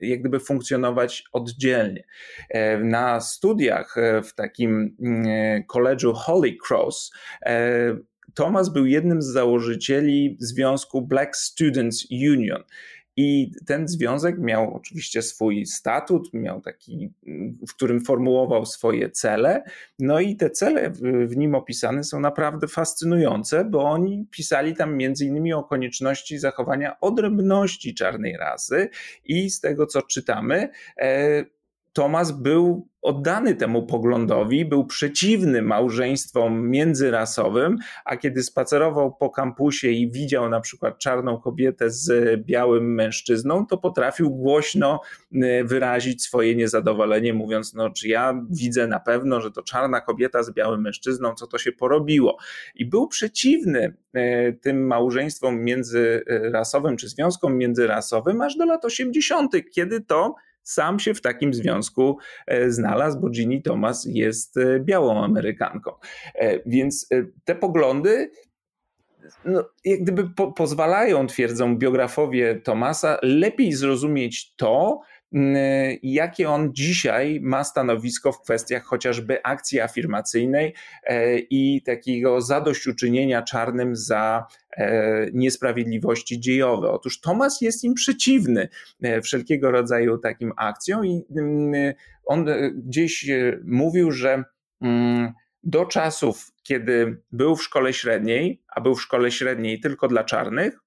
jak 0.00 0.20
gdyby 0.20 0.40
funkcjonować 0.40 1.24
oddzielnie. 1.32 2.04
Na 2.80 3.20
studiach 3.20 3.96
w 4.24 4.34
takim 4.34 4.96
koledżu 5.66 6.12
Holy 6.14 6.56
Cross 6.68 7.12
Thomas 8.34 8.68
był 8.68 8.86
jednym 8.86 9.22
z 9.22 9.26
założycieli 9.26 10.36
związku 10.40 11.02
Black 11.02 11.36
Students 11.36 12.06
Union. 12.10 12.62
I 13.18 13.52
ten 13.66 13.88
związek 13.88 14.38
miał 14.38 14.74
oczywiście 14.74 15.22
swój 15.22 15.66
statut, 15.66 16.34
miał 16.34 16.60
taki, 16.60 17.12
w 17.68 17.74
którym 17.74 18.00
formułował 18.00 18.66
swoje 18.66 19.10
cele. 19.10 19.62
No 19.98 20.20
i 20.20 20.36
te 20.36 20.50
cele 20.50 20.90
w 21.26 21.36
nim 21.36 21.54
opisane 21.54 22.04
są 22.04 22.20
naprawdę 22.20 22.68
fascynujące, 22.68 23.64
bo 23.64 23.84
oni 23.84 24.26
pisali 24.30 24.74
tam 24.74 24.96
między 24.96 25.24
innymi 25.24 25.52
o 25.52 25.64
konieczności 25.64 26.38
zachowania 26.38 27.00
odrębności 27.00 27.94
czarnej 27.94 28.36
rasy 28.36 28.88
i 29.24 29.50
z 29.50 29.60
tego 29.60 29.86
co 29.86 30.02
czytamy, 30.02 30.68
Thomas 31.96 32.32
był 32.32 32.88
oddany 33.02 33.54
temu 33.54 33.86
poglądowi, 33.86 34.64
był 34.64 34.86
przeciwny 34.86 35.62
małżeństwom 35.62 36.70
międzyrasowym, 36.70 37.76
a 38.04 38.16
kiedy 38.16 38.42
spacerował 38.42 39.14
po 39.14 39.30
kampusie 39.30 39.88
i 39.88 40.10
widział 40.10 40.48
na 40.48 40.60
przykład 40.60 40.98
czarną 40.98 41.40
kobietę 41.40 41.90
z 41.90 42.40
białym 42.44 42.94
mężczyzną, 42.94 43.66
to 43.66 43.78
potrafił 43.78 44.30
głośno 44.30 45.00
y, 45.32 45.64
wyrazić 45.64 46.22
swoje 46.22 46.56
niezadowolenie, 46.56 47.34
mówiąc: 47.34 47.74
No, 47.74 47.90
czy 47.90 48.08
ja 48.08 48.44
widzę 48.50 48.86
na 48.86 49.00
pewno, 49.00 49.40
że 49.40 49.50
to 49.50 49.62
czarna 49.62 50.00
kobieta 50.00 50.42
z 50.42 50.52
białym 50.52 50.80
mężczyzną, 50.80 51.34
co 51.34 51.46
to 51.46 51.58
się 51.58 51.72
porobiło. 51.72 52.36
I 52.74 52.86
był 52.86 53.08
przeciwny 53.08 53.94
y, 54.16 54.58
tym 54.62 54.86
małżeństwom 54.86 55.64
międzyrasowym 55.64 56.96
czy 56.96 57.08
związkom 57.08 57.56
międzyrasowym 57.56 58.40
aż 58.40 58.56
do 58.56 58.64
lat 58.64 58.84
80., 58.84 59.52
kiedy 59.74 60.00
to 60.00 60.34
sam 60.66 60.98
się 60.98 61.14
w 61.14 61.20
takim 61.20 61.54
związku 61.54 62.18
e, 62.46 62.70
znalazł, 62.70 63.20
bo 63.20 63.28
Ginny 63.28 63.62
Thomas 63.62 64.04
jest 64.04 64.56
e, 64.56 64.80
białą 64.80 65.24
Amerykanką. 65.24 65.92
E, 66.34 66.60
więc 66.66 67.08
te 67.44 67.54
poglądy 67.54 68.30
no, 69.44 69.64
jak 69.84 70.02
gdyby 70.02 70.30
po, 70.30 70.52
pozwalają, 70.52 71.26
twierdzą 71.26 71.76
biografowie 71.76 72.60
Tomasa, 72.64 73.18
lepiej 73.22 73.72
zrozumieć 73.72 74.54
to, 74.56 75.00
jakie 76.02 76.50
on 76.50 76.74
dzisiaj 76.74 77.40
ma 77.42 77.64
stanowisko 77.64 78.32
w 78.32 78.42
kwestiach 78.42 78.84
chociażby 78.84 79.42
akcji 79.42 79.80
afirmacyjnej 79.80 80.74
i 81.50 81.82
takiego 81.82 82.40
zadośćuczynienia 82.40 83.42
czarnym 83.42 83.96
za 83.96 84.46
E, 84.76 85.26
niesprawiedliwości 85.32 86.40
dziejowe. 86.40 86.90
Otóż 86.90 87.20
Tomas 87.20 87.60
jest 87.60 87.84
im 87.84 87.94
przeciwny 87.94 88.68
e, 89.02 89.20
wszelkiego 89.20 89.70
rodzaju 89.70 90.18
takim 90.18 90.52
akcjom 90.56 91.06
i 91.06 91.24
mm, 91.36 91.94
on 92.24 92.48
e, 92.48 92.70
gdzieś 92.70 93.30
mówił, 93.64 94.10
że 94.12 94.44
mm, 94.80 95.32
do 95.62 95.86
czasów, 95.86 96.50
kiedy 96.62 97.22
był 97.32 97.56
w 97.56 97.62
szkole 97.62 97.92
średniej, 97.92 98.62
a 98.68 98.80
był 98.80 98.94
w 98.94 99.02
szkole 99.02 99.30
średniej 99.30 99.80
tylko 99.80 100.08
dla 100.08 100.24
czarnych, 100.24 100.78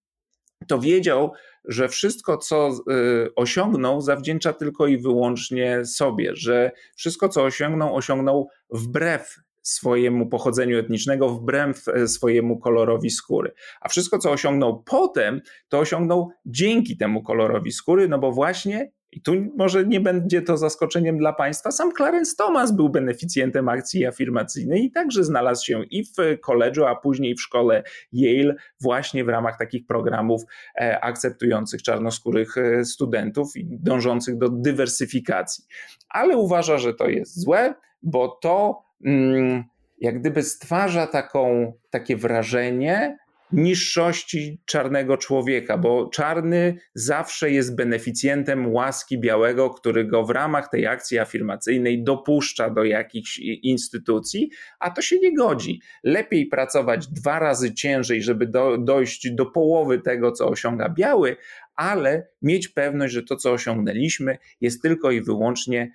to 0.67 0.79
wiedział, 0.79 1.31
że 1.65 1.89
wszystko, 1.89 2.37
co 2.37 2.69
y, 2.69 3.35
osiągnął, 3.35 4.01
zawdzięcza 4.01 4.53
tylko 4.53 4.87
i 4.87 4.97
wyłącznie 4.97 5.85
sobie, 5.85 6.35
że 6.35 6.71
wszystko, 6.95 7.29
co 7.29 7.43
osiągnął, 7.43 7.95
osiągnął 7.95 8.49
wbrew 8.69 9.35
swojemu 9.61 10.29
pochodzeniu 10.29 10.79
etnicznego, 10.79 11.29
wbrew 11.29 11.87
e, 11.87 12.07
swojemu 12.07 12.59
kolorowi 12.59 13.09
skóry. 13.09 13.53
A 13.81 13.89
wszystko, 13.89 14.19
co 14.19 14.31
osiągnął 14.31 14.83
potem, 14.83 15.41
to 15.69 15.79
osiągnął 15.79 16.29
dzięki 16.45 16.97
temu 16.97 17.23
kolorowi 17.23 17.71
skóry, 17.71 18.07
no 18.07 18.19
bo 18.19 18.31
właśnie 18.31 18.91
i 19.11 19.21
tu 19.21 19.33
może 19.57 19.85
nie 19.85 19.99
będzie 19.99 20.41
to 20.41 20.57
zaskoczeniem 20.57 21.17
dla 21.17 21.33
Państwa. 21.33 21.71
Sam 21.71 21.91
Clarence 21.91 22.35
Thomas 22.37 22.71
był 22.71 22.89
beneficjentem 22.89 23.69
akcji 23.69 24.05
afirmacyjnej 24.05 24.85
i 24.85 24.91
także 24.91 25.23
znalazł 25.23 25.65
się 25.65 25.83
i 25.83 26.03
w 26.03 26.39
koledżu, 26.41 26.85
a 26.85 26.95
później 26.95 27.35
w 27.35 27.41
szkole 27.41 27.83
Yale, 28.13 28.55
właśnie 28.81 29.23
w 29.23 29.29
ramach 29.29 29.57
takich 29.57 29.85
programów 29.85 30.41
e, 30.75 30.99
akceptujących 31.03 31.83
czarnoskórych 31.83 32.57
e, 32.57 32.85
studentów 32.85 33.57
i 33.57 33.65
dążących 33.65 34.37
do 34.37 34.49
dywersyfikacji. 34.49 35.63
Ale 36.09 36.37
uważa, 36.37 36.77
że 36.77 36.93
to 36.93 37.07
jest 37.07 37.41
złe, 37.41 37.73
bo 38.03 38.27
to 38.41 38.83
mm, 39.05 39.63
jak 40.01 40.19
gdyby 40.19 40.43
stwarza 40.43 41.07
taką, 41.07 41.73
takie 41.89 42.17
wrażenie, 42.17 43.17
niższości 43.51 44.61
czarnego 44.65 45.17
człowieka, 45.17 45.77
bo 45.77 46.09
czarny 46.13 46.77
zawsze 46.93 47.51
jest 47.51 47.75
beneficjentem 47.75 48.73
łaski 48.73 49.19
białego, 49.19 49.69
który 49.69 50.05
go 50.05 50.23
w 50.23 50.29
ramach 50.29 50.69
tej 50.69 50.87
akcji 50.87 51.19
afirmacyjnej 51.19 52.03
dopuszcza 52.03 52.69
do 52.69 52.83
jakichś 52.83 53.39
instytucji, 53.39 54.49
a 54.79 54.91
to 54.91 55.01
się 55.01 55.19
nie 55.19 55.35
godzi. 55.35 55.81
Lepiej 56.03 56.45
pracować 56.45 57.07
dwa 57.07 57.39
razy 57.39 57.73
ciężej, 57.73 58.21
żeby 58.21 58.47
do, 58.47 58.77
dojść 58.77 59.31
do 59.31 59.45
połowy 59.45 59.99
tego, 59.99 60.31
co 60.31 60.47
osiąga 60.47 60.89
biały, 60.89 61.37
ale 61.75 62.27
mieć 62.41 62.67
pewność, 62.67 63.13
że 63.13 63.23
to, 63.23 63.35
co 63.35 63.51
osiągnęliśmy, 63.51 64.37
jest 64.61 64.81
tylko 64.81 65.11
i 65.11 65.21
wyłącznie 65.21 65.91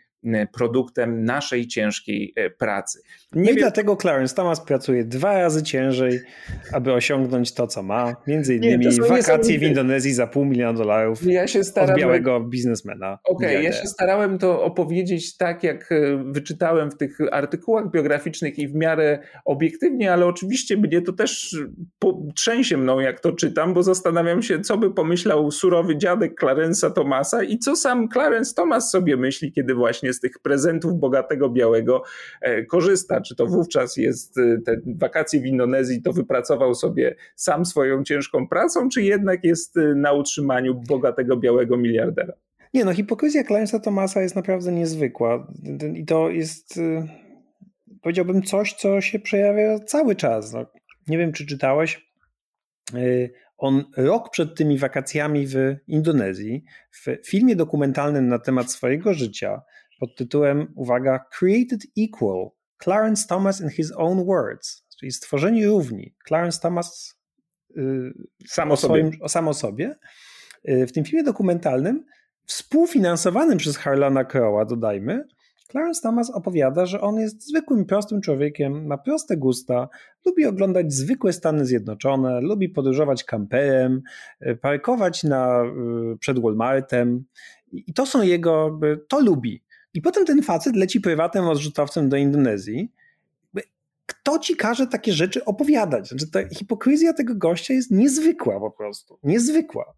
produktem 0.53 1.25
naszej 1.25 1.67
ciężkiej 1.67 2.33
e, 2.37 2.51
pracy. 2.51 3.01
Nie 3.33 3.43
no 3.43 3.51
i 3.51 3.55
wiem... 3.55 3.57
dlatego 3.57 3.97
Clarence 3.97 4.35
Thomas 4.35 4.65
pracuje 4.65 5.05
dwa 5.05 5.39
razy 5.39 5.63
ciężej, 5.63 6.21
aby 6.73 6.93
osiągnąć 6.93 7.55
to, 7.55 7.67
co 7.67 7.83
ma. 7.83 8.17
Między 8.27 8.55
innymi 8.55 8.87
Nie, 8.87 9.03
wakacje 9.03 9.59
w 9.59 9.63
Indonezji 9.63 10.13
za 10.13 10.27
pół 10.27 10.45
miliona 10.45 10.79
dolarów 10.79 11.23
ja 11.23 11.47
się 11.47 11.65
starałem... 11.65 11.95
od 11.95 12.01
białego 12.01 12.41
biznesmena. 12.41 13.19
Okej, 13.25 13.49
okay, 13.49 13.63
ja 13.63 13.73
się 13.73 13.87
starałem 13.87 14.39
to 14.39 14.65
opowiedzieć 14.65 15.37
tak, 15.37 15.63
jak 15.63 15.93
e, 15.93 16.25
wyczytałem 16.33 16.91
w 16.91 16.97
tych 16.97 17.19
artykułach 17.33 17.91
biograficznych 17.91 18.59
i 18.59 18.69
w 18.69 18.75
miarę 18.75 19.19
obiektywnie, 19.45 20.13
ale 20.13 20.27
oczywiście 20.27 20.77
mnie 20.77 21.03
to 21.03 21.13
też 21.13 21.57
trzęsie 22.35 22.77
mną, 22.77 23.01
jak 23.01 23.21
to 23.21 23.33
czytam, 23.33 23.75
bo 23.75 23.83
zastanawiam 23.83 24.43
się, 24.43 24.61
co 24.61 24.79
by 24.79 24.95
pomyślał 24.95 25.51
surowy 25.51 25.97
dziadek 25.97 26.41
Clarence'a 26.43 26.93
Thomasa 26.93 27.43
i 27.43 27.59
co 27.59 27.77
sam 27.77 28.09
Clarence 28.09 28.55
Thomas 28.55 28.91
sobie 28.91 29.17
myśli, 29.17 29.53
kiedy 29.53 29.75
właśnie 29.75 30.13
z 30.15 30.21
tych 30.21 30.39
prezentów 30.39 30.95
bogatego 30.95 31.51
białego 31.51 32.03
e, 32.41 32.65
korzysta. 32.65 33.21
Czy 33.21 33.37
to 33.37 33.47
wówczas 33.47 33.97
jest 33.97 34.39
e, 34.39 34.59
te 34.67 34.77
wakacje 34.87 35.41
w 35.41 35.47
Indonezji, 35.47 36.03
to 36.03 36.13
wypracował 36.13 36.75
sobie 36.75 37.17
sam 37.37 37.65
swoją 37.65 38.05
ciężką 38.05 38.49
pracą, 38.49 38.89
czy 38.89 39.03
jednak 39.03 39.45
jest 39.45 39.77
e, 39.77 39.95
na 39.95 40.13
utrzymaniu 40.13 40.75
bogatego 40.89 41.37
białego 41.37 41.77
miliardera? 41.77 42.33
Nie, 42.75 42.85
no 42.85 42.95
hipokryzja 42.95 43.43
Clarence'a 43.43 43.81
Thomasa 43.81 44.23
jest 44.23 44.37
naprawdę 44.37 44.73
niezwykła 44.73 45.47
i 45.95 46.05
to 46.05 46.31
jest 46.31 46.81
powiedziałbym 48.03 48.43
coś, 48.43 48.75
co 48.75 49.01
się 49.01 49.19
przejawia 49.19 49.79
cały 49.79 50.15
czas. 50.15 50.53
No, 50.53 50.67
nie 51.09 51.19
wiem, 51.19 51.33
czy 51.33 51.47
czytałeś, 51.47 52.11
on 53.59 53.85
rok 53.97 54.31
przed 54.31 54.55
tymi 54.55 54.79
wakacjami 54.79 55.47
w 55.47 55.77
Indonezji 55.87 56.65
w 56.91 57.07
filmie 57.27 57.57
dokumentalnym 57.57 58.29
na 58.29 58.39
temat 58.39 58.73
swojego 58.73 59.15
życia 59.15 59.63
pod 60.01 60.17
tytułem, 60.17 60.73
uwaga, 60.77 61.25
Created 61.39 61.81
Equal, 61.99 62.51
Clarence 62.83 63.29
Thomas 63.29 63.61
in 63.61 63.69
his 63.69 63.93
own 63.97 64.25
words, 64.25 64.87
czyli 65.01 65.13
stworzeni 65.13 65.67
równi. 65.67 66.15
Clarence 66.29 66.61
Thomas 66.61 67.15
yy, 67.77 68.15
sam, 68.47 68.73
o 68.73 68.77
swoim, 68.77 69.11
o 69.21 69.29
sam 69.29 69.49
o 69.49 69.55
sobie. 69.55 69.95
Yy, 70.65 70.87
w 70.87 70.93
tym 70.93 71.05
filmie 71.05 71.25
dokumentalnym, 71.25 72.05
współfinansowanym 72.47 73.59
przez 73.59 73.77
Harlana 73.77 74.25
Crowa, 74.25 74.65
dodajmy, 74.65 75.25
Clarence 75.75 76.03
Thomas 76.03 76.31
opowiada, 76.31 76.87
że 76.87 77.01
on 77.01 77.17
jest 77.17 77.49
zwykłym, 77.49 77.85
prostym 77.85 78.21
człowiekiem, 78.21 78.87
ma 78.87 78.99
proste 78.99 79.37
gusta, 79.37 79.89
lubi 80.27 80.47
oglądać 80.47 80.93
zwykłe 80.93 81.33
Stany 81.33 81.67
Zjednoczone, 81.67 82.41
lubi 82.41 82.69
podróżować 82.69 83.25
kamperem, 83.25 84.03
y, 84.47 84.57
parkować 84.57 85.25
na, 85.25 85.65
y, 86.15 86.19
przed 86.19 86.39
Walmartem. 86.39 87.25
I 87.73 87.95
to 87.95 88.07
są 88.07 88.23
jego, 88.23 88.81
to 89.09 89.21
lubi. 89.21 89.64
I 89.95 90.03
potem 90.03 90.27
ten 90.27 90.43
facet 90.43 90.77
leci 90.77 91.01
prywatnym 91.01 91.45
odrzutowcem 91.45 92.09
do 92.09 92.17
Indonezji. 92.17 92.93
Kto 94.07 94.39
ci 94.39 94.57
każe 94.57 94.87
takie 94.87 95.13
rzeczy 95.13 95.45
opowiadać? 95.45 96.09
Znaczy, 96.09 96.31
ta 96.31 96.49
hipokryzja 96.49 97.13
tego 97.13 97.35
gościa 97.35 97.75
jest 97.75 97.91
niezwykła 97.91 98.61
po 98.61 98.71
prostu. 98.71 99.19
Niezwykła. 99.23 99.95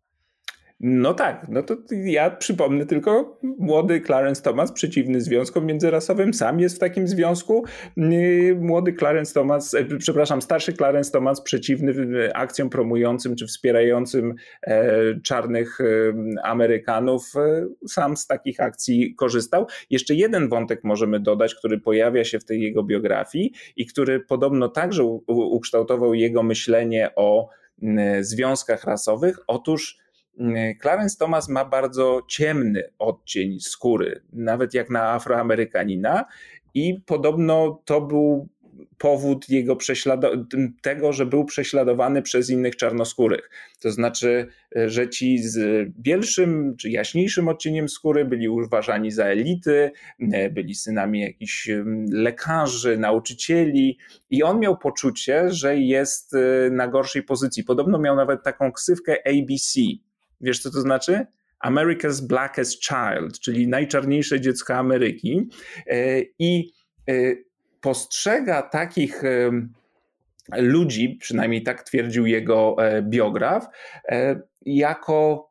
No 0.80 1.14
tak, 1.14 1.46
no 1.48 1.62
to 1.62 1.76
ja 1.90 2.30
przypomnę 2.30 2.86
tylko 2.86 3.38
młody 3.42 4.00
Clarence 4.00 4.42
Thomas, 4.42 4.72
przeciwny 4.72 5.20
związkom 5.20 5.66
międzyrasowym, 5.66 6.34
sam 6.34 6.60
jest 6.60 6.76
w 6.76 6.78
takim 6.78 7.08
związku. 7.08 7.64
Młody 8.60 8.92
Clarence 8.92 9.34
Thomas, 9.34 9.74
e, 9.74 9.84
przepraszam, 9.84 10.42
starszy 10.42 10.72
Clarence 10.72 11.10
Thomas, 11.10 11.40
przeciwny 11.40 11.94
e, 12.26 12.36
akcjom 12.36 12.70
promującym 12.70 13.36
czy 13.36 13.46
wspierającym 13.46 14.34
e, 14.62 15.20
czarnych 15.20 15.78
Amerykanów, 16.42 17.32
sam 17.88 18.16
z 18.16 18.26
takich 18.26 18.60
akcji 18.60 19.14
korzystał. 19.14 19.66
Jeszcze 19.90 20.14
jeden 20.14 20.48
wątek 20.48 20.84
możemy 20.84 21.20
dodać, 21.20 21.54
który 21.54 21.80
pojawia 21.80 22.24
się 22.24 22.38
w 22.38 22.44
tej 22.44 22.62
jego 22.62 22.82
biografii 22.82 23.52
i 23.76 23.86
który 23.86 24.20
podobno 24.20 24.68
także 24.68 25.04
ukształtował 25.26 26.14
jego 26.14 26.42
myślenie 26.42 27.10
o 27.16 27.48
związkach 28.20 28.84
rasowych. 28.84 29.38
Otóż 29.46 29.98
Mm, 29.98 30.05
Clarence 30.80 31.16
Thomas 31.18 31.48
ma 31.48 31.64
bardzo 31.64 32.22
ciemny 32.28 32.82
odcień 32.98 33.60
skóry, 33.60 34.22
nawet 34.32 34.74
jak 34.74 34.90
na 34.90 35.12
Afroamerykanina, 35.12 36.24
i 36.74 37.00
podobno 37.06 37.82
to 37.84 38.00
był 38.00 38.48
powód 38.98 39.48
jego 39.48 39.78
tego, 40.82 41.12
że 41.12 41.26
był 41.26 41.44
prześladowany 41.44 42.22
przez 42.22 42.50
innych 42.50 42.76
czarnoskórych. 42.76 43.50
To 43.80 43.90
znaczy, 43.90 44.46
że 44.86 45.08
ci 45.08 45.38
z 45.38 45.88
bielszym 45.98 46.76
czy 46.76 46.90
jaśniejszym 46.90 47.48
odcieniem 47.48 47.88
skóry 47.88 48.24
byli 48.24 48.48
uważani 48.48 49.10
za 49.10 49.24
elity, 49.24 49.90
byli 50.50 50.74
synami 50.74 51.20
jakichś 51.20 51.70
mm, 51.70 52.06
lekarzy, 52.10 52.98
nauczycieli 52.98 53.98
i 54.30 54.42
on 54.42 54.60
miał 54.60 54.78
poczucie, 54.78 55.50
że 55.50 55.76
jest 55.76 56.34
y, 56.34 56.70
na 56.72 56.88
gorszej 56.88 57.22
pozycji. 57.22 57.64
Podobno 57.64 57.98
miał 57.98 58.16
nawet 58.16 58.42
taką 58.42 58.72
ksywkę 58.72 59.16
ABC, 59.26 59.80
Wiesz, 60.40 60.60
co 60.60 60.70
to 60.70 60.80
znaczy? 60.80 61.26
America's 61.64 62.26
Blackest 62.26 62.84
Child, 62.84 63.40
czyli 63.40 63.68
najczarniejsze 63.68 64.40
dziecko 64.40 64.74
Ameryki. 64.74 65.48
E, 65.86 66.22
I 66.38 66.72
e, 67.08 67.12
postrzega 67.80 68.62
takich 68.62 69.24
e, 69.24 69.50
ludzi, 70.56 71.18
przynajmniej 71.20 71.62
tak 71.62 71.82
twierdził 71.82 72.26
jego 72.26 72.76
biograf, 73.02 73.66
jako 74.66 75.50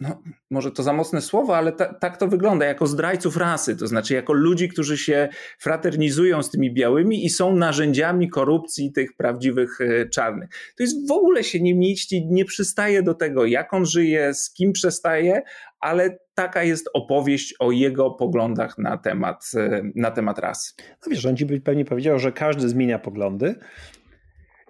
no, 0.00 0.22
może 0.50 0.70
to 0.70 0.82
za 0.82 0.92
mocne 0.92 1.20
słowo, 1.20 1.56
ale 1.56 1.72
ta, 1.72 1.94
tak 1.94 2.16
to 2.16 2.28
wygląda, 2.28 2.66
jako 2.66 2.86
zdrajców 2.86 3.36
rasy, 3.36 3.76
to 3.76 3.86
znaczy 3.86 4.14
jako 4.14 4.32
ludzi, 4.32 4.68
którzy 4.68 4.98
się 4.98 5.28
fraternizują 5.58 6.42
z 6.42 6.50
tymi 6.50 6.74
białymi 6.74 7.24
i 7.24 7.30
są 7.30 7.56
narzędziami 7.56 8.28
korupcji 8.28 8.92
tych 8.92 9.16
prawdziwych 9.16 9.80
e, 9.80 10.08
czarnych. 10.08 10.48
To 10.76 10.82
jest 10.82 11.08
w 11.08 11.12
ogóle 11.12 11.44
się 11.44 11.60
nie 11.60 11.74
mieści, 11.74 12.26
nie 12.26 12.44
przystaje 12.44 13.02
do 13.02 13.14
tego, 13.14 13.46
jak 13.46 13.74
on 13.74 13.86
żyje, 13.86 14.34
z 14.34 14.52
kim 14.52 14.72
przestaje, 14.72 15.42
ale 15.80 16.18
taka 16.34 16.62
jest 16.64 16.90
opowieść 16.94 17.54
o 17.58 17.70
jego 17.70 18.10
poglądach 18.10 18.78
na 18.78 18.98
temat, 18.98 19.50
e, 19.56 19.82
na 19.94 20.10
temat 20.10 20.38
rasy. 20.38 20.74
No 20.78 21.10
wiesz, 21.10 21.26
on 21.26 21.36
ci 21.36 21.46
pewnie 21.46 21.84
powiedział, 21.84 22.18
że 22.18 22.32
każdy 22.32 22.68
zmienia 22.68 22.98
poglądy, 22.98 23.54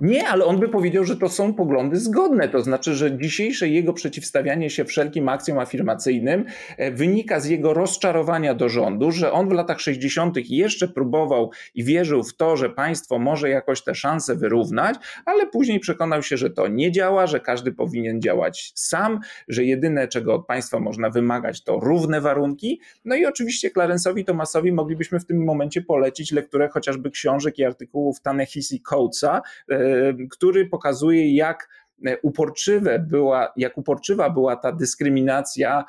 nie, 0.01 0.29
ale 0.29 0.45
on 0.45 0.61
by 0.61 0.69
powiedział, 0.69 1.05
że 1.05 1.17
to 1.17 1.29
są 1.29 1.55
poglądy 1.55 1.97
zgodne. 1.97 2.49
To 2.49 2.61
znaczy, 2.61 2.95
że 2.95 3.19
dzisiejsze 3.19 3.69
jego 3.69 3.93
przeciwstawianie 3.93 4.71
się 4.71 4.85
wszelkim 4.85 5.29
akcjom 5.29 5.59
afirmacyjnym 5.59 6.45
e, 6.77 6.91
wynika 6.91 7.41
z 7.41 7.47
jego 7.47 7.75
rozczarowania 7.75 8.55
do 8.55 8.69
rządu, 8.69 9.11
że 9.11 9.33
on 9.33 9.49
w 9.49 9.53
latach 9.53 9.81
60. 9.81 10.37
jeszcze 10.51 10.89
próbował 10.89 11.51
i 11.75 11.85
wierzył 11.85 12.23
w 12.23 12.37
to, 12.37 12.57
że 12.57 12.71
państwo 12.71 13.19
może 13.19 13.51
jakoś 13.51 13.83
te 13.83 13.95
szanse 13.95 14.37
wyrównać, 14.37 14.97
ale 15.25 15.47
później 15.47 15.81
przekonał 15.81 16.23
się, 16.23 16.37
że 16.37 16.51
to 16.51 16.69
nie 16.69 16.93
działa, 16.93 17.27
że 17.27 17.41
każdy 17.41 17.73
powinien 17.73 18.21
działać 18.21 18.73
sam, 18.75 19.21
że 19.49 19.65
jedyne, 19.65 20.09
czego 20.09 20.35
od 20.35 20.47
państwa 20.47 20.81
można 20.81 21.11
wymagać, 21.11 21.65
to 21.65 21.81
równe 21.81 22.21
warunki. 22.21 22.81
No 23.05 23.17
i 23.17 23.27
oczywiście 23.27 23.71
Clarence'owi 23.71 24.25
Thomasowi 24.25 24.73
moglibyśmy 24.73 25.21
w 25.21 25.27
tym 25.27 25.45
momencie 25.45 25.83
polecić 25.83 26.33
lekturę 26.33 26.69
chociażby 26.69 27.11
książek 27.11 27.59
i 27.59 27.65
artykułów 27.65 28.21
Tanehisi 28.21 28.81
Coatesa, 28.81 29.43
e, 29.71 29.90
który 30.31 30.67
pokazuje, 30.67 31.35
jak 31.35 31.69
uporczywe 32.23 32.99
była, 32.99 33.53
jak 33.57 33.79
uporczywa 33.79 34.31
była 34.31 34.57
ta 34.57 34.73
dyskryminacja 34.73 35.85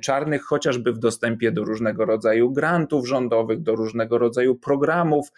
czarnych 0.00 0.42
chociażby 0.42 0.92
w 0.92 0.98
dostępie 0.98 1.52
do 1.52 1.64
różnego 1.64 2.04
rodzaju 2.04 2.52
grantów 2.52 3.08
rządowych, 3.08 3.62
do 3.62 3.76
różnego 3.76 4.18
rodzaju 4.18 4.54
programów 4.54 5.28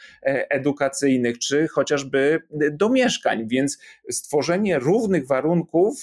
edukacyjnych, 0.50 1.38
czy 1.38 1.68
chociażby 1.68 2.42
do 2.72 2.88
mieszkań, 2.88 3.48
więc 3.48 3.78
stworzenie 4.10 4.78
równych 4.78 5.26
warunków 5.26 6.02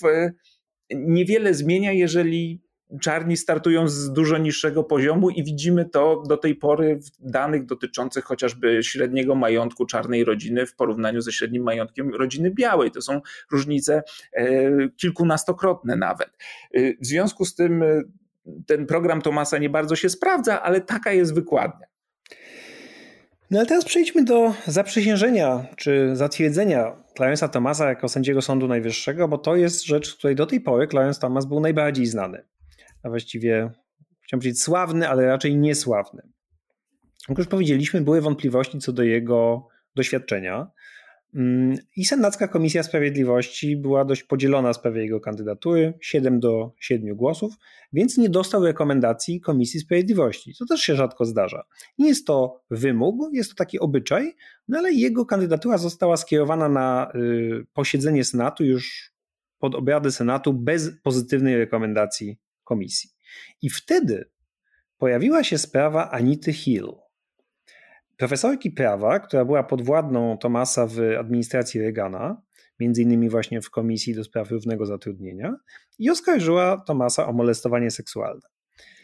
niewiele 0.95 1.53
zmienia, 1.53 1.91
jeżeli 1.91 2.61
czarni 3.01 3.37
startują 3.37 3.87
z 3.87 4.13
dużo 4.13 4.37
niższego 4.37 4.83
poziomu 4.83 5.29
i 5.29 5.43
widzimy 5.43 5.85
to 5.85 6.23
do 6.27 6.37
tej 6.37 6.55
pory 6.55 6.95
w 6.95 7.31
danych 7.31 7.65
dotyczących 7.65 8.23
chociażby 8.23 8.83
średniego 8.83 9.35
majątku 9.35 9.85
czarnej 9.85 10.23
rodziny 10.23 10.65
w 10.65 10.75
porównaniu 10.75 11.21
ze 11.21 11.31
średnim 11.31 11.63
majątkiem 11.63 12.15
rodziny 12.15 12.51
białej. 12.51 12.91
To 12.91 13.01
są 13.01 13.21
różnice 13.51 14.03
e, 14.33 14.71
kilkunastokrotne 14.97 15.95
nawet. 15.95 16.29
E, 16.73 16.93
w 16.93 17.05
związku 17.05 17.45
z 17.45 17.55
tym 17.55 17.83
e, 17.83 18.01
ten 18.65 18.85
program 18.85 19.21
Tomasa 19.21 19.57
nie 19.57 19.69
bardzo 19.69 19.95
się 19.95 20.09
sprawdza, 20.09 20.61
ale 20.61 20.81
taka 20.81 21.11
jest 21.11 21.35
wykładnia. 21.35 21.87
No 23.51 23.59
ale 23.59 23.67
teraz 23.67 23.85
przejdźmy 23.85 24.23
do 24.23 24.53
zaprzysiężenia 24.67 25.65
czy 25.75 26.15
zatwierdzenia 26.15 26.95
Clarence'a 27.19 27.49
Thomasa 27.49 27.89
jako 27.89 28.09
sędziego 28.09 28.41
Sądu 28.41 28.67
Najwyższego, 28.67 29.27
bo 29.27 29.37
to 29.37 29.55
jest 29.55 29.85
rzecz, 29.85 30.15
której 30.15 30.35
do 30.35 30.45
tej 30.45 30.61
pory 30.61 30.87
Clarence 30.87 31.21
Thomas 31.21 31.45
był 31.45 31.59
najbardziej 31.59 32.05
znany. 32.05 32.43
A 33.03 33.09
właściwie 33.09 33.71
chciałem 34.21 34.41
powiedzieć 34.41 34.61
sławny, 34.61 35.09
ale 35.09 35.25
raczej 35.25 35.57
niesławny. 35.57 36.21
Jak 37.29 37.37
już 37.37 37.47
powiedzieliśmy, 37.47 38.01
były 38.01 38.21
wątpliwości 38.21 38.79
co 38.79 38.93
do 38.93 39.03
jego 39.03 39.67
doświadczenia. 39.95 40.71
Mm, 41.35 41.77
I 41.95 42.05
Senacka 42.05 42.47
Komisja 42.47 42.83
Sprawiedliwości 42.83 43.77
była 43.77 44.05
dość 44.05 44.23
podzielona 44.23 44.73
w 44.73 44.75
sprawie 44.75 45.01
jego 45.01 45.19
kandydatury 45.19 45.93
7 46.01 46.39
do 46.39 46.71
7 46.79 47.15
głosów, 47.15 47.53
więc 47.93 48.17
nie 48.17 48.29
dostał 48.29 48.63
rekomendacji 48.63 49.41
Komisji 49.41 49.79
Sprawiedliwości. 49.79 50.53
To 50.59 50.65
też 50.65 50.81
się 50.81 50.95
rzadko 50.95 51.25
zdarza. 51.25 51.63
Nie 51.97 52.07
jest 52.07 52.27
to 52.27 52.63
wymóg, 52.71 53.15
jest 53.33 53.49
to 53.49 53.55
taki 53.55 53.79
obyczaj, 53.79 54.33
no 54.67 54.79
ale 54.79 54.91
jego 54.91 55.25
kandydatura 55.25 55.77
została 55.77 56.17
skierowana 56.17 56.69
na 56.69 57.11
y, 57.15 57.65
posiedzenie 57.73 58.23
Senatu 58.23 58.63
już 58.63 59.13
pod 59.59 59.75
obrady 59.75 60.11
Senatu 60.11 60.53
bez 60.53 60.91
pozytywnej 61.03 61.57
rekomendacji 61.57 62.37
komisji. 62.63 63.09
I 63.61 63.69
wtedy 63.69 64.29
pojawiła 64.97 65.43
się 65.43 65.57
sprawa 65.57 66.11
Anity 66.11 66.53
Hill 66.53 66.93
profesorki 68.17 68.71
prawa, 68.71 69.19
która 69.19 69.45
była 69.45 69.63
podwładną 69.63 70.37
Tomasa 70.37 70.87
w 70.87 70.99
administracji 71.19 71.81
Reagana, 71.81 72.41
między 72.79 73.01
innymi 73.01 73.29
właśnie 73.29 73.61
w 73.61 73.69
Komisji 73.69 74.15
do 74.15 74.23
Spraw 74.23 74.51
Równego 74.51 74.85
Zatrudnienia 74.85 75.55
i 75.99 76.09
oskarżyła 76.09 76.83
Tomasa 76.87 77.27
o 77.27 77.33
molestowanie 77.33 77.91
seksualne. 77.91 78.41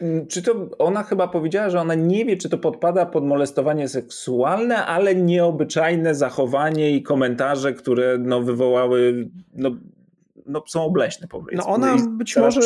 Mm, 0.01 0.27
czy 0.27 0.41
to 0.41 0.69
ona 0.77 1.03
chyba 1.03 1.27
powiedziała, 1.27 1.69
że 1.69 1.79
ona 1.79 1.95
nie 1.95 2.25
wie, 2.25 2.37
czy 2.37 2.49
to 2.49 2.57
podpada 2.57 3.05
pod 3.05 3.25
molestowanie 3.25 3.87
seksualne, 3.87 4.85
ale 4.85 5.15
nieobyczajne 5.15 6.15
zachowanie 6.15 6.91
i 6.91 7.03
komentarze, 7.03 7.73
które 7.73 8.17
no, 8.17 8.41
wywołały 8.41 9.29
no, 9.53 9.71
no, 10.49 10.63
są 10.67 10.83
obleśne 10.83 11.27
powiedzmy. 11.27 11.57
No 11.57 11.67
ona 11.67 11.97
być 12.09 12.37
może 12.37 12.61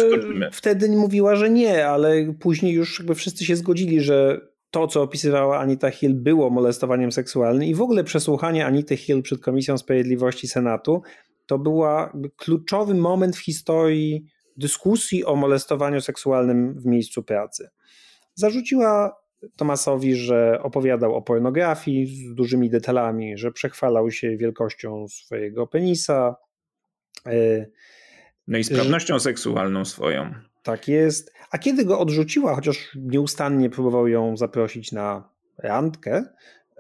wtedy 0.52 0.90
mówiła, 0.90 1.36
że 1.36 1.50
nie, 1.50 1.88
ale 1.88 2.34
później 2.40 2.74
już 2.74 3.00
jakby 3.00 3.16
wszyscy 3.16 3.46
się 3.46 3.56
zgodzili, 3.56 4.02
że 4.02 4.42
to, 4.72 4.88
co 4.88 5.02
opisywała 5.02 5.60
Anita 5.60 5.92
Hill, 5.92 6.14
było 6.14 6.50
molestowaniem 6.50 7.12
seksualnym 7.12 7.68
i 7.68 7.76
w 7.76 7.82
ogóle 7.82 8.04
przesłuchanie 8.04 8.66
Anity 8.66 8.98
Hill 8.98 9.22
przed 9.22 9.42
Komisją 9.42 9.78
Sprawiedliwości 9.78 10.48
Senatu 10.48 11.02
to 11.46 11.60
był 11.60 11.84
kluczowy 12.38 12.94
moment 12.94 13.36
w 13.36 13.46
historii 13.46 14.26
dyskusji 14.58 15.26
o 15.26 15.36
molestowaniu 15.36 16.02
seksualnym 16.02 16.80
w 16.80 16.86
miejscu 16.86 17.24
pracy. 17.24 17.70
Zarzuciła 18.36 19.16
Tomasowi, 19.56 20.16
że 20.16 20.60
opowiadał 20.62 21.16
o 21.16 21.22
pornografii 21.22 22.06
z 22.06 22.34
dużymi 22.36 22.70
detalami, 22.70 23.38
że 23.38 23.52
przechwalał 23.52 24.12
się 24.12 24.38
wielkością 24.38 25.08
swojego 25.08 25.68
penisa. 25.68 26.36
E, 27.28 27.66
no 28.48 28.58
i 28.58 28.64
sprawnością 28.64 29.14
że... 29.14 29.20
seksualną 29.20 29.86
swoją. 29.86 30.34
Tak 30.64 30.88
jest. 30.88 31.34
A 31.52 31.58
kiedy 31.58 31.86
go 31.86 32.00
odrzuciła, 32.00 32.56
chociaż 32.56 32.92
nieustannie 32.96 33.70
próbował 33.70 34.08
ją 34.08 34.38
zaprosić 34.38 34.92
na 34.92 35.30
randkę, 35.58 36.26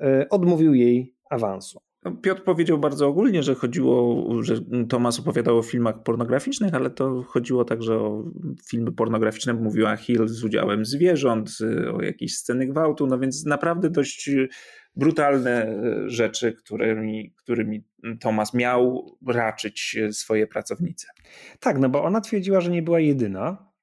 e, 0.02 0.30
odmówił 0.30 0.74
jej 0.74 1.16
awansu. 1.30 1.82
No, 2.06 2.12
Piotr 2.12 2.44
powiedział 2.44 2.78
bardzo 2.78 3.08
ogólnie, 3.08 3.44
że 3.44 3.56
chodziło, 3.56 4.26
że 4.44 4.56
Tomas 4.90 5.20
opowiadał 5.20 5.58
o 5.58 5.64
filmach 5.64 6.04
pornograficznych, 6.04 6.74
ale 6.74 6.90
to 6.90 7.24
chodziło 7.24 7.66
także 7.66 7.96
o 7.96 8.24
filmy 8.70 8.92
pornograficzne, 8.92 9.54
mówiła 9.54 9.96
Hill 9.96 10.28
z 10.28 10.44
udziałem 10.44 10.86
zwierząt, 10.86 11.58
o 11.94 12.02
jakieś 12.02 12.36
sceny 12.36 12.68
gwałtu, 12.68 13.08
no 13.08 13.20
więc 13.20 13.46
naprawdę 13.46 13.90
dość 13.90 14.30
brutalne 14.96 15.66
e, 15.66 16.10
rzeczy, 16.10 16.54
którymi, 16.54 17.34
którymi 17.38 17.84
Tomas 18.20 18.54
miał 18.54 19.06
raczyć 19.28 19.98
swoje 20.12 20.48
pracownice. 20.48 21.08
Tak, 21.60 21.80
no 21.80 21.90
bo 21.90 22.04
ona 22.04 22.22
twierdziła, 22.22 22.62
że 22.62 22.72
nie 22.72 22.82
była 22.82 23.00
jedyna, 23.00 23.74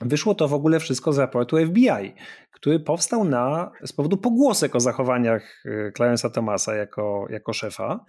Wyszło 0.00 0.34
to 0.34 0.48
w 0.48 0.54
ogóle 0.54 0.80
wszystko 0.80 1.12
z 1.12 1.18
raportu 1.18 1.56
FBI, 1.66 2.14
który 2.50 2.80
powstał 2.80 3.24
na, 3.24 3.70
z 3.84 3.92
powodu 3.92 4.16
pogłosek 4.16 4.76
o 4.76 4.80
zachowaniach 4.80 5.64
e, 5.64 5.90
Clarence'a 5.90 6.30
Thomasa 6.30 6.74
jako, 6.74 7.26
jako 7.30 7.52
szefa. 7.52 8.04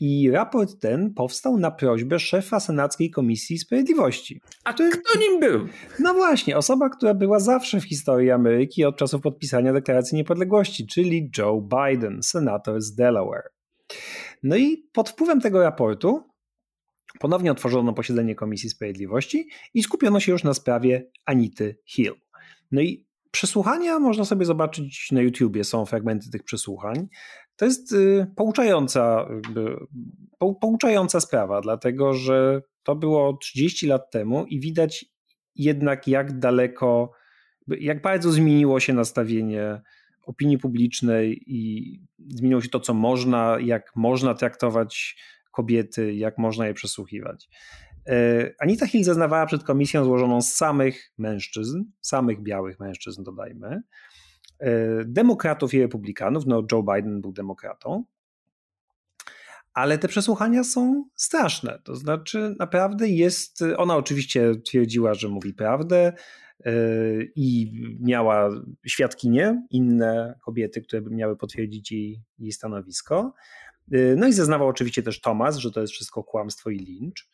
I 0.00 0.30
raport 0.30 0.80
ten 0.80 1.14
powstał 1.14 1.58
na 1.58 1.70
prośbę 1.70 2.18
szefa 2.18 2.60
Senackiej 2.60 3.10
Komisji 3.10 3.58
Sprawiedliwości. 3.58 4.40
A 4.64 4.72
który, 4.72 4.90
kto 4.90 5.18
nim 5.18 5.40
był? 5.40 5.68
No 6.00 6.14
właśnie, 6.14 6.56
osoba, 6.56 6.88
która 6.88 7.14
była 7.14 7.40
zawsze 7.40 7.80
w 7.80 7.84
historii 7.84 8.30
Ameryki 8.30 8.84
od 8.84 8.96
czasów 8.96 9.22
podpisania 9.22 9.72
Deklaracji 9.72 10.16
Niepodległości, 10.16 10.86
czyli 10.86 11.30
Joe 11.38 11.60
Biden, 11.60 12.22
senator 12.22 12.80
z 12.80 12.94
Delaware. 12.94 13.50
No 14.42 14.56
i 14.56 14.88
pod 14.92 15.10
wpływem 15.10 15.40
tego 15.40 15.62
raportu 15.62 16.22
Ponownie 17.18 17.52
otworzono 17.52 17.92
posiedzenie 17.92 18.34
Komisji 18.34 18.70
Sprawiedliwości 18.70 19.48
i 19.74 19.82
skupiono 19.82 20.20
się 20.20 20.32
już 20.32 20.44
na 20.44 20.54
sprawie 20.54 21.10
Anity 21.24 21.78
Hill. 21.86 22.14
No 22.72 22.80
i 22.80 23.06
przesłuchania 23.30 23.98
można 23.98 24.24
sobie 24.24 24.46
zobaczyć 24.46 25.12
na 25.12 25.20
YouTubie, 25.20 25.64
są 25.64 25.86
fragmenty 25.86 26.30
tych 26.30 26.42
przesłuchań. 26.42 27.08
To 27.56 27.64
jest 27.64 27.92
y, 27.92 28.26
pouczająca, 28.36 29.28
pouczająca 30.60 31.20
sprawa, 31.20 31.60
dlatego 31.60 32.14
że 32.14 32.62
to 32.82 32.96
było 32.96 33.36
30 33.36 33.86
lat 33.86 34.10
temu 34.10 34.44
i 34.44 34.60
widać 34.60 35.04
jednak 35.54 36.08
jak 36.08 36.38
daleko, 36.38 37.10
jak 37.68 38.02
bardzo 38.02 38.32
zmieniło 38.32 38.80
się 38.80 38.92
nastawienie 38.92 39.80
opinii 40.26 40.58
publicznej 40.58 41.42
i 41.46 41.92
zmieniło 42.28 42.60
się 42.60 42.68
to, 42.68 42.80
co 42.80 42.94
można, 42.94 43.56
jak 43.60 43.96
można 43.96 44.34
traktować 44.34 45.16
kobiety, 45.52 46.14
jak 46.14 46.38
można 46.38 46.66
je 46.66 46.74
przesłuchiwać. 46.74 47.48
E, 48.06 48.50
Anita 48.58 48.86
Hill 48.86 49.04
zeznawała 49.04 49.46
przed 49.46 49.64
komisją 49.64 50.04
złożoną 50.04 50.42
z 50.42 50.54
samych 50.54 51.12
mężczyzn, 51.18 51.84
samych 52.00 52.42
białych 52.42 52.80
mężczyzn, 52.80 53.22
dodajmy, 53.22 53.82
demokratów 55.04 55.74
i 55.74 55.80
republikanów. 55.80 56.46
No, 56.46 56.62
Joe 56.72 56.82
Biden 56.82 57.20
był 57.20 57.32
demokratą. 57.32 58.04
Ale 59.74 59.98
te 59.98 60.08
przesłuchania 60.08 60.64
są 60.64 61.04
straszne. 61.14 61.78
To 61.84 61.96
znaczy, 61.96 62.54
naprawdę 62.58 63.08
jest. 63.08 63.64
Ona 63.76 63.96
oczywiście 63.96 64.54
twierdziła, 64.64 65.14
że 65.14 65.28
mówi 65.28 65.54
prawdę 65.54 66.12
e, 66.64 66.72
i 67.36 67.72
miała 68.00 68.50
świadkinie, 68.86 69.66
inne 69.70 70.38
kobiety, 70.44 70.82
które 70.82 71.02
miały 71.02 71.36
potwierdzić 71.36 71.92
jej, 71.92 72.20
jej 72.38 72.52
stanowisko. 72.52 73.34
Y, 73.94 74.14
no 74.18 74.26
i 74.26 74.32
zeznawał 74.32 74.68
oczywiście 74.68 75.02
też 75.02 75.20
Thomas, 75.20 75.56
że 75.56 75.70
to 75.70 75.80
jest 75.80 75.92
wszystko 75.92 76.24
kłamstwo 76.24 76.70
i 76.70 76.78
lincz. 76.78 77.28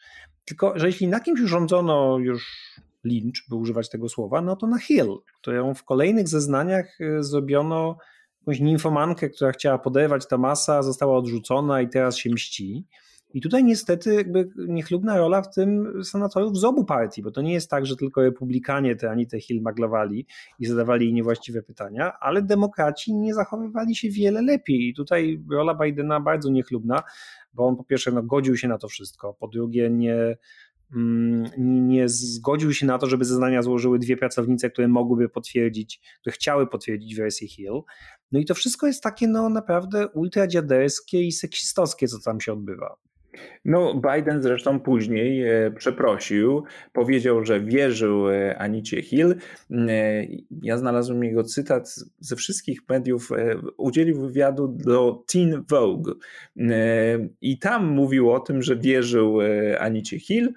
Tylko, 0.45 0.79
że 0.79 0.87
jeśli 0.87 1.09
na 1.09 1.21
kimś 1.21 1.41
urządzono 1.41 2.19
już 2.19 2.73
lincz, 3.05 3.47
by 3.49 3.57
używać 3.57 3.91
tego 3.91 4.09
słowa, 4.09 4.41
no 4.41 4.57
to 4.57 4.67
na 4.67 4.79
Hill, 4.79 5.17
którą 5.41 5.75
w 5.75 5.85
kolejnych 5.85 6.29
zeznaniach 6.29 7.01
y, 7.01 7.23
zrobiono 7.23 7.97
jakąś 8.41 8.61
nimfomankę, 8.61 9.31
która 9.31 9.53
chciała 9.53 9.79
poderwać 9.79 10.27
Thomasa, 10.27 10.83
została 10.83 11.17
odrzucona 11.17 11.81
i 11.83 11.89
teraz 11.89 12.17
się 12.17 12.31
mści. 12.31 12.87
I 13.35 13.41
tutaj 13.41 13.65
niestety 13.65 14.15
jakby 14.15 14.49
niechlubna 14.57 15.19
rola 15.19 15.43
w 15.43 15.55
tym 15.55 16.05
senatorów 16.05 16.59
z 16.59 16.65
obu 16.65 16.85
partii, 16.85 17.23
bo 17.23 17.31
to 17.31 17.43
nie 17.43 17.53
jest 17.53 17.71
tak, 17.71 17.87
że 17.87 17.97
tylko 17.97 18.23
republikanie 18.23 18.97
te 18.97 19.11
Anitę 19.11 19.41
Hill 19.41 19.63
maglowali 19.63 20.27
i 20.59 20.67
zadawali 20.67 21.05
jej 21.05 21.15
niewłaściwe 21.15 21.63
pytania, 21.63 22.13
ale 22.21 22.43
demokraci 22.43 23.15
nie 23.15 23.35
zachowywali 23.35 23.97
się 23.97 24.11
wiele 24.11 24.43
lepiej. 24.43 24.89
I 24.89 24.95
tutaj 24.95 25.43
rola 25.51 25.75
Bidena 25.75 26.21
bardzo 26.21 26.51
niechlubna, 26.51 27.03
bo 27.55 27.67
on 27.67 27.77
po 27.77 27.85
pierwsze 27.85 28.13
no, 28.13 28.23
godził 28.23 28.57
się 28.57 28.69
na 28.69 28.79
to 28.79 28.89
wszystko, 28.89 29.35
po 29.35 29.49
drugie 29.49 29.91
nie, 29.91 30.37
nie 31.59 32.09
zgodził 32.09 32.73
się 32.73 32.87
na 32.87 32.99
to, 32.99 33.07
żeby 33.07 33.25
zeznania 33.25 33.63
złożyły 33.63 33.99
dwie 33.99 34.17
pracownice, 34.17 34.71
które 34.71 34.89
mogłyby 34.89 35.29
potwierdzić, 35.29 36.01
które 36.21 36.35
chciały 36.35 36.67
potwierdzić 36.67 37.15
wersję 37.15 37.49
Hill. 37.49 37.83
No 38.33 38.41
i 38.41 38.45
to 38.45 38.55
wszystko 38.55 38.87
jest 38.87 39.03
takie 39.03 39.29
no 39.29 39.49
naprawdę 39.49 40.09
ultradziaderskie 40.09 41.23
i 41.23 41.33
seksistowskie, 41.33 42.09
co 42.09 42.21
tam 42.21 42.41
się 42.41 42.53
odbywa. 42.53 42.97
No, 43.65 44.03
Biden 44.15 44.43
zresztą 44.43 44.81
później 44.81 45.43
e, 45.43 45.71
przeprosił, 45.71 46.65
powiedział, 46.93 47.45
że 47.45 47.61
wierzył 47.61 48.31
e, 48.31 48.59
Anicie 48.59 49.03
Hill. 49.03 49.35
E, 49.71 50.27
ja 50.63 50.79
znalazłem 50.79 51.25
jego 51.25 51.45
cytat 51.45 51.95
ze 52.21 52.37
wszystkich 52.37 52.81
mediów. 52.89 53.31
Udzielił 53.77 54.21
wywiadu 54.21 54.69
do 54.69 55.25
Teen 55.33 55.65
Vogue 55.71 56.13
i 57.41 57.59
tam 57.59 57.87
mówił 57.87 58.31
o 58.31 58.41
tym, 58.41 58.63
że 58.63 58.77
wierzył 58.77 59.39
Anicie 59.79 60.19
Hill 60.19 60.53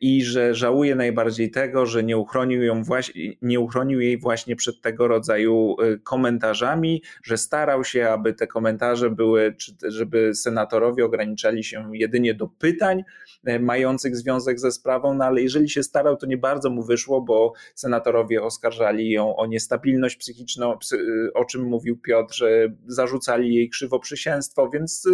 i 0.00 0.24
że 0.24 0.54
żałuje 0.54 0.94
najbardziej 0.94 1.50
tego, 1.50 1.86
że 1.86 2.02
nie 2.02 2.18
uchronił, 2.18 2.62
ją 2.62 2.84
właśnie, 2.84 3.32
nie 3.42 3.60
uchronił 3.60 4.00
jej 4.00 4.18
właśnie 4.18 4.56
przed 4.56 4.80
tego 4.80 5.08
rodzaju 5.08 5.76
y, 5.82 5.98
komentarzami, 5.98 7.02
że 7.22 7.36
starał 7.36 7.84
się, 7.84 8.08
aby 8.08 8.34
te 8.34 8.46
komentarze 8.46 9.10
były, 9.10 9.56
żeby 9.88 10.34
senatorowie 10.34 11.04
ograniczali 11.04 11.64
się 11.64 11.90
jedynie 11.92 12.34
do 12.34 12.48
pytań 12.48 13.04
y, 13.48 13.60
mających 13.60 14.16
związek 14.16 14.60
ze 14.60 14.72
sprawą, 14.72 15.14
no 15.14 15.24
ale 15.24 15.42
jeżeli 15.42 15.70
się 15.70 15.82
starał, 15.82 16.16
to 16.16 16.26
nie 16.26 16.38
bardzo 16.38 16.70
mu 16.70 16.82
wyszło, 16.82 17.20
bo 17.20 17.52
senatorowie 17.74 18.42
oskarżali 18.42 19.10
ją 19.10 19.36
o 19.36 19.46
niestabilność 19.46 20.16
psychiczną, 20.16 20.78
y, 20.92 21.32
o 21.34 21.44
czym 21.44 21.62
mówił 21.62 21.98
Piotr, 21.98 22.44
zarzucali 22.86 23.54
jej 23.54 23.68
krzywoprzysięstwo, 23.68 24.70
więc 24.70 25.08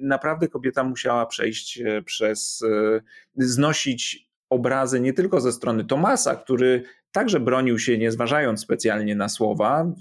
naprawdę 0.00 0.48
kobieta 0.48 0.84
musiała 0.84 1.26
przejść 1.26 1.82
przez 2.04 2.64
znosić 3.36 4.26
obrazy 4.50 5.00
nie 5.00 5.12
tylko 5.12 5.40
ze 5.40 5.52
strony 5.52 5.84
Tomasa, 5.84 6.36
który 6.36 6.82
także 7.12 7.40
bronił 7.40 7.78
się, 7.78 7.98
nie 7.98 8.12
zważając 8.12 8.60
specjalnie 8.60 9.14
na 9.14 9.28
słowa, 9.28 9.92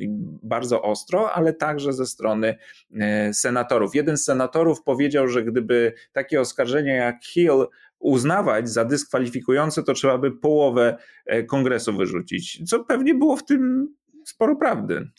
bardzo 0.44 0.82
ostro, 0.82 1.34
ale 1.34 1.54
także 1.54 1.94
ze 1.94 2.06
strony 2.06 2.56
e, 3.00 3.34
senatorów. 3.34 3.96
Jeden 3.96 4.18
z 4.18 4.24
senatorów 4.24 4.84
powiedział, 4.84 5.28
że 5.28 5.44
gdyby 5.44 5.94
takie 6.12 6.42
oskarżenia 6.42 6.96
jak 6.96 7.26
Hill 7.26 7.66
uznawać 8.00 8.70
za 8.70 8.86
dyskwalifikujące, 8.86 9.84
to 9.84 9.94
trzeba 9.94 10.18
by 10.18 10.32
połowę 10.32 10.98
e, 11.26 11.44
kongresu 11.44 11.98
wyrzucić, 11.98 12.70
co 12.70 12.84
pewnie 12.84 13.14
było 13.14 13.38
w 13.38 13.46
tym 13.46 13.94
sporo 14.26 14.56
prawdy. 14.56 15.10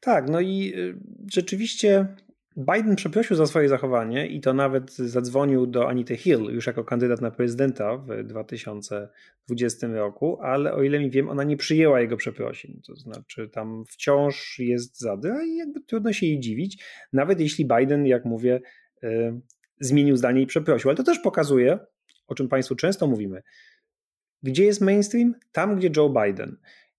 Tak, 0.00 0.30
no 0.30 0.40
i 0.40 0.74
e, 0.76 0.94
rzeczywiście 1.32 2.06
Biden 2.56 2.96
przeprosił 2.96 3.36
za 3.36 3.46
swoje 3.46 3.68
zachowanie 3.68 4.26
i 4.26 4.40
to 4.40 4.54
nawet 4.54 4.92
zadzwonił 4.92 5.66
do 5.66 5.88
Anity 5.88 6.16
Hill 6.16 6.40
już 6.40 6.66
jako 6.66 6.84
kandydat 6.84 7.20
na 7.20 7.30
prezydenta 7.30 7.96
w 7.96 8.24
2020 8.24 9.86
roku, 9.86 10.38
ale 10.40 10.74
o 10.74 10.82
ile 10.82 10.98
mi 10.98 11.10
wiem, 11.10 11.28
ona 11.28 11.44
nie 11.44 11.56
przyjęła 11.56 12.00
jego 12.00 12.16
przeprosin. 12.16 12.80
To 12.86 12.96
znaczy 12.96 13.48
tam 13.48 13.84
wciąż 13.84 14.58
jest 14.58 15.00
zady, 15.00 15.32
a 15.32 15.44
jakby 15.58 15.80
trudno 15.80 16.12
się 16.12 16.26
jej 16.26 16.40
dziwić, 16.40 16.84
nawet 17.12 17.40
jeśli 17.40 17.68
Biden, 17.78 18.06
jak 18.06 18.24
mówię, 18.24 18.60
yy, 19.02 19.40
zmienił 19.80 20.16
zdanie 20.16 20.42
i 20.42 20.46
przeprosił. 20.46 20.90
Ale 20.90 20.96
to 20.96 21.04
też 21.04 21.18
pokazuje, 21.18 21.78
o 22.26 22.34
czym 22.34 22.48
Państwu 22.48 22.74
często 22.74 23.06
mówimy, 23.06 23.42
gdzie 24.42 24.64
jest 24.64 24.80
mainstream? 24.80 25.34
Tam, 25.52 25.76
gdzie 25.76 25.90
Joe 25.96 26.14
Biden. 26.24 26.56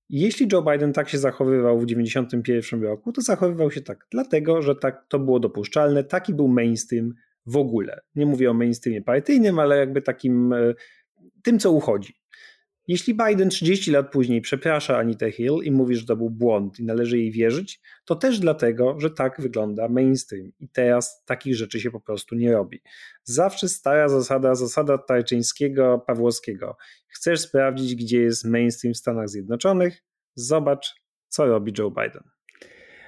Jeśli 0.10 0.48
Joe 0.52 0.62
Biden 0.62 0.94
tak 0.94 1.10
się 1.10 1.18
zachowywał 1.18 1.80
w 1.80 1.86
1991 1.86 2.84
roku, 2.84 3.12
to 3.12 3.22
zachowywał 3.22 3.72
się 3.72 3.82
tak 3.82 4.08
dlatego, 4.12 4.62
że 4.62 4.76
tak 4.76 5.06
to 5.10 5.20
było 5.20 5.40
dopuszczalne, 5.40 6.04
taki 6.04 6.34
był 6.34 6.48
mainstream 6.48 7.14
w 7.46 7.58
ogóle. 7.58 8.02
Nie 8.16 8.26
mówię 8.26 8.52
o 8.52 8.54
mainstreamie 8.54 9.02
partyjnym, 9.02 9.60
ale 9.60 9.78
jakby 9.78 10.02
takim 10.02 10.54
e, 10.54 10.74
tym, 11.44 11.60
co 11.60 11.72
uchodzi. 11.72 12.14
Jeśli 12.88 13.18
Biden 13.28 13.50
30 13.50 13.92
lat 13.92 14.12
później 14.12 14.42
przeprasza 14.42 14.98
Anitę 14.98 15.32
Hill 15.32 15.60
i 15.64 15.72
mówi, 15.72 15.96
że 15.96 16.06
to 16.06 16.16
był 16.16 16.30
błąd 16.30 16.80
i 16.80 16.84
należy 16.84 17.18
jej 17.18 17.32
wierzyć, 17.32 17.82
to 18.06 18.16
też 18.16 18.40
dlatego, 18.40 19.00
że 19.00 19.10
tak 19.10 19.42
wygląda 19.42 19.88
mainstream 19.88 20.52
i 20.60 20.70
teraz 20.70 21.24
takich 21.26 21.56
rzeczy 21.56 21.80
się 21.80 21.92
po 21.92 22.00
prostu 22.00 22.36
nie 22.36 22.52
robi. 22.52 22.82
Zawsze 23.24 23.70
stara 23.70 24.10
zasada, 24.10 24.56
zasada 24.56 24.98
Tarczyńskiego, 24.98 26.04
Pawłowskiego. 26.08 26.78
Chcesz 27.08 27.40
sprawdzić, 27.40 27.96
gdzie 27.96 28.22
jest 28.22 28.46
mainstream 28.46 28.94
w 28.94 28.98
Stanach 28.98 29.30
Zjednoczonych? 29.30 30.04
Zobacz, 30.36 30.96
co 31.28 31.46
robi 31.46 31.74
Joe 31.78 31.92
Biden. 31.92 32.24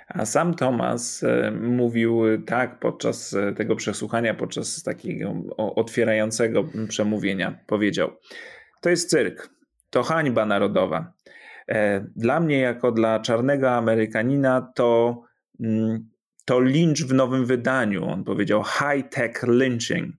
A 0.08 0.26
sam 0.26 0.54
Thomas 0.54 1.24
e, 1.24 1.52
mówił 1.52 2.22
tak 2.46 2.80
podczas 2.80 3.34
e, 3.34 3.54
tego 3.54 3.76
przesłuchania, 3.76 4.34
podczas 4.34 4.84
takiego 4.84 5.34
otwierającego 5.58 6.70
przemówienia. 6.88 7.60
Powiedział: 7.68 8.12
To 8.82 8.90
jest 8.90 9.10
cyrk 9.10 9.57
to 9.90 10.04
hańba 10.04 10.46
narodowa. 10.46 11.14
E, 11.68 12.06
dla 12.16 12.40
mnie, 12.40 12.60
jako 12.60 12.92
dla 12.92 13.20
czarnego 13.20 13.72
Amerykanina, 13.72 14.72
to, 14.76 15.22
mm, 15.60 16.10
to 16.46 16.60
lynch 16.60 17.08
w 17.08 17.14
nowym 17.14 17.46
wydaniu. 17.46 18.06
On 18.06 18.24
powiedział 18.24 18.64
high-tech 18.64 19.44
lynching. 19.44 20.16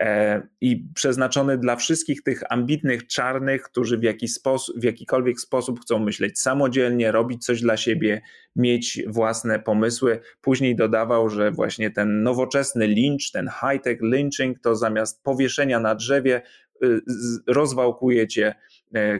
E, 0.00 0.42
I 0.60 0.88
przeznaczony 0.94 1.58
dla 1.58 1.76
wszystkich 1.76 2.22
tych 2.22 2.52
ambitnych 2.52 3.06
czarnych, 3.06 3.62
którzy 3.62 3.98
w, 3.98 4.02
jaki 4.02 4.28
sposób, 4.28 4.80
w 4.80 4.84
jakikolwiek 4.84 5.40
sposób 5.40 5.80
chcą 5.80 5.98
myśleć 5.98 6.40
samodzielnie, 6.40 7.12
robić 7.12 7.44
coś 7.44 7.60
dla 7.60 7.76
siebie, 7.76 8.22
mieć 8.56 9.02
własne 9.06 9.58
pomysły. 9.58 10.20
Później 10.40 10.76
dodawał, 10.76 11.28
że 11.28 11.50
właśnie 11.50 11.90
ten 11.90 12.22
nowoczesny 12.22 12.86
lynch, 12.86 13.30
ten 13.32 13.48
high-tech 13.60 13.98
lynching, 14.02 14.60
to 14.60 14.76
zamiast 14.76 15.22
powieszenia 15.22 15.80
na 15.80 15.94
drzewie, 15.94 16.42
y, 16.84 17.00
rozwałkujecie 17.46 18.54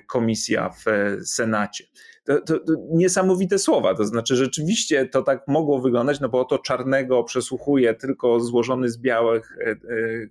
komisja 0.07 0.71
w 0.71 0.89
e, 0.89 1.25
Senacie. 1.25 1.85
To, 2.25 2.41
to, 2.41 2.59
to, 2.59 2.73
niesamowite 2.91 3.59
słowa, 3.59 3.95
to 3.95 4.05
znaczy 4.05 4.37
rzeczywiście 4.37 5.07
to 5.07 5.23
tak 5.23 5.49
mogło 5.49 5.81
wyglądać, 5.81 6.21
no 6.21 6.29
bo 6.29 6.41
oto 6.41 6.59
czarnego 6.59 7.25
przesłuchuje 7.25 7.95
tylko 7.95 8.41
złożony 8.41 8.89
z 8.89 8.99
białych, 8.99 9.57
e, 9.61 9.77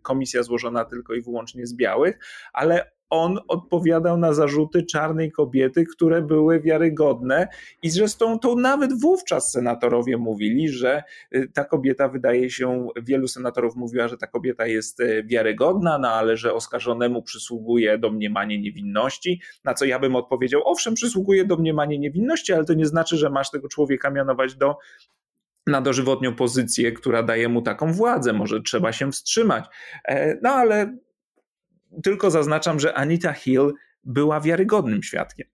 komisja 0.02 0.44
złożona 0.44 0.86
tylko 0.86 1.14
i 1.14 1.22
wyłącznie 1.22 1.68
z 1.68 1.74
białych, 1.74 2.20
ale 2.54 2.92
on 3.12 3.40
odpowiadał 3.48 4.18
na 4.18 4.34
zarzuty 4.34 4.84
czarnej 4.84 5.32
kobiety, 5.32 5.86
które 5.86 6.22
były 6.22 6.60
wiarygodne 6.60 7.48
i 7.84 7.90
zresztą 7.90 8.40
to 8.40 8.56
nawet 8.56 9.02
wówczas 9.02 9.52
senatorowie 9.52 10.18
mówili, 10.18 10.70
że 10.70 11.04
y, 11.36 11.48
ta 11.54 11.66
kobieta 11.66 12.08
wydaje 12.08 12.50
się, 12.50 12.88
wielu 13.02 13.28
senatorów 13.28 13.76
mówiła, 13.76 14.08
że 14.08 14.18
ta 14.18 14.28
kobieta 14.28 14.68
jest 14.68 15.00
y, 15.00 15.24
wiarygodna, 15.24 15.98
no 15.98 16.10
ale 16.10 16.38
że 16.38 16.54
oskarżonemu 16.54 17.22
przysługuje 17.22 17.98
domniemanie 17.98 18.60
niewinności, 18.60 19.42
na 19.64 19.74
co 19.74 19.86
ja 19.86 20.00
bym 20.00 20.16
odpowiedział, 20.16 20.62
owszem, 20.66 20.94
przysługuje 20.94 21.46
domniemanie 21.46 22.00
niewinności, 22.00 22.54
ale 22.54 22.66
to 22.66 22.74
nie 22.74 22.86
znaczy, 22.86 23.18
że 23.18 23.30
masz 23.30 23.52
tego 23.52 23.68
człowieka 23.68 24.12
mianować 24.12 24.56
do 24.56 24.76
na 25.68 25.82
dożywotnią 25.82 26.36
pozycję, 26.36 26.92
która 26.92 27.24
daje 27.24 27.50
mu 27.50 27.62
taką 27.62 27.94
władzę. 27.94 28.34
Może 28.34 28.62
trzeba 28.62 28.92
się 28.92 29.12
wstrzymać. 29.12 29.66
E, 30.08 30.38
no 30.42 30.50
ale 30.50 30.98
tylko 32.04 32.32
zaznaczam, 32.32 32.80
że 32.80 32.94
Anita 32.94 33.34
Hill 33.34 33.74
była 34.04 34.42
wiarygodnym 34.42 35.04
świadkiem. 35.04 35.48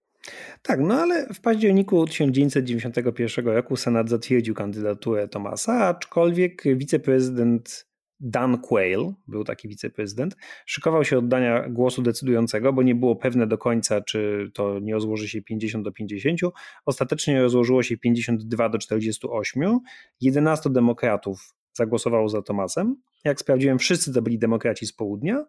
Tak, 0.62 0.80
no 0.80 0.94
ale 0.94 1.28
w 1.34 1.42
październiku 1.42 2.06
1991 2.06 3.48
roku 3.48 3.76
Senat 3.76 4.10
zatwierdził 4.10 4.56
kandydaturę 4.56 5.28
Thomasa, 5.28 5.88
aczkolwiek 5.88 6.64
wiceprezydent 6.66 7.88
Dan 8.20 8.58
Quayle, 8.58 9.14
był 9.28 9.44
taki 9.44 9.68
wiceprezydent, 9.68 10.36
szykował 10.66 11.04
się 11.04 11.18
oddania 11.18 11.70
głosu 11.70 12.02
decydującego, 12.02 12.74
bo 12.74 12.84
nie 12.84 12.96
było 12.96 13.16
pewne 13.16 13.48
do 13.48 13.58
końca, 13.58 14.02
czy 14.02 14.52
to 14.54 14.80
nie 14.80 14.94
rozłoży 14.94 15.30
się 15.30 15.42
50 15.42 15.86
do 15.86 15.92
50. 15.92 16.40
Ostatecznie 16.86 17.42
rozłożyło 17.42 17.84
się 17.84 17.98
52 17.98 18.70
do 18.70 18.78
48. 18.78 19.80
11 20.22 20.70
demokratów 20.70 21.57
zagłosowało 21.78 22.30
za 22.30 22.42
Tomasem. 22.42 22.96
Jak 23.26 23.40
sprawdziłem, 23.40 23.80
wszyscy 23.80 24.14
to 24.14 24.22
byli 24.22 24.40
demokraci 24.40 24.86
z 24.86 24.94
południa, 24.94 25.46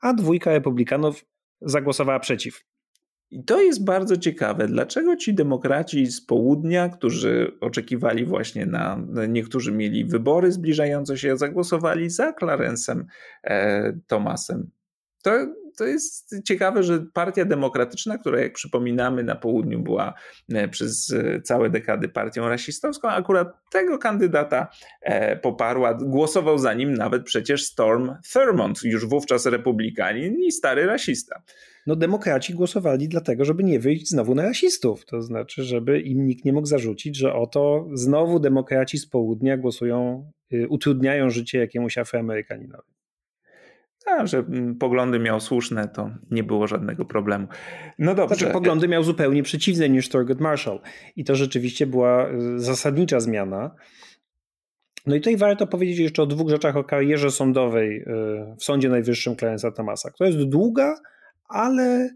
a 0.00 0.14
dwójka 0.14 0.52
republikanów 0.52 1.24
zagłosowała 1.60 2.20
przeciw. 2.20 2.64
I 3.30 3.44
to 3.44 3.60
jest 3.60 3.84
bardzo 3.84 4.16
ciekawe. 4.16 4.68
Dlaczego 4.68 5.16
ci 5.16 5.34
demokraci 5.34 6.06
z 6.06 6.26
południa, 6.26 6.88
którzy 6.88 7.56
oczekiwali 7.60 8.24
właśnie 8.24 8.66
na, 8.66 9.00
niektórzy 9.28 9.72
mieli 9.72 10.04
wybory 10.04 10.52
zbliżające 10.52 11.18
się, 11.18 11.36
zagłosowali 11.36 12.10
za 12.10 12.32
Clarence'em 12.32 13.02
e, 13.44 13.92
Thomasem? 14.06 14.70
To 15.22 15.30
to 15.78 15.86
jest 15.86 16.34
ciekawe, 16.44 16.82
że 16.82 17.06
Partia 17.12 17.44
Demokratyczna, 17.44 18.18
która 18.18 18.40
jak 18.40 18.52
przypominamy 18.52 19.22
na 19.22 19.36
południu 19.36 19.80
była 19.80 20.14
e, 20.48 20.68
przez 20.68 21.12
e, 21.12 21.40
całe 21.42 21.70
dekady 21.70 22.08
partią 22.08 22.48
rasistowską, 22.48 23.08
akurat 23.08 23.70
tego 23.70 23.98
kandydata 23.98 24.68
e, 25.02 25.36
poparła, 25.36 25.94
głosował 25.94 26.58
za 26.58 26.74
nim 26.74 26.94
nawet 26.94 27.24
przecież 27.24 27.64
Storm 27.64 28.14
Thurmond, 28.32 28.82
już 28.82 29.06
wówczas 29.06 29.46
republikanin 29.46 30.36
i 30.40 30.52
stary 30.52 30.86
rasista. 30.86 31.42
No 31.86 31.96
demokraci 31.96 32.54
głosowali 32.54 33.08
dlatego, 33.08 33.44
żeby 33.44 33.64
nie 33.64 33.80
wyjść 33.80 34.08
znowu 34.08 34.34
na 34.34 34.42
rasistów, 34.42 35.04
to 35.06 35.22
znaczy, 35.22 35.62
żeby 35.62 36.00
im 36.00 36.26
nikt 36.26 36.44
nie 36.44 36.52
mógł 36.52 36.66
zarzucić, 36.66 37.16
że 37.16 37.34
oto 37.34 37.88
znowu 37.94 38.40
demokraci 38.40 38.98
z 38.98 39.06
południa 39.06 39.56
głosują, 39.56 40.30
y, 40.52 40.68
utrudniają 40.68 41.30
życie 41.30 41.58
jakiemuś 41.58 41.98
afroamerykaninowi. 41.98 42.97
A, 44.08 44.26
że 44.26 44.38
mm, 44.38 44.74
poglądy 44.74 45.18
miał 45.18 45.40
słuszne, 45.40 45.88
to 45.88 46.10
nie 46.30 46.44
było 46.44 46.66
żadnego 46.66 47.04
problemu. 47.04 47.46
No 47.98 48.14
dobrze. 48.14 48.36
Znaczy, 48.36 48.52
poglądy 48.52 48.88
miał 48.88 49.02
zupełnie 49.02 49.42
przeciwne 49.42 49.88
niż 49.88 50.08
Thurgood 50.08 50.40
Marshall. 50.40 50.80
I 51.16 51.24
to 51.24 51.36
rzeczywiście 51.36 51.86
była 51.86 52.30
y, 52.30 52.60
zasadnicza 52.60 53.20
zmiana. 53.20 53.74
No 55.06 55.14
i 55.14 55.20
tutaj 55.20 55.36
warto 55.36 55.66
powiedzieć 55.66 55.98
jeszcze 55.98 56.22
o 56.22 56.26
dwóch 56.26 56.50
rzeczach 56.50 56.76
o 56.76 56.84
karierze 56.84 57.30
sądowej 57.30 58.00
y, 58.00 58.04
w 58.58 58.64
Sądzie 58.64 58.88
Najwyższym 58.88 59.34
Clarence'a 59.34 59.72
Thomasa, 59.72 60.10
która 60.10 60.30
jest 60.30 60.42
długa, 60.42 60.94
ale 61.48 62.10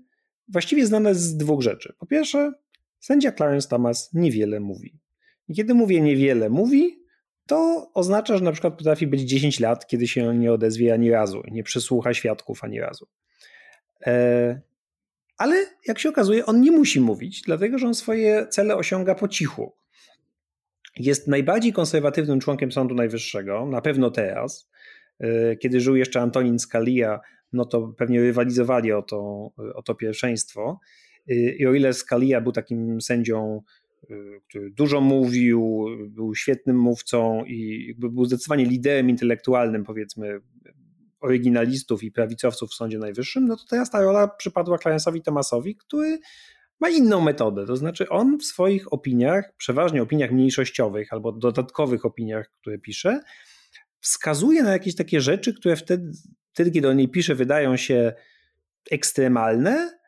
właściwie 0.49 0.87
znana 0.87 1.15
z 1.15 1.37
dwóch 1.37 1.63
rzeczy. 1.63 1.95
Po 1.99 2.07
pierwsze, 2.07 2.53
sędzia 3.01 3.33
Clarence 3.33 3.69
Thomas 3.69 4.11
niewiele 4.13 4.61
mówi. 4.61 4.99
I 5.49 5.55
kiedy 5.55 5.75
mówię 5.75 6.01
niewiele 6.01 6.51
mówi, 6.51 7.02
to 7.47 7.91
oznacza, 7.95 8.39
że 8.39 8.45
na 8.45 8.53
przykład 8.53 8.75
potrafi 8.75 9.07
być 9.07 9.21
10 9.21 9.61
lat, 9.61 9.87
kiedy 9.87 10.09
się 10.09 10.39
nie 10.39 10.53
odezwie 10.53 10.95
ani 10.95 11.11
razu, 11.11 11.43
nie 11.51 11.63
przysłucha 11.63 12.15
świadków 12.15 12.65
ani 12.65 12.81
razu. 12.81 13.07
E, 14.07 14.61
ale 15.39 15.67
jak 15.87 15.99
się 15.99 16.09
okazuje, 16.09 16.47
on 16.47 16.61
nie 16.61 16.71
musi 16.71 17.01
mówić, 17.01 17.43
dlatego 17.43 17.79
że 17.79 17.87
on 17.87 17.95
swoje 17.95 18.47
cele 18.51 18.77
osiąga 18.77 19.15
po 19.15 19.29
cichu. 19.29 19.73
Jest 20.97 21.29
najbardziej 21.29 21.73
konserwatywnym 21.73 22.41
członkiem 22.41 22.73
Sądu 22.73 22.95
Najwyższego, 22.95 23.67
na 23.67 23.81
pewno 23.81 24.11
teraz. 24.11 24.71
E, 25.21 25.57
kiedy 25.57 25.81
żył 25.81 25.97
jeszcze 25.97 26.21
Antonin 26.21 26.59
Scalia, 26.59 27.21
no 27.53 27.65
to 27.65 27.95
pewnie 27.99 28.21
rywalizowali 28.21 28.93
o 28.93 29.03
to, 29.03 29.51
o 29.75 29.83
to 29.85 29.95
pierwszeństwo. 29.95 30.81
E, 31.29 31.35
I 31.35 31.67
o 31.67 31.75
ile 31.75 31.93
Scalia 31.93 32.41
był 32.41 32.53
takim 32.53 33.01
sędzią 33.01 33.63
który 34.49 34.71
dużo 34.71 35.01
mówił, 35.01 35.87
był 36.09 36.35
świetnym 36.35 36.79
mówcą 36.79 37.45
i 37.45 37.95
był 37.99 38.25
zdecydowanie 38.25 38.65
liderem 38.65 39.11
intelektualnym, 39.11 39.85
powiedzmy, 39.85 40.41
oryginalistów 41.21 42.03
i 42.03 42.13
prawicowców 42.13 42.71
w 42.71 42.75
Sądzie 42.75 42.99
Najwyższym, 42.99 43.47
no 43.47 43.57
to 43.57 43.63
teraz 43.71 43.91
ta 43.91 44.03
rola 44.03 44.29
przypadła 44.29 44.77
Clarence'owi 44.77 45.23
Thomasowi, 45.23 45.77
który 45.77 46.19
ma 46.81 46.89
inną 46.89 47.21
metodę. 47.21 47.67
To 47.67 47.77
znaczy, 47.77 48.09
on 48.09 48.39
w 48.39 48.45
swoich 48.45 48.93
opiniach, 48.93 49.53
przeważnie 49.57 50.03
opiniach 50.03 50.31
mniejszościowych 50.31 51.13
albo 51.13 51.33
dodatkowych 51.33 52.05
opiniach, 52.05 52.51
które 52.61 52.79
pisze, 52.79 53.21
wskazuje 54.01 54.63
na 54.63 54.73
jakieś 54.73 54.95
takie 54.97 55.21
rzeczy, 55.21 55.55
które 55.55 55.77
wtedy, 55.77 56.13
wtedy 56.53 56.71
kiedy 56.71 56.89
o 56.89 56.93
niej 56.93 57.09
pisze, 57.09 57.35
wydają 57.35 57.77
się 57.77 58.13
ekstremalne, 58.91 60.02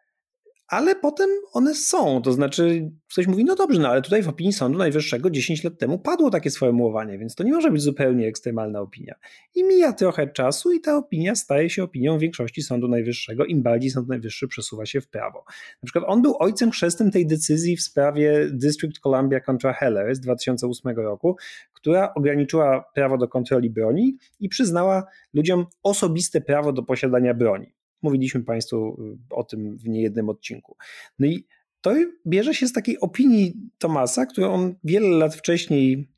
ale 0.69 0.97
potem 0.97 1.31
one 1.53 1.75
są. 1.75 2.23
To 2.23 2.33
znaczy, 2.33 2.91
ktoś 3.11 3.27
mówi, 3.27 3.45
no 3.45 3.55
dobrze, 3.55 3.81
no 3.81 3.89
ale 3.89 4.03
tutaj 4.03 4.23
w 4.23 4.29
opinii 4.29 4.53
Sądu 4.53 4.79
Najwyższego 4.79 5.31
10 5.31 5.65
lat 5.65 5.79
temu 5.79 5.99
padło 5.99 6.31
takie 6.31 6.51
sformułowanie, 6.51 7.19
więc 7.19 7.35
to 7.35 7.45
nie 7.45 7.53
może 7.53 7.71
być 7.71 7.83
zupełnie 7.83 8.29
ekstremalna 8.29 8.81
opinia. 8.81 9.15
I 9.55 9.65
mija 9.65 9.93
trochę 9.93 10.27
czasu 10.27 10.73
i 10.73 10.81
ta 10.81 10.97
opinia 10.97 11.35
staje 11.35 11.71
się 11.71 11.83
opinią 11.83 12.19
większości 12.19 12.63
Sądu 12.63 12.89
Najwyższego, 12.89 13.45
im 13.45 13.63
bardziej 13.63 13.91
Sąd 13.91 14.09
Najwyższy 14.09 14.49
przesuwa 14.49 14.87
się 14.87 15.01
w 15.01 15.09
prawo. 15.09 15.45
Na 15.83 15.87
przykład 15.87 16.05
on 16.09 16.23
był 16.23 16.37
ojcem 16.39 16.71
chrzestnym 16.71 17.11
tej 17.11 17.27
decyzji 17.27 17.77
w 17.77 17.83
sprawie 17.83 18.49
District 18.53 18.99
Columbia 18.99 19.41
contra 19.41 19.73
Heller 19.73 20.15
z 20.15 20.21
2008 20.21 20.97
roku, 20.97 21.37
która 21.73 22.15
ograniczyła 22.15 22.85
prawo 22.95 23.19
do 23.19 23.29
kontroli 23.29 23.71
broni 23.71 24.19
i 24.41 24.49
przyznała 24.49 25.05
ludziom 25.35 25.67
osobiste 25.83 26.41
prawo 26.41 26.73
do 26.73 26.83
posiadania 26.83 27.35
broni. 27.35 27.75
Mówiliśmy 28.05 28.45
Państwu 28.45 28.97
y, 29.31 29.35
o 29.35 29.45
tym 29.45 29.77
w 29.77 29.89
niejednym 29.89 30.29
odcinku. 30.29 30.77
No 31.19 31.27
i 31.27 31.47
to 31.81 31.95
bierze 32.27 32.55
się 32.55 32.67
z 32.67 32.73
takiej 32.73 33.01
opinii 33.01 33.55
Tomasa, 33.79 34.27
którą 34.27 34.53
on 34.53 34.75
wiele 34.85 35.09
lat 35.09 35.35
wcześniej 35.35 36.09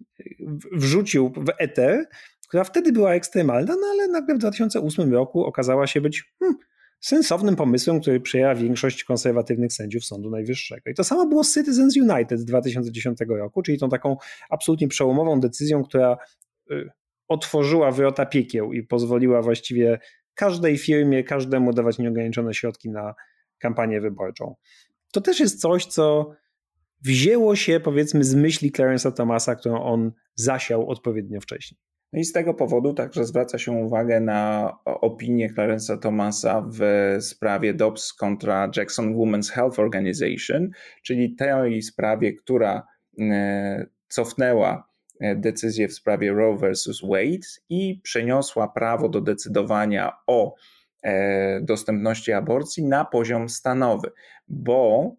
wrzucił 0.73 1.29
w 1.29 1.53
eter, 1.59 2.07
która 2.49 2.65
wtedy 2.65 2.93
była 2.93 3.15
ekstremalna, 3.15 3.75
no 3.81 3.87
ale 3.87 4.09
nagle 4.09 4.35
w 4.35 4.39
2008 4.39 5.13
roku 5.13 5.45
okazała 5.45 5.87
się 5.87 6.01
być 6.01 6.33
hmm, 6.39 6.59
sensownym 7.01 7.57
pomysłem, 7.57 8.01
który 8.01 8.21
przyjęła 8.21 8.55
większość 8.55 9.05
konserwatywnych 9.05 9.73
sędziów 9.73 10.05
Sądu 10.05 10.31
Najwyższego. 10.31 10.91
I 10.91 10.95
to 10.95 11.05
samo 11.05 11.27
było 11.27 11.45
z 11.45 11.55
Citizens 11.55 11.97
United 11.97 12.41
z 12.41 12.45
2010 12.45 13.19
roku, 13.29 13.63
czyli 13.63 13.79
tą 13.79 13.89
taką 13.89 14.17
absolutnie 14.51 14.89
przełomową 14.89 15.41
decyzją, 15.41 15.85
która 15.85 16.17
y, 16.71 16.91
otworzyła 17.29 17.91
wrota 17.91 18.27
piekieł 18.27 18.73
i 18.73 18.83
pozwoliła 18.83 19.43
właściwie 19.43 19.99
każdej 20.37 20.79
firmie, 20.79 21.25
każdemu 21.25 21.73
dawać 21.73 21.99
nieograniczone 21.99 22.55
środki 22.55 22.91
na 22.91 23.15
kampanię 23.59 24.01
wyborczą. 24.01 24.55
To 25.13 25.21
też 25.21 25.41
jest 25.41 25.61
coś, 25.61 25.87
co 25.87 26.33
wzięło 27.05 27.57
się 27.57 27.81
powiedzmy 27.81 28.25
z 28.25 28.35
myśli 28.35 28.73
Clarence'a 28.73 29.13
Thomasa, 29.13 29.55
którą 29.55 29.83
on 29.83 30.13
zasiał 30.35 30.91
odpowiednio 30.91 31.41
wcześniej. 31.41 31.79
No 32.13 32.21
i 32.21 32.25
z 32.25 32.33
tego 32.33 32.55
powodu 32.55 32.95
także 32.95 33.25
zwraca 33.25 33.59
się 33.59 33.73
uwagę 33.73 34.21
na 34.21 34.73
opinię 34.85 35.51
Clarence'a 35.51 35.99
Thomasa 35.99 36.69
w 36.73 36.81
sprawie 37.21 37.75
Dobbs 37.75 38.13
kontra 38.13 38.71
Jackson 38.77 39.15
Women's 39.15 39.53
Health 39.53 39.79
Organization, 39.79 40.71
czyli 41.03 41.35
tej 41.35 41.83
sprawie, 41.83 42.33
która 42.33 42.83
e, 43.21 43.87
cofnęła 44.09 44.89
decyzję 45.21 45.89
w 45.89 45.95
sprawie 45.95 46.33
Roe 46.33 46.57
versus 46.57 47.03
Wade 47.03 47.47
i 47.69 48.01
przeniosła 48.03 48.69
prawo 48.69 49.09
do 49.09 49.21
decydowania 49.21 50.13
o 50.27 50.55
e, 51.03 51.61
dostępności 51.61 52.33
aborcji 52.33 52.85
na 52.85 53.05
poziom 53.05 53.49
stanowy, 53.49 54.11
bo 54.49 55.11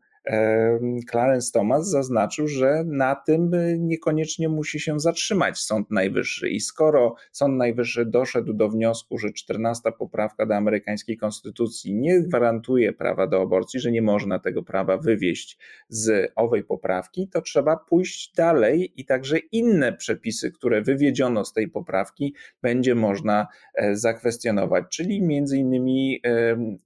Clarence 1.09 1.51
Thomas 1.51 1.89
zaznaczył, 1.89 2.47
że 2.47 2.83
na 2.85 3.15
tym 3.15 3.51
niekoniecznie 3.77 4.49
musi 4.49 4.79
się 4.79 4.99
zatrzymać 4.99 5.59
Sąd 5.59 5.91
Najwyższy. 5.91 6.49
I 6.49 6.59
skoro 6.59 7.15
Sąd 7.31 7.57
Najwyższy 7.57 8.05
doszedł 8.05 8.53
do 8.53 8.69
wniosku, 8.69 9.17
że 9.17 9.33
14 9.33 9.91
poprawka 9.91 10.45
do 10.45 10.55
amerykańskiej 10.55 11.17
konstytucji 11.17 11.95
nie 11.95 12.21
gwarantuje 12.21 12.93
prawa 12.93 13.27
do 13.27 13.41
aborcji, 13.41 13.79
że 13.79 13.91
nie 13.91 14.01
można 14.01 14.39
tego 14.39 14.63
prawa 14.63 14.97
wywieźć 14.97 15.57
z 15.89 16.31
owej 16.35 16.63
poprawki, 16.63 17.27
to 17.27 17.41
trzeba 17.41 17.77
pójść 17.77 18.33
dalej 18.35 18.93
i 18.95 19.05
także 19.05 19.37
inne 19.37 19.93
przepisy, 19.93 20.51
które 20.51 20.81
wywiedziono 20.81 21.45
z 21.45 21.53
tej 21.53 21.67
poprawki, 21.67 22.35
będzie 22.61 22.95
można 22.95 23.47
e, 23.75 23.95
zakwestionować, 23.95 24.85
czyli 24.89 25.21
między 25.21 25.57
innymi 25.57 26.21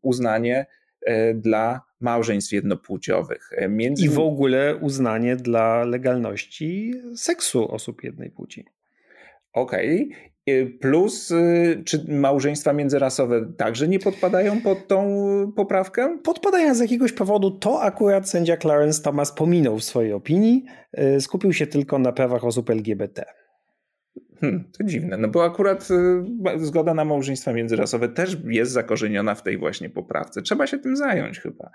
uznanie 0.02 0.66
dla 1.36 1.82
małżeństw 2.00 2.52
jednopłciowych. 2.52 3.50
E, 3.56 3.68
między... 3.70 4.06
I 4.06 4.10
w 4.10 4.20
ogóle 4.20 4.76
uznanie 4.76 5.36
dla 5.36 5.84
legalności 5.84 6.94
seksu 7.16 7.72
osób 7.72 8.04
jednej 8.04 8.30
płci. 8.30 8.66
Okej. 9.54 10.10
Okay. 10.12 10.32
Plus, 10.80 11.34
czy 11.86 12.06
małżeństwa 12.08 12.74
międzyrasowe 12.74 13.54
także 13.58 13.88
nie 13.88 14.00
podpadają 14.00 14.62
pod 14.62 14.88
tą 14.88 15.06
poprawkę? 15.56 16.18
Podpadają 16.24 16.76
z 16.76 16.80
jakiegoś 16.80 17.12
powodu. 17.12 17.52
To 17.52 17.82
akurat 17.82 18.30
sędzia 18.30 18.58
Clarence 18.58 19.04
Thomas 19.04 19.32
pominął 19.32 19.78
w 19.78 19.84
swojej 19.84 20.14
opinii. 20.14 20.66
E, 20.94 21.22
skupił 21.22 21.54
się 21.54 21.68
tylko 21.68 22.00
na 22.00 22.12
prawach 22.12 22.46
osób 22.46 22.70
LGBT. 22.70 23.26
Hmm, 24.42 24.64
to 24.78 24.84
dziwne, 24.84 25.18
no 25.18 25.28
bo 25.28 25.44
akurat 25.44 25.88
y, 25.92 26.66
zgoda 26.66 26.94
na 26.94 27.06
małżeństwa 27.06 27.54
międzyrasowe 27.54 28.10
też 28.10 28.38
jest 28.46 28.72
zakorzeniona 28.72 29.36
w 29.36 29.44
tej 29.44 29.58
właśnie 29.58 29.90
poprawce. 29.90 30.42
Trzeba 30.42 30.68
się 30.68 30.78
tym 30.78 30.96
zająć 30.96 31.40
chyba. 31.40 31.70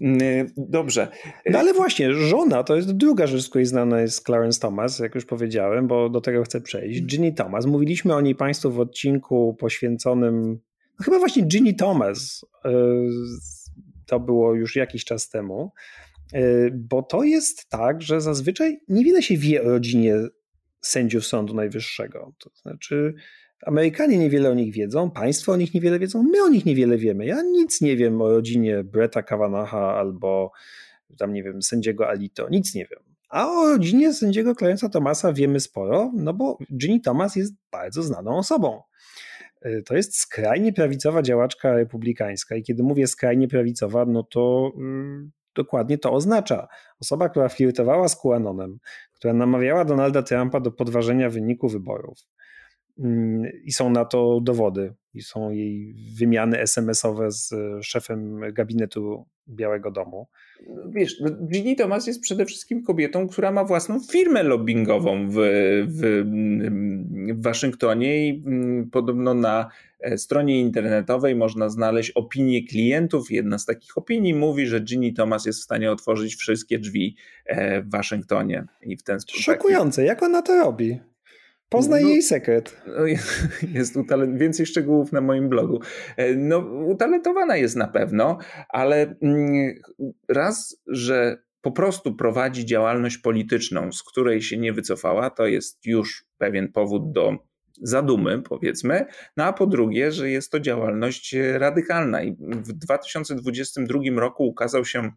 Y, 0.00 0.46
dobrze. 0.56 1.08
No 1.50 1.58
ale 1.58 1.72
właśnie, 1.72 2.12
żona 2.12 2.64
to 2.64 2.76
jest 2.76 2.92
druga 2.92 3.26
rzecz, 3.26 3.42
z 3.42 3.48
której 3.48 3.66
znana 3.66 4.00
jest 4.00 4.24
Clarence 4.24 4.60
Thomas, 4.60 4.98
jak 4.98 5.14
już 5.14 5.24
powiedziałem, 5.24 5.86
bo 5.86 6.08
do 6.08 6.20
tego 6.20 6.42
chcę 6.42 6.60
przejść. 6.60 7.02
Ginny 7.02 7.32
Thomas. 7.32 7.66
Mówiliśmy 7.66 8.14
o 8.14 8.20
niej 8.20 8.34
Państwu 8.34 8.70
w 8.70 8.80
odcinku 8.80 9.56
poświęconym, 9.60 10.60
no 10.98 11.04
chyba 11.04 11.18
właśnie 11.18 11.42
Ginny 11.42 11.74
Thomas. 11.74 12.44
Y, 12.66 12.70
to 14.06 14.20
było 14.20 14.54
już 14.54 14.76
jakiś 14.76 15.04
czas 15.04 15.28
temu. 15.28 15.72
Bo 16.72 17.02
to 17.02 17.22
jest 17.22 17.68
tak, 17.68 18.02
że 18.02 18.20
zazwyczaj 18.20 18.80
niewiele 18.88 19.22
się 19.22 19.36
wie 19.36 19.62
o 19.62 19.68
rodzinie 19.68 20.16
sędziów 20.86 21.26
Sądu 21.26 21.54
Najwyższego. 21.54 22.32
To 22.38 22.50
znaczy, 22.54 23.14
Amerykanie 23.66 24.18
niewiele 24.18 24.50
o 24.50 24.54
nich 24.54 24.74
wiedzą, 24.74 25.10
państwo 25.10 25.52
o 25.52 25.56
nich 25.56 25.74
niewiele 25.74 25.98
wiedzą, 25.98 26.22
my 26.22 26.42
o 26.42 26.48
nich 26.48 26.66
niewiele 26.66 26.98
wiemy. 26.98 27.26
Ja 27.26 27.42
nic 27.42 27.80
nie 27.80 27.96
wiem 27.96 28.22
o 28.22 28.28
rodzinie 28.28 28.84
Bretta 28.84 29.22
Kavanagha 29.22 29.94
albo 29.94 30.52
tam, 31.18 31.32
nie 31.32 31.42
wiem, 31.42 31.62
sędziego 31.62 32.08
Alito, 32.08 32.48
nic 32.50 32.74
nie 32.74 32.86
wiem. 32.90 33.00
A 33.28 33.48
o 33.48 33.68
rodzinie 33.68 34.12
sędziego 34.12 34.52
Clarence'a 34.52 34.90
Thomasa 34.90 35.32
wiemy 35.32 35.60
sporo, 35.60 36.12
no 36.14 36.34
bo 36.34 36.58
Ginny 36.76 37.00
Thomas 37.00 37.36
jest 37.36 37.54
bardzo 37.72 38.02
znaną 38.02 38.36
osobą. 38.36 38.82
Y, 39.66 39.82
to 39.86 39.96
jest 39.96 40.16
skrajnie 40.16 40.72
prawicowa 40.72 41.22
działaczka 41.22 41.74
republikańska 41.74 42.56
i 42.56 42.62
kiedy 42.62 42.82
mówię 42.82 43.06
skrajnie 43.06 43.48
prawicowa, 43.48 44.04
no 44.06 44.22
to 44.22 44.72
yy, 44.76 45.30
dokładnie 45.54 45.98
to 45.98 46.12
oznacza. 46.12 46.68
Osoba, 47.00 47.28
która 47.28 47.48
flirtowała 47.48 48.08
z 48.08 48.20
QAnonem, 48.20 48.78
która 49.24 49.34
namawiała 49.34 49.84
Donalda 49.84 50.22
Trumpa 50.22 50.60
do 50.60 50.70
podważenia 50.70 51.30
wyniku 51.30 51.68
wyborów. 51.68 52.18
Mm, 52.98 53.52
I 53.64 53.72
są 53.72 53.90
na 53.90 54.04
to 54.04 54.40
dowody. 54.42 54.94
I 55.14 55.22
są 55.22 55.50
jej 55.50 55.94
wymiany 56.18 56.60
SMS-owe 56.60 57.30
z 57.30 57.54
szefem 57.82 58.40
gabinetu 58.52 59.26
Białego 59.48 59.90
Domu. 59.90 60.28
Wiesz, 60.88 61.22
Ginny 61.50 61.76
Thomas 61.76 62.06
jest 62.06 62.20
przede 62.20 62.44
wszystkim 62.46 62.82
kobietą, 62.82 63.28
która 63.28 63.52
ma 63.52 63.64
własną 63.64 64.00
firmę 64.00 64.42
lobbyingową 64.42 65.28
w, 65.30 65.34
w, 65.86 66.24
w 67.34 67.42
Waszyngtonie 67.42 68.28
i 68.28 68.42
mm, 68.46 68.90
podobno 68.90 69.34
na 69.34 69.60
e, 69.60 69.93
stronie 70.16 70.60
internetowej 70.60 71.34
można 71.34 71.68
znaleźć 71.68 72.10
opinie 72.10 72.66
klientów. 72.66 73.30
Jedna 73.30 73.58
z 73.58 73.66
takich 73.66 73.98
opinii 73.98 74.34
mówi, 74.34 74.66
że 74.66 74.80
Ginny 74.80 75.12
Thomas 75.12 75.46
jest 75.46 75.60
w 75.60 75.64
stanie 75.64 75.92
otworzyć 75.92 76.36
wszystkie 76.36 76.78
drzwi 76.78 77.16
e, 77.46 77.82
w 77.82 77.90
Waszyngtonie 77.90 78.66
i 78.82 78.96
w 78.96 79.02
ten 79.02 79.20
sposób. 79.20 79.42
Szokujące, 79.42 80.04
jak 80.04 80.22
ona 80.22 80.42
to 80.42 80.56
robi? 80.56 81.00
Poznaj 81.68 82.02
no, 82.02 82.08
jej 82.08 82.22
sekret. 82.22 82.82
No, 82.86 83.06
jest 83.78 83.96
utalent, 83.96 84.38
więcej 84.38 84.66
szczegółów 84.66 85.12
na 85.12 85.20
moim 85.20 85.48
blogu. 85.48 85.80
E, 86.16 86.34
no, 86.34 86.58
utalentowana 86.86 87.56
jest 87.56 87.76
na 87.76 87.88
pewno, 87.88 88.38
ale 88.68 89.14
mm, 89.22 89.74
raz, 90.28 90.82
że 90.86 91.44
po 91.60 91.72
prostu 91.72 92.14
prowadzi 92.14 92.66
działalność 92.66 93.18
polityczną, 93.18 93.92
z 93.92 94.02
której 94.02 94.42
się 94.42 94.56
nie 94.56 94.72
wycofała, 94.72 95.30
to 95.30 95.46
jest 95.46 95.86
już 95.86 96.24
pewien 96.38 96.72
powód 96.72 97.12
do 97.12 97.38
zadumy, 97.82 98.42
powiedzmy. 98.42 99.06
No 99.36 99.44
a 99.44 99.52
po 99.52 99.66
drugie, 99.66 100.12
że 100.12 100.30
jest 100.30 100.52
to 100.52 100.60
działalność 100.60 101.36
radykalna. 101.58 102.22
I 102.22 102.36
w 102.40 102.72
2022 102.72 104.00
roku 104.16 104.44
ukazał 104.46 104.84
się 104.84 105.10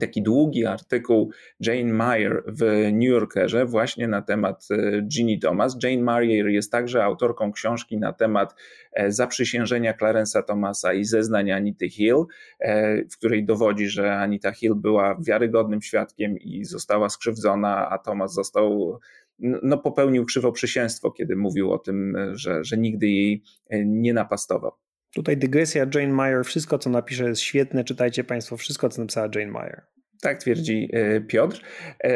taki 0.00 0.22
długi 0.22 0.66
artykuł 0.66 1.30
Jane 1.60 1.92
Mayer 1.92 2.42
w 2.46 2.62
New 2.92 3.08
Yorkerze 3.08 3.66
właśnie 3.66 4.08
na 4.08 4.22
temat 4.22 4.68
e, 4.70 5.02
Ginny 5.02 5.38
Thomas. 5.38 5.76
Jane 5.82 6.02
Mayer 6.02 6.46
jest 6.46 6.72
także 6.72 7.04
autorką 7.04 7.52
książki 7.52 7.98
na 7.98 8.12
temat 8.12 8.54
e, 8.92 9.12
zaprzysiężenia 9.12 9.92
Clarence'a 9.92 10.42
Thomasa 10.42 10.92
i 10.92 11.04
zeznań 11.04 11.50
Anity 11.50 11.88
Hill, 11.88 12.24
e, 12.60 13.04
w 13.04 13.16
której 13.16 13.44
dowodzi, 13.44 13.88
że 13.88 14.14
Anita 14.14 14.52
Hill 14.52 14.74
była 14.74 15.16
wiarygodnym 15.26 15.82
świadkiem 15.82 16.38
i 16.38 16.64
została 16.64 17.08
skrzywdzona, 17.08 17.90
a 17.90 17.98
Thomas 17.98 18.34
został 18.34 18.98
no, 19.38 19.78
popełnił 19.78 20.24
krzywoprzysięstwo, 20.24 21.10
kiedy 21.10 21.36
mówił 21.36 21.72
o 21.72 21.78
tym, 21.78 22.16
że, 22.32 22.64
że 22.64 22.76
nigdy 22.76 23.06
jej 23.06 23.42
nie 23.84 24.14
napastował. 24.14 24.72
Tutaj 25.14 25.36
dygresja 25.36 25.86
Jane 25.94 26.14
Meyer, 26.14 26.44
wszystko 26.44 26.78
co 26.78 26.90
napisze 26.90 27.28
jest 27.28 27.40
świetne, 27.40 27.84
czytajcie 27.84 28.24
Państwo 28.24 28.56
wszystko 28.56 28.88
co 28.88 29.00
napisała 29.00 29.28
Jane 29.34 29.52
Meyer. 29.52 29.82
Tak 30.22 30.40
twierdzi 30.40 30.88
e, 30.92 31.20
Piotr, 31.20 31.60
e, 32.04 32.10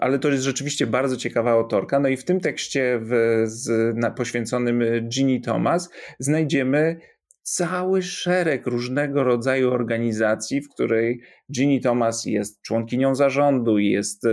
ale 0.00 0.18
to 0.18 0.28
jest 0.28 0.44
rzeczywiście 0.44 0.86
bardzo 0.86 1.16
ciekawa 1.16 1.50
autorka. 1.50 2.00
No 2.00 2.08
i 2.08 2.16
w 2.16 2.24
tym 2.24 2.40
tekście 2.40 3.00
w, 3.02 3.42
z, 3.44 3.96
na, 3.96 4.10
poświęconym 4.10 4.82
Ginny 5.08 5.40
Thomas 5.40 5.90
znajdziemy 6.18 6.96
cały 7.42 8.02
szereg 8.02 8.66
różnego 8.66 9.24
rodzaju 9.24 9.70
organizacji, 9.70 10.60
w 10.60 10.68
której 10.68 11.20
Ginny 11.50 11.80
Thomas 11.80 12.24
jest 12.24 12.62
członkinią 12.62 13.14
zarządu, 13.14 13.78
jest 13.78 14.24
e, 14.24 14.30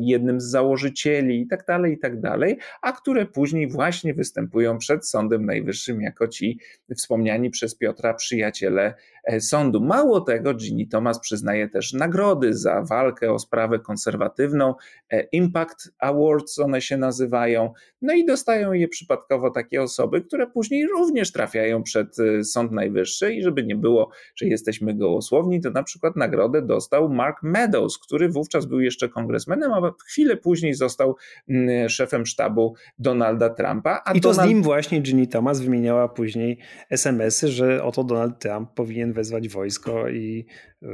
jednym 0.00 0.40
z 0.40 0.44
założycieli 0.44 1.38
itd., 1.38 1.64
tak 1.66 1.90
itd., 1.90 2.20
tak 2.20 2.58
a 2.82 2.92
które 2.92 3.26
później 3.26 3.68
właśnie 3.68 4.14
występują 4.14 4.78
przed 4.78 5.08
Sądem 5.08 5.46
Najwyższym 5.46 6.00
jako 6.00 6.28
ci 6.28 6.58
wspomniani 6.96 7.50
przez 7.50 7.74
Piotra 7.74 8.14
przyjaciele 8.14 8.94
e, 9.24 9.40
sądu. 9.40 9.80
Mało 9.80 10.20
tego, 10.20 10.54
Ginny 10.54 10.86
Thomas 10.86 11.20
przyznaje 11.20 11.68
też 11.68 11.92
nagrody 11.92 12.54
za 12.54 12.82
walkę 12.82 13.32
o 13.32 13.38
sprawę 13.38 13.78
konserwatywną, 13.78 14.74
e, 15.10 15.22
Impact 15.22 15.90
Awards 15.98 16.58
one 16.58 16.80
się 16.80 16.96
nazywają, 16.96 17.72
no 18.02 18.14
i 18.14 18.26
dostają 18.26 18.72
je 18.72 18.88
przypadkowo 18.88 19.50
takie 19.50 19.82
osoby, 19.82 20.20
które 20.20 20.46
później 20.46 20.86
również 20.86 21.32
trafiają 21.32 21.82
przed 21.82 22.16
Sąd 22.42 22.72
Najwyższy 22.72 23.34
i 23.34 23.42
żeby 23.42 23.64
nie 23.64 23.76
było, 23.76 24.10
że 24.36 24.46
jesteśmy 24.46 24.94
gołosłowni, 24.94 25.60
to 25.60 25.70
na 25.70 25.82
przykład 25.82 26.16
nagrody 26.16 26.49
nagrodę 26.50 26.66
dostał 26.66 27.08
Mark 27.08 27.42
Meadows, 27.42 27.98
który 27.98 28.28
wówczas 28.28 28.66
był 28.66 28.80
jeszcze 28.80 29.08
kongresmenem, 29.08 29.72
a 29.72 29.92
chwilę 30.06 30.36
później 30.36 30.74
został 30.74 31.16
mm, 31.48 31.88
szefem 31.88 32.26
sztabu 32.26 32.74
Donalda 32.98 33.50
Trumpa. 33.50 34.02
I 34.14 34.20
to 34.20 34.28
Donald... 34.28 34.50
z 34.50 34.52
nim 34.52 34.62
właśnie 34.62 35.00
Ginny 35.00 35.26
Thomas 35.26 35.60
wymieniała 35.60 36.08
później 36.08 36.58
SMS-y, 36.90 37.48
że 37.48 37.84
oto 37.84 38.04
Donald 38.04 38.38
Trump 38.38 38.70
powinien 38.74 39.12
wezwać 39.12 39.48
wojsko 39.48 40.08
i 40.08 40.46
y, 40.82 40.86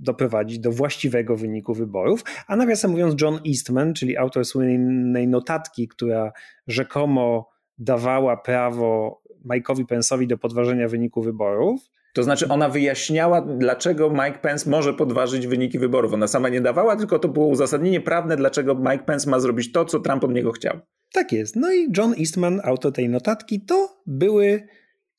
doprowadzić 0.00 0.58
do 0.58 0.72
właściwego 0.72 1.36
wyniku 1.36 1.74
wyborów. 1.74 2.24
A 2.46 2.56
nawiasem 2.56 2.90
mówiąc, 2.90 3.22
John 3.22 3.38
Eastman, 3.46 3.94
czyli 3.94 4.16
autor 4.16 4.44
słynnej 4.44 5.28
notatki, 5.28 5.88
która 5.88 6.32
rzekomo 6.66 7.48
dawała 7.78 8.36
prawo 8.36 9.22
Mike'owi 9.50 9.84
Pence'owi 9.84 10.26
do 10.26 10.38
podważenia 10.38 10.88
wyniku 10.88 11.22
wyborów, 11.22 11.80
to 12.12 12.22
znaczy 12.22 12.48
ona 12.48 12.68
wyjaśniała, 12.68 13.40
dlaczego 13.40 14.10
Mike 14.10 14.38
Pence 14.38 14.70
może 14.70 14.94
podważyć 14.94 15.46
wyniki 15.46 15.78
wyborów. 15.78 16.12
Ona 16.12 16.26
sama 16.26 16.48
nie 16.48 16.60
dawała, 16.60 16.96
tylko 16.96 17.18
to 17.18 17.28
było 17.28 17.46
uzasadnienie 17.46 18.00
prawne, 18.00 18.36
dlaczego 18.36 18.74
Mike 18.74 19.04
Pence 19.04 19.30
ma 19.30 19.40
zrobić 19.40 19.72
to, 19.72 19.84
co 19.84 20.00
Trump 20.00 20.24
od 20.24 20.32
niego 20.32 20.52
chciał. 20.52 20.80
Tak 21.12 21.32
jest. 21.32 21.56
No 21.56 21.72
i 21.72 21.92
John 21.96 22.14
Eastman, 22.18 22.60
autor 22.64 22.92
tej 22.92 23.08
notatki, 23.08 23.60
to 23.60 24.02
były 24.06 24.66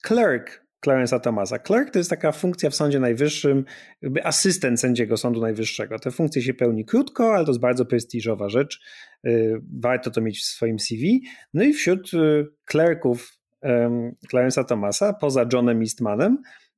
clerk 0.03 0.65
Clarence'a 0.85 1.19
Thomasa. 1.19 1.59
Clerk 1.59 1.91
to 1.91 1.99
jest 1.99 2.09
taka 2.09 2.31
funkcja 2.31 2.69
w 2.69 2.75
Sądzie 2.75 2.99
Najwyższym, 2.99 3.65
jakby 4.01 4.25
asystent 4.25 4.79
sędziego 4.79 5.17
Sądu 5.17 5.41
Najwyższego. 5.41 5.99
Te 5.99 6.11
funkcje 6.11 6.41
się 6.41 6.53
pełni 6.53 6.85
krótko, 6.85 7.35
ale 7.35 7.45
to 7.45 7.51
jest 7.51 7.61
bardzo 7.61 7.85
prestiżowa 7.85 8.49
rzecz. 8.49 8.81
Y, 9.27 9.61
warto 9.81 10.11
to 10.11 10.21
mieć 10.21 10.39
w 10.39 10.43
swoim 10.43 10.79
CV. 10.79 11.21
No 11.53 11.63
i 11.63 11.73
wśród 11.73 12.11
clerków 12.65 13.39
Clarence'a 14.33 14.65
Thomasa, 14.65 15.13
poza 15.13 15.45
Johnem 15.53 15.81
Eastmanem, 15.81 16.37
Y, 16.37 16.68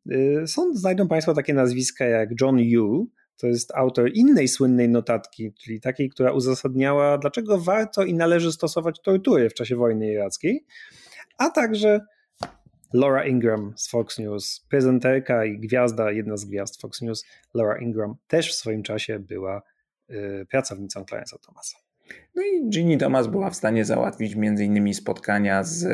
są, 0.45 0.73
znajdą 0.73 1.07
Państwo 1.07 1.33
takie 1.33 1.53
nazwiska 1.53 2.05
jak 2.05 2.29
John 2.41 2.59
Yu, 2.59 3.07
to 3.37 3.47
jest 3.47 3.71
autor 3.75 4.11
innej 4.13 4.47
słynnej 4.47 4.89
notatki, 4.89 5.53
czyli 5.53 5.81
takiej, 5.81 6.09
która 6.09 6.31
uzasadniała, 6.31 7.17
dlaczego 7.17 7.59
warto 7.59 8.03
i 8.03 8.13
należy 8.13 8.51
stosować 8.51 9.01
tortury 9.01 9.49
w 9.49 9.53
czasie 9.53 9.75
wojny 9.75 10.11
irackiej, 10.11 10.65
a 11.37 11.49
także 11.49 11.99
Laura 12.93 13.25
Ingram 13.25 13.73
z 13.75 13.89
Fox 13.89 14.19
News, 14.19 14.65
prezenterka 14.69 15.45
i 15.45 15.59
gwiazda, 15.59 16.11
jedna 16.11 16.37
z 16.37 16.45
gwiazd 16.45 16.81
Fox 16.81 17.01
News, 17.01 17.25
Laura 17.53 17.77
Ingram, 17.79 18.15
też 18.27 18.51
w 18.51 18.55
swoim 18.55 18.83
czasie 18.83 19.19
była 19.19 19.61
y, 20.09 20.45
pracownicą 20.49 21.03
Clarence'a 21.03 21.39
Thomasa. 21.45 21.77
No 22.35 22.43
i 22.43 22.69
Ginny 22.69 22.97
Thomas 22.97 23.27
była 23.27 23.49
w 23.49 23.55
stanie 23.55 23.85
załatwić 23.85 24.33
m.in. 24.35 24.93
spotkania 24.93 25.63
z 25.63 25.87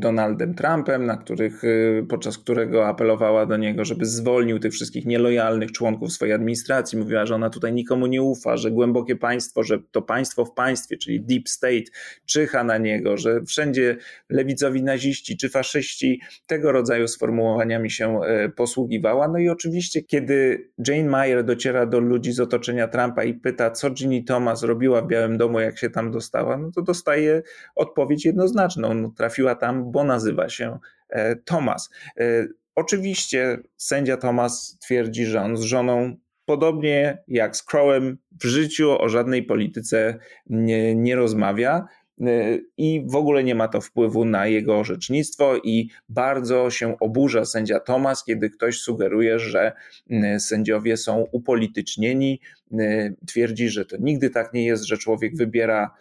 Donaldem 0.00 0.54
Trumpem, 0.54 1.06
na 1.06 1.16
których, 1.16 1.64
y, 1.64 2.06
podczas 2.08 2.38
którego 2.38 2.88
apelowała 2.88 3.46
do 3.46 3.56
niego, 3.56 3.84
żeby 3.84 4.06
zwolnił 4.06 4.58
tych 4.58 4.72
wszystkich 4.72 5.06
nielojalnych 5.06 5.72
członków 5.72 6.12
swojej 6.12 6.34
administracji. 6.34 6.98
Mówiła, 6.98 7.26
że 7.26 7.34
ona 7.34 7.50
tutaj 7.50 7.72
nikomu 7.72 8.06
nie 8.06 8.22
ufa, 8.22 8.56
że 8.56 8.70
głębokie 8.70 9.16
państwo, 9.16 9.62
że 9.62 9.78
to 9.90 10.02
państwo 10.02 10.44
w 10.44 10.54
państwie, 10.54 10.96
czyli 10.96 11.20
deep 11.20 11.48
state, 11.48 11.84
czyha 12.26 12.64
na 12.64 12.78
niego, 12.78 13.16
że 13.16 13.42
wszędzie 13.42 13.96
lewicowi 14.30 14.82
naziści 14.82 15.36
czy 15.36 15.48
faszyści 15.48 16.20
tego 16.46 16.72
rodzaju 16.72 17.08
sformułowaniami 17.08 17.90
się 17.90 18.20
e, 18.20 18.48
posługiwała. 18.48 19.28
No 19.28 19.38
i 19.38 19.48
oczywiście, 19.48 20.02
kiedy 20.02 20.68
Jane 20.88 21.08
Mayer 21.08 21.44
dociera 21.44 21.86
do 21.86 22.00
ludzi 22.00 22.32
z 22.32 22.40
otoczenia 22.40 22.88
Trumpa 22.88 23.24
i 23.24 23.34
pyta, 23.34 23.70
co 23.70 23.90
Ginny 23.90 24.24
Thomas 24.24 24.62
robiła 24.62 25.02
w 25.02 25.06
Białym 25.06 25.38
Domu, 25.38 25.60
jak 25.60 25.77
się 25.78 25.90
tam 25.90 26.10
dostała, 26.10 26.56
no 26.56 26.70
to 26.70 26.82
dostaje 26.82 27.42
odpowiedź 27.74 28.24
jednoznaczną. 28.24 28.94
No, 28.94 29.10
trafiła 29.16 29.54
tam, 29.54 29.92
bo 29.92 30.04
nazywa 30.04 30.48
się 30.48 30.78
e, 31.08 31.36
Thomas. 31.36 31.90
E, 32.20 32.46
oczywiście 32.74 33.58
sędzia 33.76 34.16
Thomas 34.16 34.78
twierdzi, 34.80 35.26
że 35.26 35.42
on 35.42 35.56
z 35.56 35.62
żoną 35.62 36.16
podobnie 36.48 37.22
jak 37.28 37.56
z 37.56 37.62
Crowem 37.62 38.18
w 38.40 38.44
życiu 38.44 39.02
o 39.02 39.08
żadnej 39.08 39.42
polityce 39.42 40.18
nie, 40.46 40.94
nie 40.94 41.16
rozmawia. 41.16 41.86
Y, 42.20 42.64
i 42.76 43.04
w 43.06 43.16
ogóle 43.16 43.44
nie 43.44 43.54
ma 43.54 43.68
to 43.68 43.80
wpływu 43.80 44.24
na 44.24 44.46
jego 44.46 44.78
orzecznictwo 44.78 45.56
i 45.56 45.90
bardzo 46.08 46.70
się 46.70 46.98
oburza 47.00 47.44
sędzia 47.44 47.80
Thomas, 47.80 48.24
kiedy 48.24 48.50
ktoś 48.50 48.80
sugeruje, 48.80 49.38
że 49.38 49.72
y, 50.10 50.40
sędziowie 50.40 50.96
są 50.96 51.26
upolitycznieni. 51.32 52.40
Y, 52.72 53.16
twierdzi, 53.26 53.68
że 53.68 53.84
to 53.84 53.96
nigdy 54.00 54.30
tak 54.30 54.52
nie 54.52 54.64
jest, 54.66 54.84
że 54.84 54.98
człowiek 54.98 55.36
wybiera 55.36 55.94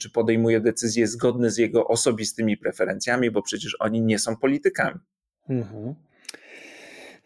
czy 0.00 0.10
podejmuje 0.10 0.60
decyzje 0.60 1.06
zgodne 1.06 1.50
z 1.50 1.58
jego 1.58 1.88
osobistymi 1.88 2.56
preferencjami, 2.56 3.30
bo 3.30 3.42
przecież 3.42 3.76
oni 3.80 4.02
nie 4.02 4.18
są 4.18 4.36
politykami. 4.36 5.00
Mhm. 5.48 5.94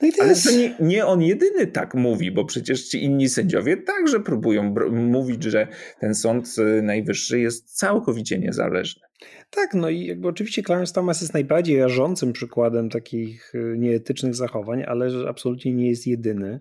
No 0.03 0.09
Ale 0.21 0.29
jest... 0.29 0.45
to 0.45 0.51
nie, 0.51 0.75
nie, 0.81 1.07
on 1.07 1.23
jedyny 1.23 1.67
tak 1.67 1.95
mówi, 1.95 2.31
bo 2.31 2.45
przecież 2.45 2.85
ci 2.85 3.05
inni 3.05 3.29
sędziowie 3.29 3.77
także 3.77 4.21
próbują 4.21 4.75
mówić, 4.91 5.43
że 5.43 5.69
ten 6.01 6.15
sąd 6.15 6.57
y, 6.59 6.83
najwyższy 6.83 7.41
jest 7.41 7.77
całkowicie 7.79 8.39
niezależny. 8.39 9.03
Tak, 9.51 9.75
no 9.75 9.89
i 9.89 10.07
jakby 10.07 10.29
oczywiście 10.29 10.63
Clarence 10.63 10.95
Thomas 10.95 11.21
jest 11.21 11.35
najbardziej 11.35 11.81
rażącym 11.81 12.33
przykładem 12.33 12.91
takich 12.91 13.55
y, 13.55 13.75
nieetycznych 13.79 14.35
zachowań, 14.35 14.85
ale 14.87 15.29
absolutnie 15.29 15.73
nie 15.73 15.89
jest 15.89 16.07
jedyny. 16.07 16.61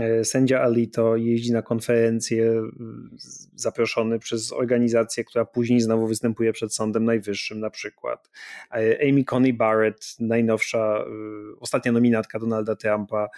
E, 0.00 0.24
sędzia 0.24 0.60
Alito 0.60 1.16
jeździ 1.16 1.52
na 1.52 1.62
konferencje 1.62 2.62
zaproszony 3.54 4.18
przez 4.18 4.52
organizację, 4.52 5.24
która 5.24 5.44
później 5.44 5.80
znowu 5.80 6.06
występuje 6.06 6.52
przed 6.52 6.74
Sądem 6.74 7.04
Najwyższym 7.04 7.60
na 7.60 7.70
przykład. 7.70 8.30
E, 8.70 9.08
Amy 9.08 9.24
Coney 9.24 9.52
Barrett, 9.52 10.16
najnowsza, 10.20 10.78
e, 10.78 11.04
ostatnia 11.60 11.92
nominatka 11.92 12.38
Donalda 12.38 12.76
Trumpa, 12.76 13.28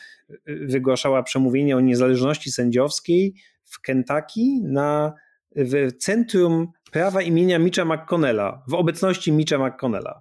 wygłaszała 0.46 1.22
przemówienie 1.22 1.76
o 1.76 1.80
niezależności 1.80 2.52
sędziowskiej 2.52 3.34
w 3.64 3.80
Kentucky 3.80 4.42
na, 4.62 5.14
w 5.56 5.96
Centrum 5.98 6.68
Prawa 6.92 7.22
imienia 7.22 7.58
Mitcha 7.58 7.84
McConnella, 7.84 8.62
w 8.68 8.74
obecności 8.74 9.32
Mitcha 9.32 9.58
McConnella. 9.58 10.20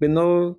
No, 0.00 0.54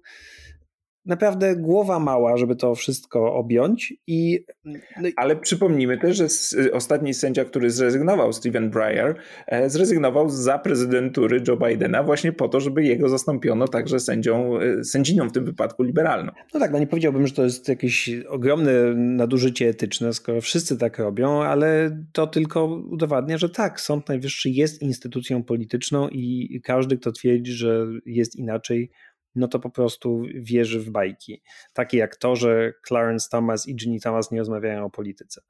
naprawdę 1.06 1.56
głowa 1.56 2.00
mała, 2.00 2.38
żeby 2.38 2.56
to 2.56 2.76
wszystko 2.76 3.34
objąć. 3.34 3.94
I, 4.08 4.46
no. 4.66 5.10
Ale 5.16 5.36
przypomnijmy 5.36 5.98
też, 5.98 6.18
że 6.18 6.28
ostatni 6.72 7.14
sędzia, 7.14 7.46
który 7.46 7.70
zrezygnował, 7.70 8.34
Stephen 8.34 8.70
Breyer, 8.70 9.16
e, 9.48 9.70
zrezygnował 9.70 10.30
za 10.30 10.60
prezydentury 10.60 11.42
Joe 11.48 11.58
Bidena 11.58 12.04
właśnie 12.04 12.32
po 12.32 12.50
to, 12.50 12.60
żeby 12.60 12.84
jego 12.84 13.10
zastąpiono 13.10 13.68
także 13.68 14.00
sędzią, 14.00 14.60
e, 14.60 14.84
sędziną 14.84 15.30
w 15.30 15.32
tym 15.32 15.46
wypadku 15.46 15.84
liberalną. 15.84 16.32
No 16.54 16.60
tak, 16.60 16.72
no 16.72 16.80
nie 16.80 16.88
powiedziałbym, 16.88 17.28
że 17.28 17.34
to 17.34 17.44
jest 17.44 17.70
jakieś 17.70 18.10
ogromne 18.30 18.94
nadużycie 18.96 19.70
etyczne, 19.70 20.14
skoro 20.14 20.42
wszyscy 20.42 20.78
tak 20.78 21.00
robią, 21.00 21.44
ale 21.44 21.98
to 22.12 22.28
tylko 22.28 22.66
udowadnia, 22.66 23.38
że 23.38 23.50
tak, 23.50 23.82
Sąd 23.82 24.10
Najwyższy 24.10 24.50
jest 24.50 24.82
instytucją 24.82 25.44
polityczną 25.44 26.10
i 26.10 26.62
każdy, 26.64 26.98
kto 26.98 27.12
twierdzi, 27.12 27.52
że 27.52 27.88
jest 28.06 28.36
inaczej, 28.36 28.92
no 29.36 29.48
to 29.48 29.60
po 29.60 29.70
prostu 29.70 30.24
wierzy 30.36 30.80
w 30.80 30.90
bajki. 30.90 31.42
Takie 31.74 31.98
jak 31.98 32.16
to, 32.16 32.36
że 32.36 32.74
Clarence 32.88 33.30
Thomas 33.30 33.68
i 33.68 33.76
Ginny 33.76 34.00
Thomas 34.00 34.32
nie 34.32 34.40
rozmawiają 34.40 34.86
o 34.86 34.90
polityce. 34.90 35.42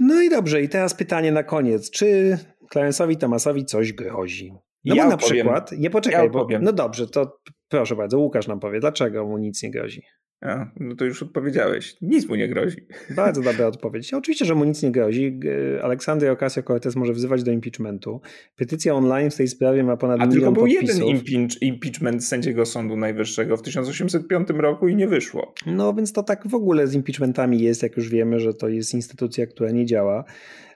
No 0.00 0.22
i 0.22 0.30
dobrze, 0.30 0.62
i 0.62 0.68
teraz 0.68 0.94
pytanie 0.94 1.32
na 1.32 1.42
koniec. 1.42 1.90
Czy 1.90 2.38
Clarence'owi 2.74 3.16
Thomasowi 3.16 3.64
coś 3.64 3.92
grozi? 3.92 4.54
No 4.84 4.94
ja 4.94 5.04
bo 5.04 5.10
na 5.10 5.16
przykład, 5.16 5.72
nie 5.72 5.90
poczekaj, 5.90 6.24
ja 6.24 6.30
bo, 6.30 6.48
no 6.60 6.72
dobrze, 6.72 7.06
to 7.06 7.40
proszę 7.68 7.96
bardzo, 7.96 8.18
Łukasz 8.18 8.46
nam 8.46 8.60
powie, 8.60 8.80
dlaczego 8.80 9.26
mu 9.26 9.38
nic 9.38 9.62
nie 9.62 9.70
grozi. 9.70 10.02
A, 10.44 10.70
no 10.80 10.96
to 10.96 11.04
już 11.04 11.22
odpowiedziałeś. 11.22 11.96
Nic 12.02 12.28
mu 12.28 12.34
nie 12.34 12.48
grozi. 12.48 12.76
Bardzo 13.16 13.42
dobra 13.42 13.66
odpowiedź. 13.66 14.14
Oczywiście, 14.14 14.44
że 14.44 14.54
mu 14.54 14.64
nic 14.64 14.82
nie 14.82 14.90
grozi. 14.90 15.40
Aleksander 15.82 16.36
Ocasio-Cortez 16.36 16.96
może 16.96 17.12
wzywać 17.12 17.42
do 17.42 17.50
impeachmentu. 17.50 18.20
Petycja 18.56 18.94
online 18.94 19.30
w 19.30 19.36
tej 19.36 19.48
sprawie 19.48 19.84
ma 19.84 19.96
ponad 19.96 20.20
A 20.20 20.26
milion 20.26 20.54
podpisów. 20.54 20.82
A 20.82 20.86
tylko 20.86 21.02
był 21.02 21.32
jeden 21.32 21.48
impeachment 21.60 22.24
sędziego 22.24 22.66
Sądu 22.66 22.96
Najwyższego 22.96 23.56
w 23.56 23.62
1805 23.62 24.48
roku 24.56 24.88
i 24.88 24.96
nie 24.96 25.08
wyszło. 25.08 25.54
No 25.66 25.94
więc 25.94 26.12
to 26.12 26.22
tak 26.22 26.48
w 26.48 26.54
ogóle 26.54 26.86
z 26.86 26.94
impeachmentami 26.94 27.60
jest, 27.60 27.82
jak 27.82 27.96
już 27.96 28.08
wiemy, 28.08 28.40
że 28.40 28.54
to 28.54 28.68
jest 28.68 28.94
instytucja, 28.94 29.46
która 29.46 29.70
nie 29.70 29.86
działa. 29.86 30.24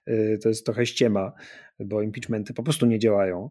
Y, 0.08 0.38
to 0.42 0.48
jest 0.48 0.64
trochę 0.64 0.86
ściema, 0.86 1.32
bo 1.80 2.02
impeachmenty 2.02 2.54
po 2.54 2.62
prostu 2.62 2.86
nie 2.86 2.98
działają. 2.98 3.50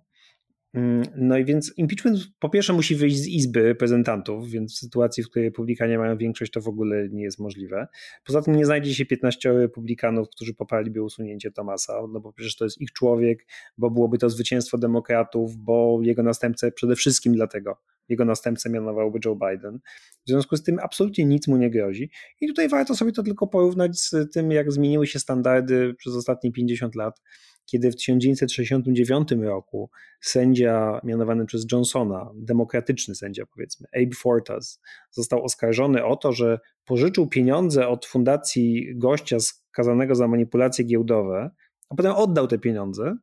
Mm, 0.77 1.03
no 1.15 1.37
i 1.37 1.45
więc 1.45 1.73
impeachment 1.77 2.19
po 2.39 2.49
pierwsze 2.49 2.73
musi 2.73 2.95
wyjść 2.95 3.17
z 3.17 3.27
Izby 3.27 3.63
Reprezentantów, 3.63 4.49
więc 4.49 4.75
w 4.75 4.77
sytuacji, 4.77 5.23
w 5.23 5.29
której 5.29 5.49
republikanie 5.49 5.97
mają 5.97 6.17
większość, 6.17 6.51
to 6.51 6.61
w 6.61 6.67
ogóle 6.67 7.09
nie 7.09 7.23
jest 7.23 7.39
możliwe. 7.39 7.87
Poza 8.25 8.41
tym 8.41 8.55
nie 8.55 8.65
znajdzie 8.65 8.95
się 8.95 9.05
15 9.05 9.53
republikanów, 9.53 10.29
którzy 10.29 10.53
poparliby 10.53 11.03
usunięcie 11.03 11.51
Tomasa, 11.51 11.93
no 12.13 12.19
bo 12.19 12.33
przecież 12.33 12.55
to 12.55 12.63
jest 12.63 12.81
ich 12.81 12.91
człowiek, 12.91 13.45
bo 13.77 13.89
byłoby 13.89 14.17
to 14.17 14.29
zwycięstwo 14.29 14.77
demokratów, 14.77 15.57
bo 15.57 15.99
jego 16.01 16.23
następcę 16.23 16.71
przede 16.71 16.95
wszystkim 16.95 17.33
dlatego, 17.33 17.77
jego 18.09 18.25
następcę 18.25 18.69
mianowałby 18.69 19.19
Joe 19.25 19.35
Biden. 19.35 19.79
W 20.25 20.29
związku 20.29 20.57
z 20.57 20.63
tym 20.63 20.79
absolutnie 20.79 21.25
nic 21.25 21.47
mu 21.47 21.57
nie 21.57 21.69
grozi. 21.69 22.11
I 22.41 22.47
tutaj 22.47 22.69
warto 22.69 22.95
sobie 22.95 23.11
to 23.11 23.23
tylko 23.23 23.47
porównać 23.47 23.99
z 23.99 24.31
tym, 24.33 24.51
jak 24.51 24.71
zmieniły 24.71 25.07
się 25.07 25.19
standardy 25.19 25.93
przez 25.93 26.15
ostatnie 26.15 26.51
50 26.51 26.95
lat 26.95 27.21
kiedy 27.67 27.91
w 27.91 27.95
1969 27.95 29.31
roku 29.31 29.89
sędzia 30.21 31.01
mianowany 31.03 31.45
przez 31.45 31.65
Johnsona, 31.71 32.31
demokratyczny 32.35 33.15
sędzia 33.15 33.45
powiedzmy, 33.45 33.87
Abe 33.95 34.15
Fortas, 34.15 34.81
został 35.11 35.43
oskarżony 35.43 36.05
o 36.05 36.15
to, 36.15 36.33
że 36.33 36.59
pożyczył 36.85 37.27
pieniądze 37.27 37.87
od 37.87 38.05
fundacji 38.05 38.95
gościa 38.95 39.37
skazanego 39.39 40.15
za 40.15 40.27
manipulacje 40.27 40.85
giełdowe, 40.85 41.49
a 41.89 41.95
potem 41.95 42.11
oddał 42.11 42.47
te 42.47 42.59
pieniądze, 42.59 43.17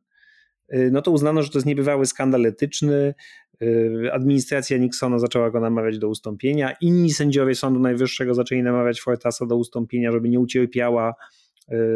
y, 0.73 0.89
no 0.91 1.01
to 1.01 1.11
uznano, 1.11 1.43
że 1.43 1.49
to 1.49 1.57
jest 1.57 1.65
niebywały 1.65 2.05
skandal 2.05 2.45
etyczny. 2.45 3.13
Y, 3.61 4.09
administracja 4.13 4.77
Nixona 4.77 5.19
zaczęła 5.19 5.51
go 5.51 5.59
namawiać 5.59 5.99
do 5.99 6.09
ustąpienia. 6.09 6.75
Inni 6.81 7.13
sędziowie 7.13 7.55
Sądu 7.55 7.79
Najwyższego 7.79 8.33
zaczęli 8.33 8.63
namawiać 8.63 9.01
Fortasa 9.01 9.45
do 9.45 9.57
ustąpienia, 9.57 10.11
żeby 10.11 10.29
nie 10.29 10.39
ucierpiała 10.39 11.13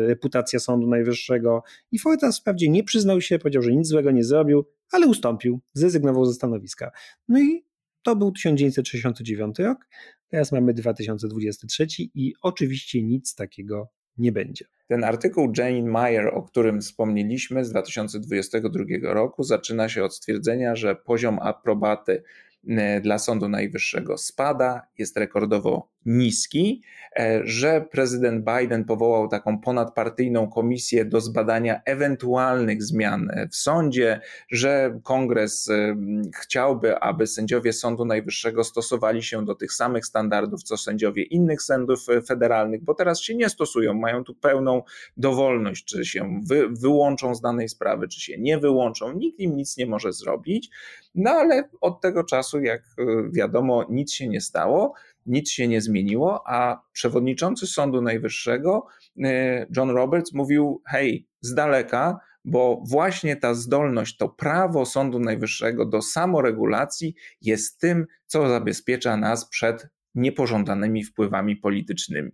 reputacja 0.07 0.59
Sądu 0.59 0.87
Najwyższego 0.87 1.63
i 1.91 1.99
Fortas 1.99 2.39
wprawdzie 2.39 2.69
nie 2.69 2.83
przyznał 2.83 3.21
się, 3.21 3.39
powiedział, 3.39 3.61
że 3.61 3.71
nic 3.71 3.87
złego 3.87 4.11
nie 4.11 4.23
zrobił, 4.23 4.65
ale 4.91 5.07
ustąpił, 5.07 5.59
zrezygnował 5.73 6.25
ze 6.25 6.33
stanowiska. 6.33 6.91
No 7.27 7.39
i 7.41 7.65
to 8.01 8.15
był 8.15 8.31
1969 8.31 9.59
rok, 9.59 9.87
teraz 10.27 10.51
mamy 10.51 10.73
2023 10.73 11.87
i 11.97 12.33
oczywiście 12.41 13.03
nic 13.03 13.35
takiego 13.35 13.89
nie 14.17 14.31
będzie. 14.31 14.65
Ten 14.87 15.03
artykuł 15.03 15.51
Jane 15.57 15.81
Meyer, 15.81 16.27
o 16.27 16.43
którym 16.43 16.81
wspomnieliśmy 16.81 17.65
z 17.65 17.69
2022 17.69 18.83
roku, 19.01 19.43
zaczyna 19.43 19.89
się 19.89 20.03
od 20.03 20.15
stwierdzenia, 20.15 20.75
że 20.75 20.95
poziom 20.95 21.39
aprobaty 21.41 22.23
E, 22.67 23.01
dla 23.01 23.19
Sądu 23.19 23.49
Najwyższego 23.49 24.17
spada, 24.17 24.81
jest 24.97 25.17
rekordowo 25.17 25.89
niski, 26.05 26.81
e, 27.19 27.41
że 27.43 27.85
prezydent 27.91 28.45
Biden 28.45 28.85
powołał 28.85 29.27
taką 29.27 29.59
ponadpartyjną 29.59 30.49
komisję 30.49 31.05
do 31.05 31.21
zbadania 31.21 31.81
ewentualnych 31.85 32.83
zmian 32.83 33.31
w 33.51 33.55
sądzie, 33.55 34.21
że 34.51 34.99
kongres 35.03 35.69
e, 35.69 35.95
chciałby, 36.41 36.99
aby 36.99 37.27
sędziowie 37.27 37.73
Sądu 37.73 38.05
Najwyższego 38.05 38.63
stosowali 38.63 39.23
się 39.23 39.45
do 39.45 39.55
tych 39.55 39.73
samych 39.73 40.05
standardów, 40.05 40.63
co 40.63 40.77
sędziowie 40.77 41.23
innych 41.23 41.61
sędziów 41.61 42.05
federalnych, 42.27 42.83
bo 42.83 42.93
teraz 42.93 43.21
się 43.21 43.35
nie 43.35 43.49
stosują, 43.49 43.93
mają 43.93 44.23
tu 44.23 44.35
pełną 44.35 44.81
dowolność, 45.17 45.85
czy 45.85 46.05
się 46.05 46.41
wy, 46.47 46.69
wyłączą 46.69 47.35
z 47.35 47.41
danej 47.41 47.69
sprawy, 47.69 48.07
czy 48.07 48.21
się 48.21 48.37
nie 48.37 48.57
wyłączą, 48.57 49.13
nikt 49.13 49.39
im 49.39 49.55
nic 49.55 49.77
nie 49.77 49.85
może 49.85 50.13
zrobić. 50.13 50.69
No 51.15 51.31
ale 51.31 51.69
od 51.81 52.01
tego 52.01 52.23
czasu, 52.23 52.59
jak 52.59 52.81
e, 52.81 53.05
wiadomo, 53.31 53.85
nic 53.89 54.13
się 54.13 54.27
nie 54.27 54.41
stało, 54.41 54.93
nic 55.29 55.51
się 55.51 55.67
nie 55.67 55.81
zmieniło, 55.81 56.43
a 56.47 56.81
przewodniczący 56.91 57.67
Sądu 57.67 58.01
Najwyższego 58.01 58.87
e, 59.23 59.67
John 59.77 59.89
Roberts 59.89 60.33
mówił: 60.33 60.81
hej, 60.87 61.27
z 61.41 61.53
daleka, 61.53 62.19
bo 62.45 62.83
właśnie 62.89 63.35
ta 63.35 63.53
zdolność, 63.53 64.17
to 64.17 64.29
prawo 64.29 64.85
Sądu 64.85 65.19
Najwyższego 65.19 65.85
do 65.85 66.01
samoregulacji 66.01 67.15
jest 67.41 67.79
tym, 67.79 68.05
co 68.25 68.49
zabezpiecza 68.49 69.17
nas 69.17 69.49
przed 69.49 69.87
niepożądanymi 70.15 71.03
wpływami 71.03 71.55
politycznymi. 71.55 72.31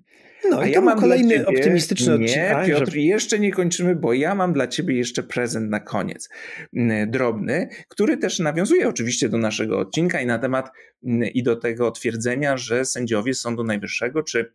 No 0.50 0.60
A 0.60 0.68
i 0.68 0.72
ja 0.72 0.82
mam 0.82 1.00
kolejny 1.00 1.34
ciebie, 1.34 1.46
optymistyczny 1.46 2.14
odcinek. 2.14 2.58
Nie, 2.58 2.66
Piotr, 2.68 2.92
że... 2.92 3.00
jeszcze 3.00 3.40
nie 3.40 3.52
kończymy, 3.52 3.96
bo 3.96 4.14
ja 4.14 4.36
mam 4.36 4.54
dla 4.54 4.68
ciebie 4.68 4.96
jeszcze 4.96 5.24
prezent 5.24 5.70
na 5.70 5.80
koniec. 5.80 6.30
Mm, 6.76 7.12
drobny, 7.12 7.70
który 7.88 8.18
też 8.18 8.40
nawiązuje 8.40 8.90
oczywiście 8.90 9.30
do 9.30 9.38
naszego 9.38 9.80
odcinka 9.80 10.22
i 10.22 10.26
na 10.26 10.40
temat 10.40 10.72
mm, 11.04 11.30
i 11.30 11.44
do 11.44 11.56
tego 11.56 11.92
twierdzenia, 11.92 12.58
że 12.58 12.86
sędziowie 12.86 13.34
Sądu 13.34 13.64
Najwyższego 13.64 14.24
czy 14.24 14.52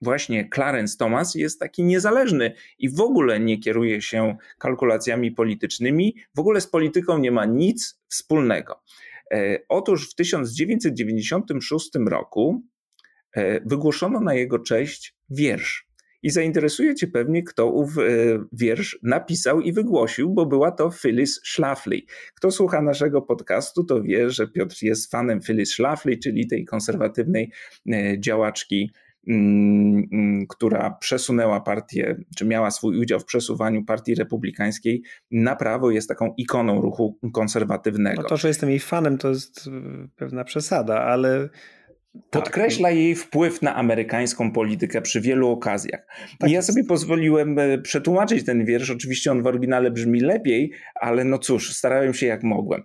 właśnie 0.00 0.48
Clarence 0.54 0.96
Thomas 0.98 1.34
jest 1.34 1.60
taki 1.60 1.84
niezależny 1.84 2.54
i 2.78 2.90
w 2.90 3.00
ogóle 3.00 3.40
nie 3.40 3.58
kieruje 3.58 4.02
się 4.02 4.36
kalkulacjami 4.58 5.32
politycznymi, 5.32 6.16
w 6.34 6.38
ogóle 6.38 6.60
z 6.60 6.66
polityką 6.66 7.18
nie 7.18 7.30
ma 7.30 7.44
nic 7.44 8.00
wspólnego. 8.08 8.82
E, 9.34 9.58
otóż 9.68 10.10
w 10.10 10.14
1996 10.14 11.90
roku 12.08 12.62
e, 13.36 13.60
wygłoszono 13.60 14.20
na 14.20 14.34
jego 14.34 14.58
cześć 14.58 15.16
wiersz. 15.30 15.86
I 16.22 16.30
zainteresuje 16.30 16.94
Cię 16.94 17.06
pewnie, 17.06 17.42
kto 17.42 17.66
ów 17.66 17.98
e, 17.98 18.02
wiersz 18.52 18.98
napisał 19.02 19.60
i 19.60 19.72
wygłosił, 19.72 20.30
bo 20.30 20.46
była 20.46 20.70
to 20.72 20.90
Phyllis 20.90 21.40
Schlafly. 21.44 22.00
Kto 22.34 22.50
słucha 22.50 22.82
naszego 22.82 23.22
podcastu, 23.22 23.84
to 23.84 24.02
wie, 24.02 24.30
że 24.30 24.48
Piotr 24.48 24.76
jest 24.82 25.10
fanem 25.10 25.40
Phyllis 25.40 25.70
Schlafly, 25.70 26.16
czyli 26.16 26.46
tej 26.46 26.64
konserwatywnej 26.64 27.52
działaczki 28.18 28.90
która 30.48 30.90
przesunęła 30.90 31.60
partię, 31.60 32.16
czy 32.36 32.44
miała 32.44 32.70
swój 32.70 32.98
udział 32.98 33.20
w 33.20 33.24
przesuwaniu 33.24 33.84
partii 33.84 34.14
republikańskiej 34.14 35.02
na 35.30 35.56
prawo, 35.56 35.90
jest 35.90 36.08
taką 36.08 36.34
ikoną 36.36 36.80
ruchu 36.80 37.18
konserwatywnego. 37.32 38.22
No 38.22 38.28
to, 38.28 38.36
że 38.36 38.48
jestem 38.48 38.70
jej 38.70 38.80
fanem, 38.80 39.18
to 39.18 39.28
jest 39.28 39.66
y, 39.66 39.70
pewna 40.16 40.44
przesada, 40.44 41.00
ale. 41.02 41.48
Podkreśla 42.30 42.88
tak. 42.88 42.98
jej 42.98 43.14
wpływ 43.14 43.62
na 43.62 43.74
amerykańską 43.74 44.52
politykę 44.52 45.02
przy 45.02 45.20
wielu 45.20 45.50
okazjach. 45.50 46.06
Tak 46.38 46.50
ja 46.50 46.62
sobie 46.62 46.84
pozwoliłem 46.84 47.58
e, 47.58 47.78
przetłumaczyć 47.78 48.44
ten 48.44 48.64
wiersz. 48.64 48.90
Oczywiście 48.90 49.32
on 49.32 49.42
w 49.42 49.46
oryginale 49.46 49.90
brzmi 49.90 50.20
lepiej, 50.20 50.72
ale 50.94 51.24
no 51.24 51.38
cóż, 51.38 51.72
starałem 51.72 52.14
się 52.14 52.26
jak 52.26 52.42
mogłem. 52.42 52.82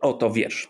Oto 0.00 0.30
wiersz. 0.30 0.68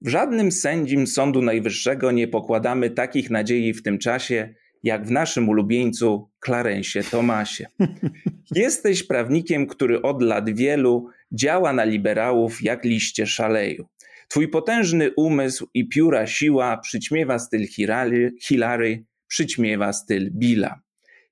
W 0.00 0.08
żadnym 0.08 0.52
sędzim 0.52 1.06
Sądu 1.06 1.42
Najwyższego 1.42 2.12
nie 2.12 2.28
pokładamy 2.28 2.90
takich 2.90 3.30
nadziei 3.30 3.72
w 3.72 3.82
tym 3.82 3.98
czasie, 3.98 4.54
jak 4.82 5.06
w 5.06 5.10
naszym 5.10 5.48
ulubieńcu 5.48 6.30
Clarensie 6.44 7.02
Tomasie. 7.02 7.66
Jesteś 8.54 9.02
prawnikiem, 9.02 9.66
który 9.66 10.02
od 10.02 10.22
lat 10.22 10.50
wielu 10.50 11.08
działa 11.32 11.72
na 11.72 11.84
liberałów 11.84 12.62
jak 12.62 12.84
liście 12.84 13.26
szaleju. 13.26 13.86
Twój 14.28 14.48
potężny 14.48 15.10
umysł 15.16 15.68
i 15.74 15.88
pióra 15.88 16.26
siła 16.26 16.78
przyćmiewa 16.78 17.38
styl 17.38 17.66
Hilary, 17.66 18.32
Hilary 18.42 19.04
przyćmiewa 19.28 19.92
styl 19.92 20.30
Billa. 20.32 20.80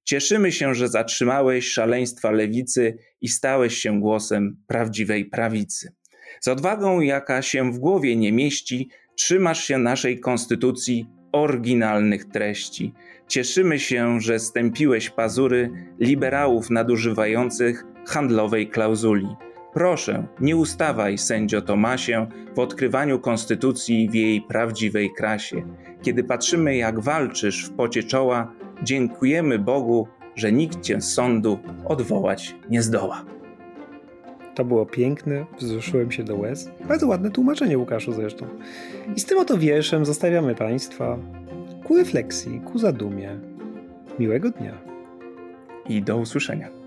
Cieszymy 0.05 0.53
się, 0.53 0.75
że 0.75 0.89
zatrzymałeś 0.89 1.69
szaleństwa 1.69 2.31
lewicy 2.31 2.99
i 3.21 3.29
stałeś 3.29 3.77
się 3.77 4.01
głosem 4.01 4.57
prawdziwej 4.67 5.25
prawicy. 5.25 5.93
Z 6.41 6.49
odwagą, 6.49 7.01
jaka 7.01 7.43
się 7.43 7.73
w 7.73 7.79
głowie 7.79 8.17
nie 8.17 8.33
mieści, 8.33 8.89
trzymasz 9.15 9.65
się 9.65 9.79
naszej 9.79 10.21
konstytucji, 10.21 11.07
oryginalnych 11.33 12.25
treści. 12.25 12.93
Cieszymy 13.29 13.79
się, 13.79 14.21
że 14.21 14.39
stępiłeś 14.39 15.11
pazury 15.11 15.71
liberałów 16.01 16.71
nadużywających 16.71 17.85
handlowej 18.07 18.69
klauzuli. 18.69 19.29
Proszę, 19.73 20.27
nie 20.41 20.57
ustawaj, 20.57 21.19
sędzio 21.19 21.63
Tomasie, 21.63 22.27
w 22.57 22.59
odkrywaniu 22.59 23.19
konstytucji 23.19 24.09
w 24.09 24.15
jej 24.15 24.43
prawdziwej 24.43 25.11
krasie. 25.17 25.63
Kiedy 26.03 26.25
patrzymy, 26.25 26.77
jak 26.77 27.01
walczysz 27.01 27.65
w 27.65 27.73
pocie 27.73 28.03
czoła, 28.03 28.53
dziękujemy 28.83 29.59
Bogu, 29.59 30.09
że 30.37 30.53
nikt 30.53 30.81
cię 30.81 31.01
z 31.01 31.13
sądu 31.13 31.59
odwołać 31.85 32.57
nie 32.71 32.83
zdoła. 32.83 33.25
To 34.55 34.65
było 34.65 34.87
piękne, 34.87 35.47
wzruszyłem 35.59 36.13
się 36.13 36.25
do 36.25 36.37
łez. 36.37 36.71
Bardzo 36.89 37.07
ładne 37.07 37.31
tłumaczenie 37.31 37.79
Łukaszu 37.79 38.13
zresztą. 38.13 38.47
I 39.17 39.21
z 39.21 39.25
tym 39.25 39.39
oto 39.39 39.59
wierszem 39.59 40.05
zostawiamy 40.05 40.55
Państwa 40.55 41.19
ku 41.85 41.97
refleksji, 41.97 42.61
ku 42.61 42.79
zadumie. 42.79 43.41
Miłego 44.19 44.51
dnia. 44.51 44.79
I 45.89 46.03
do 46.03 46.17
usłyszenia. 46.17 46.84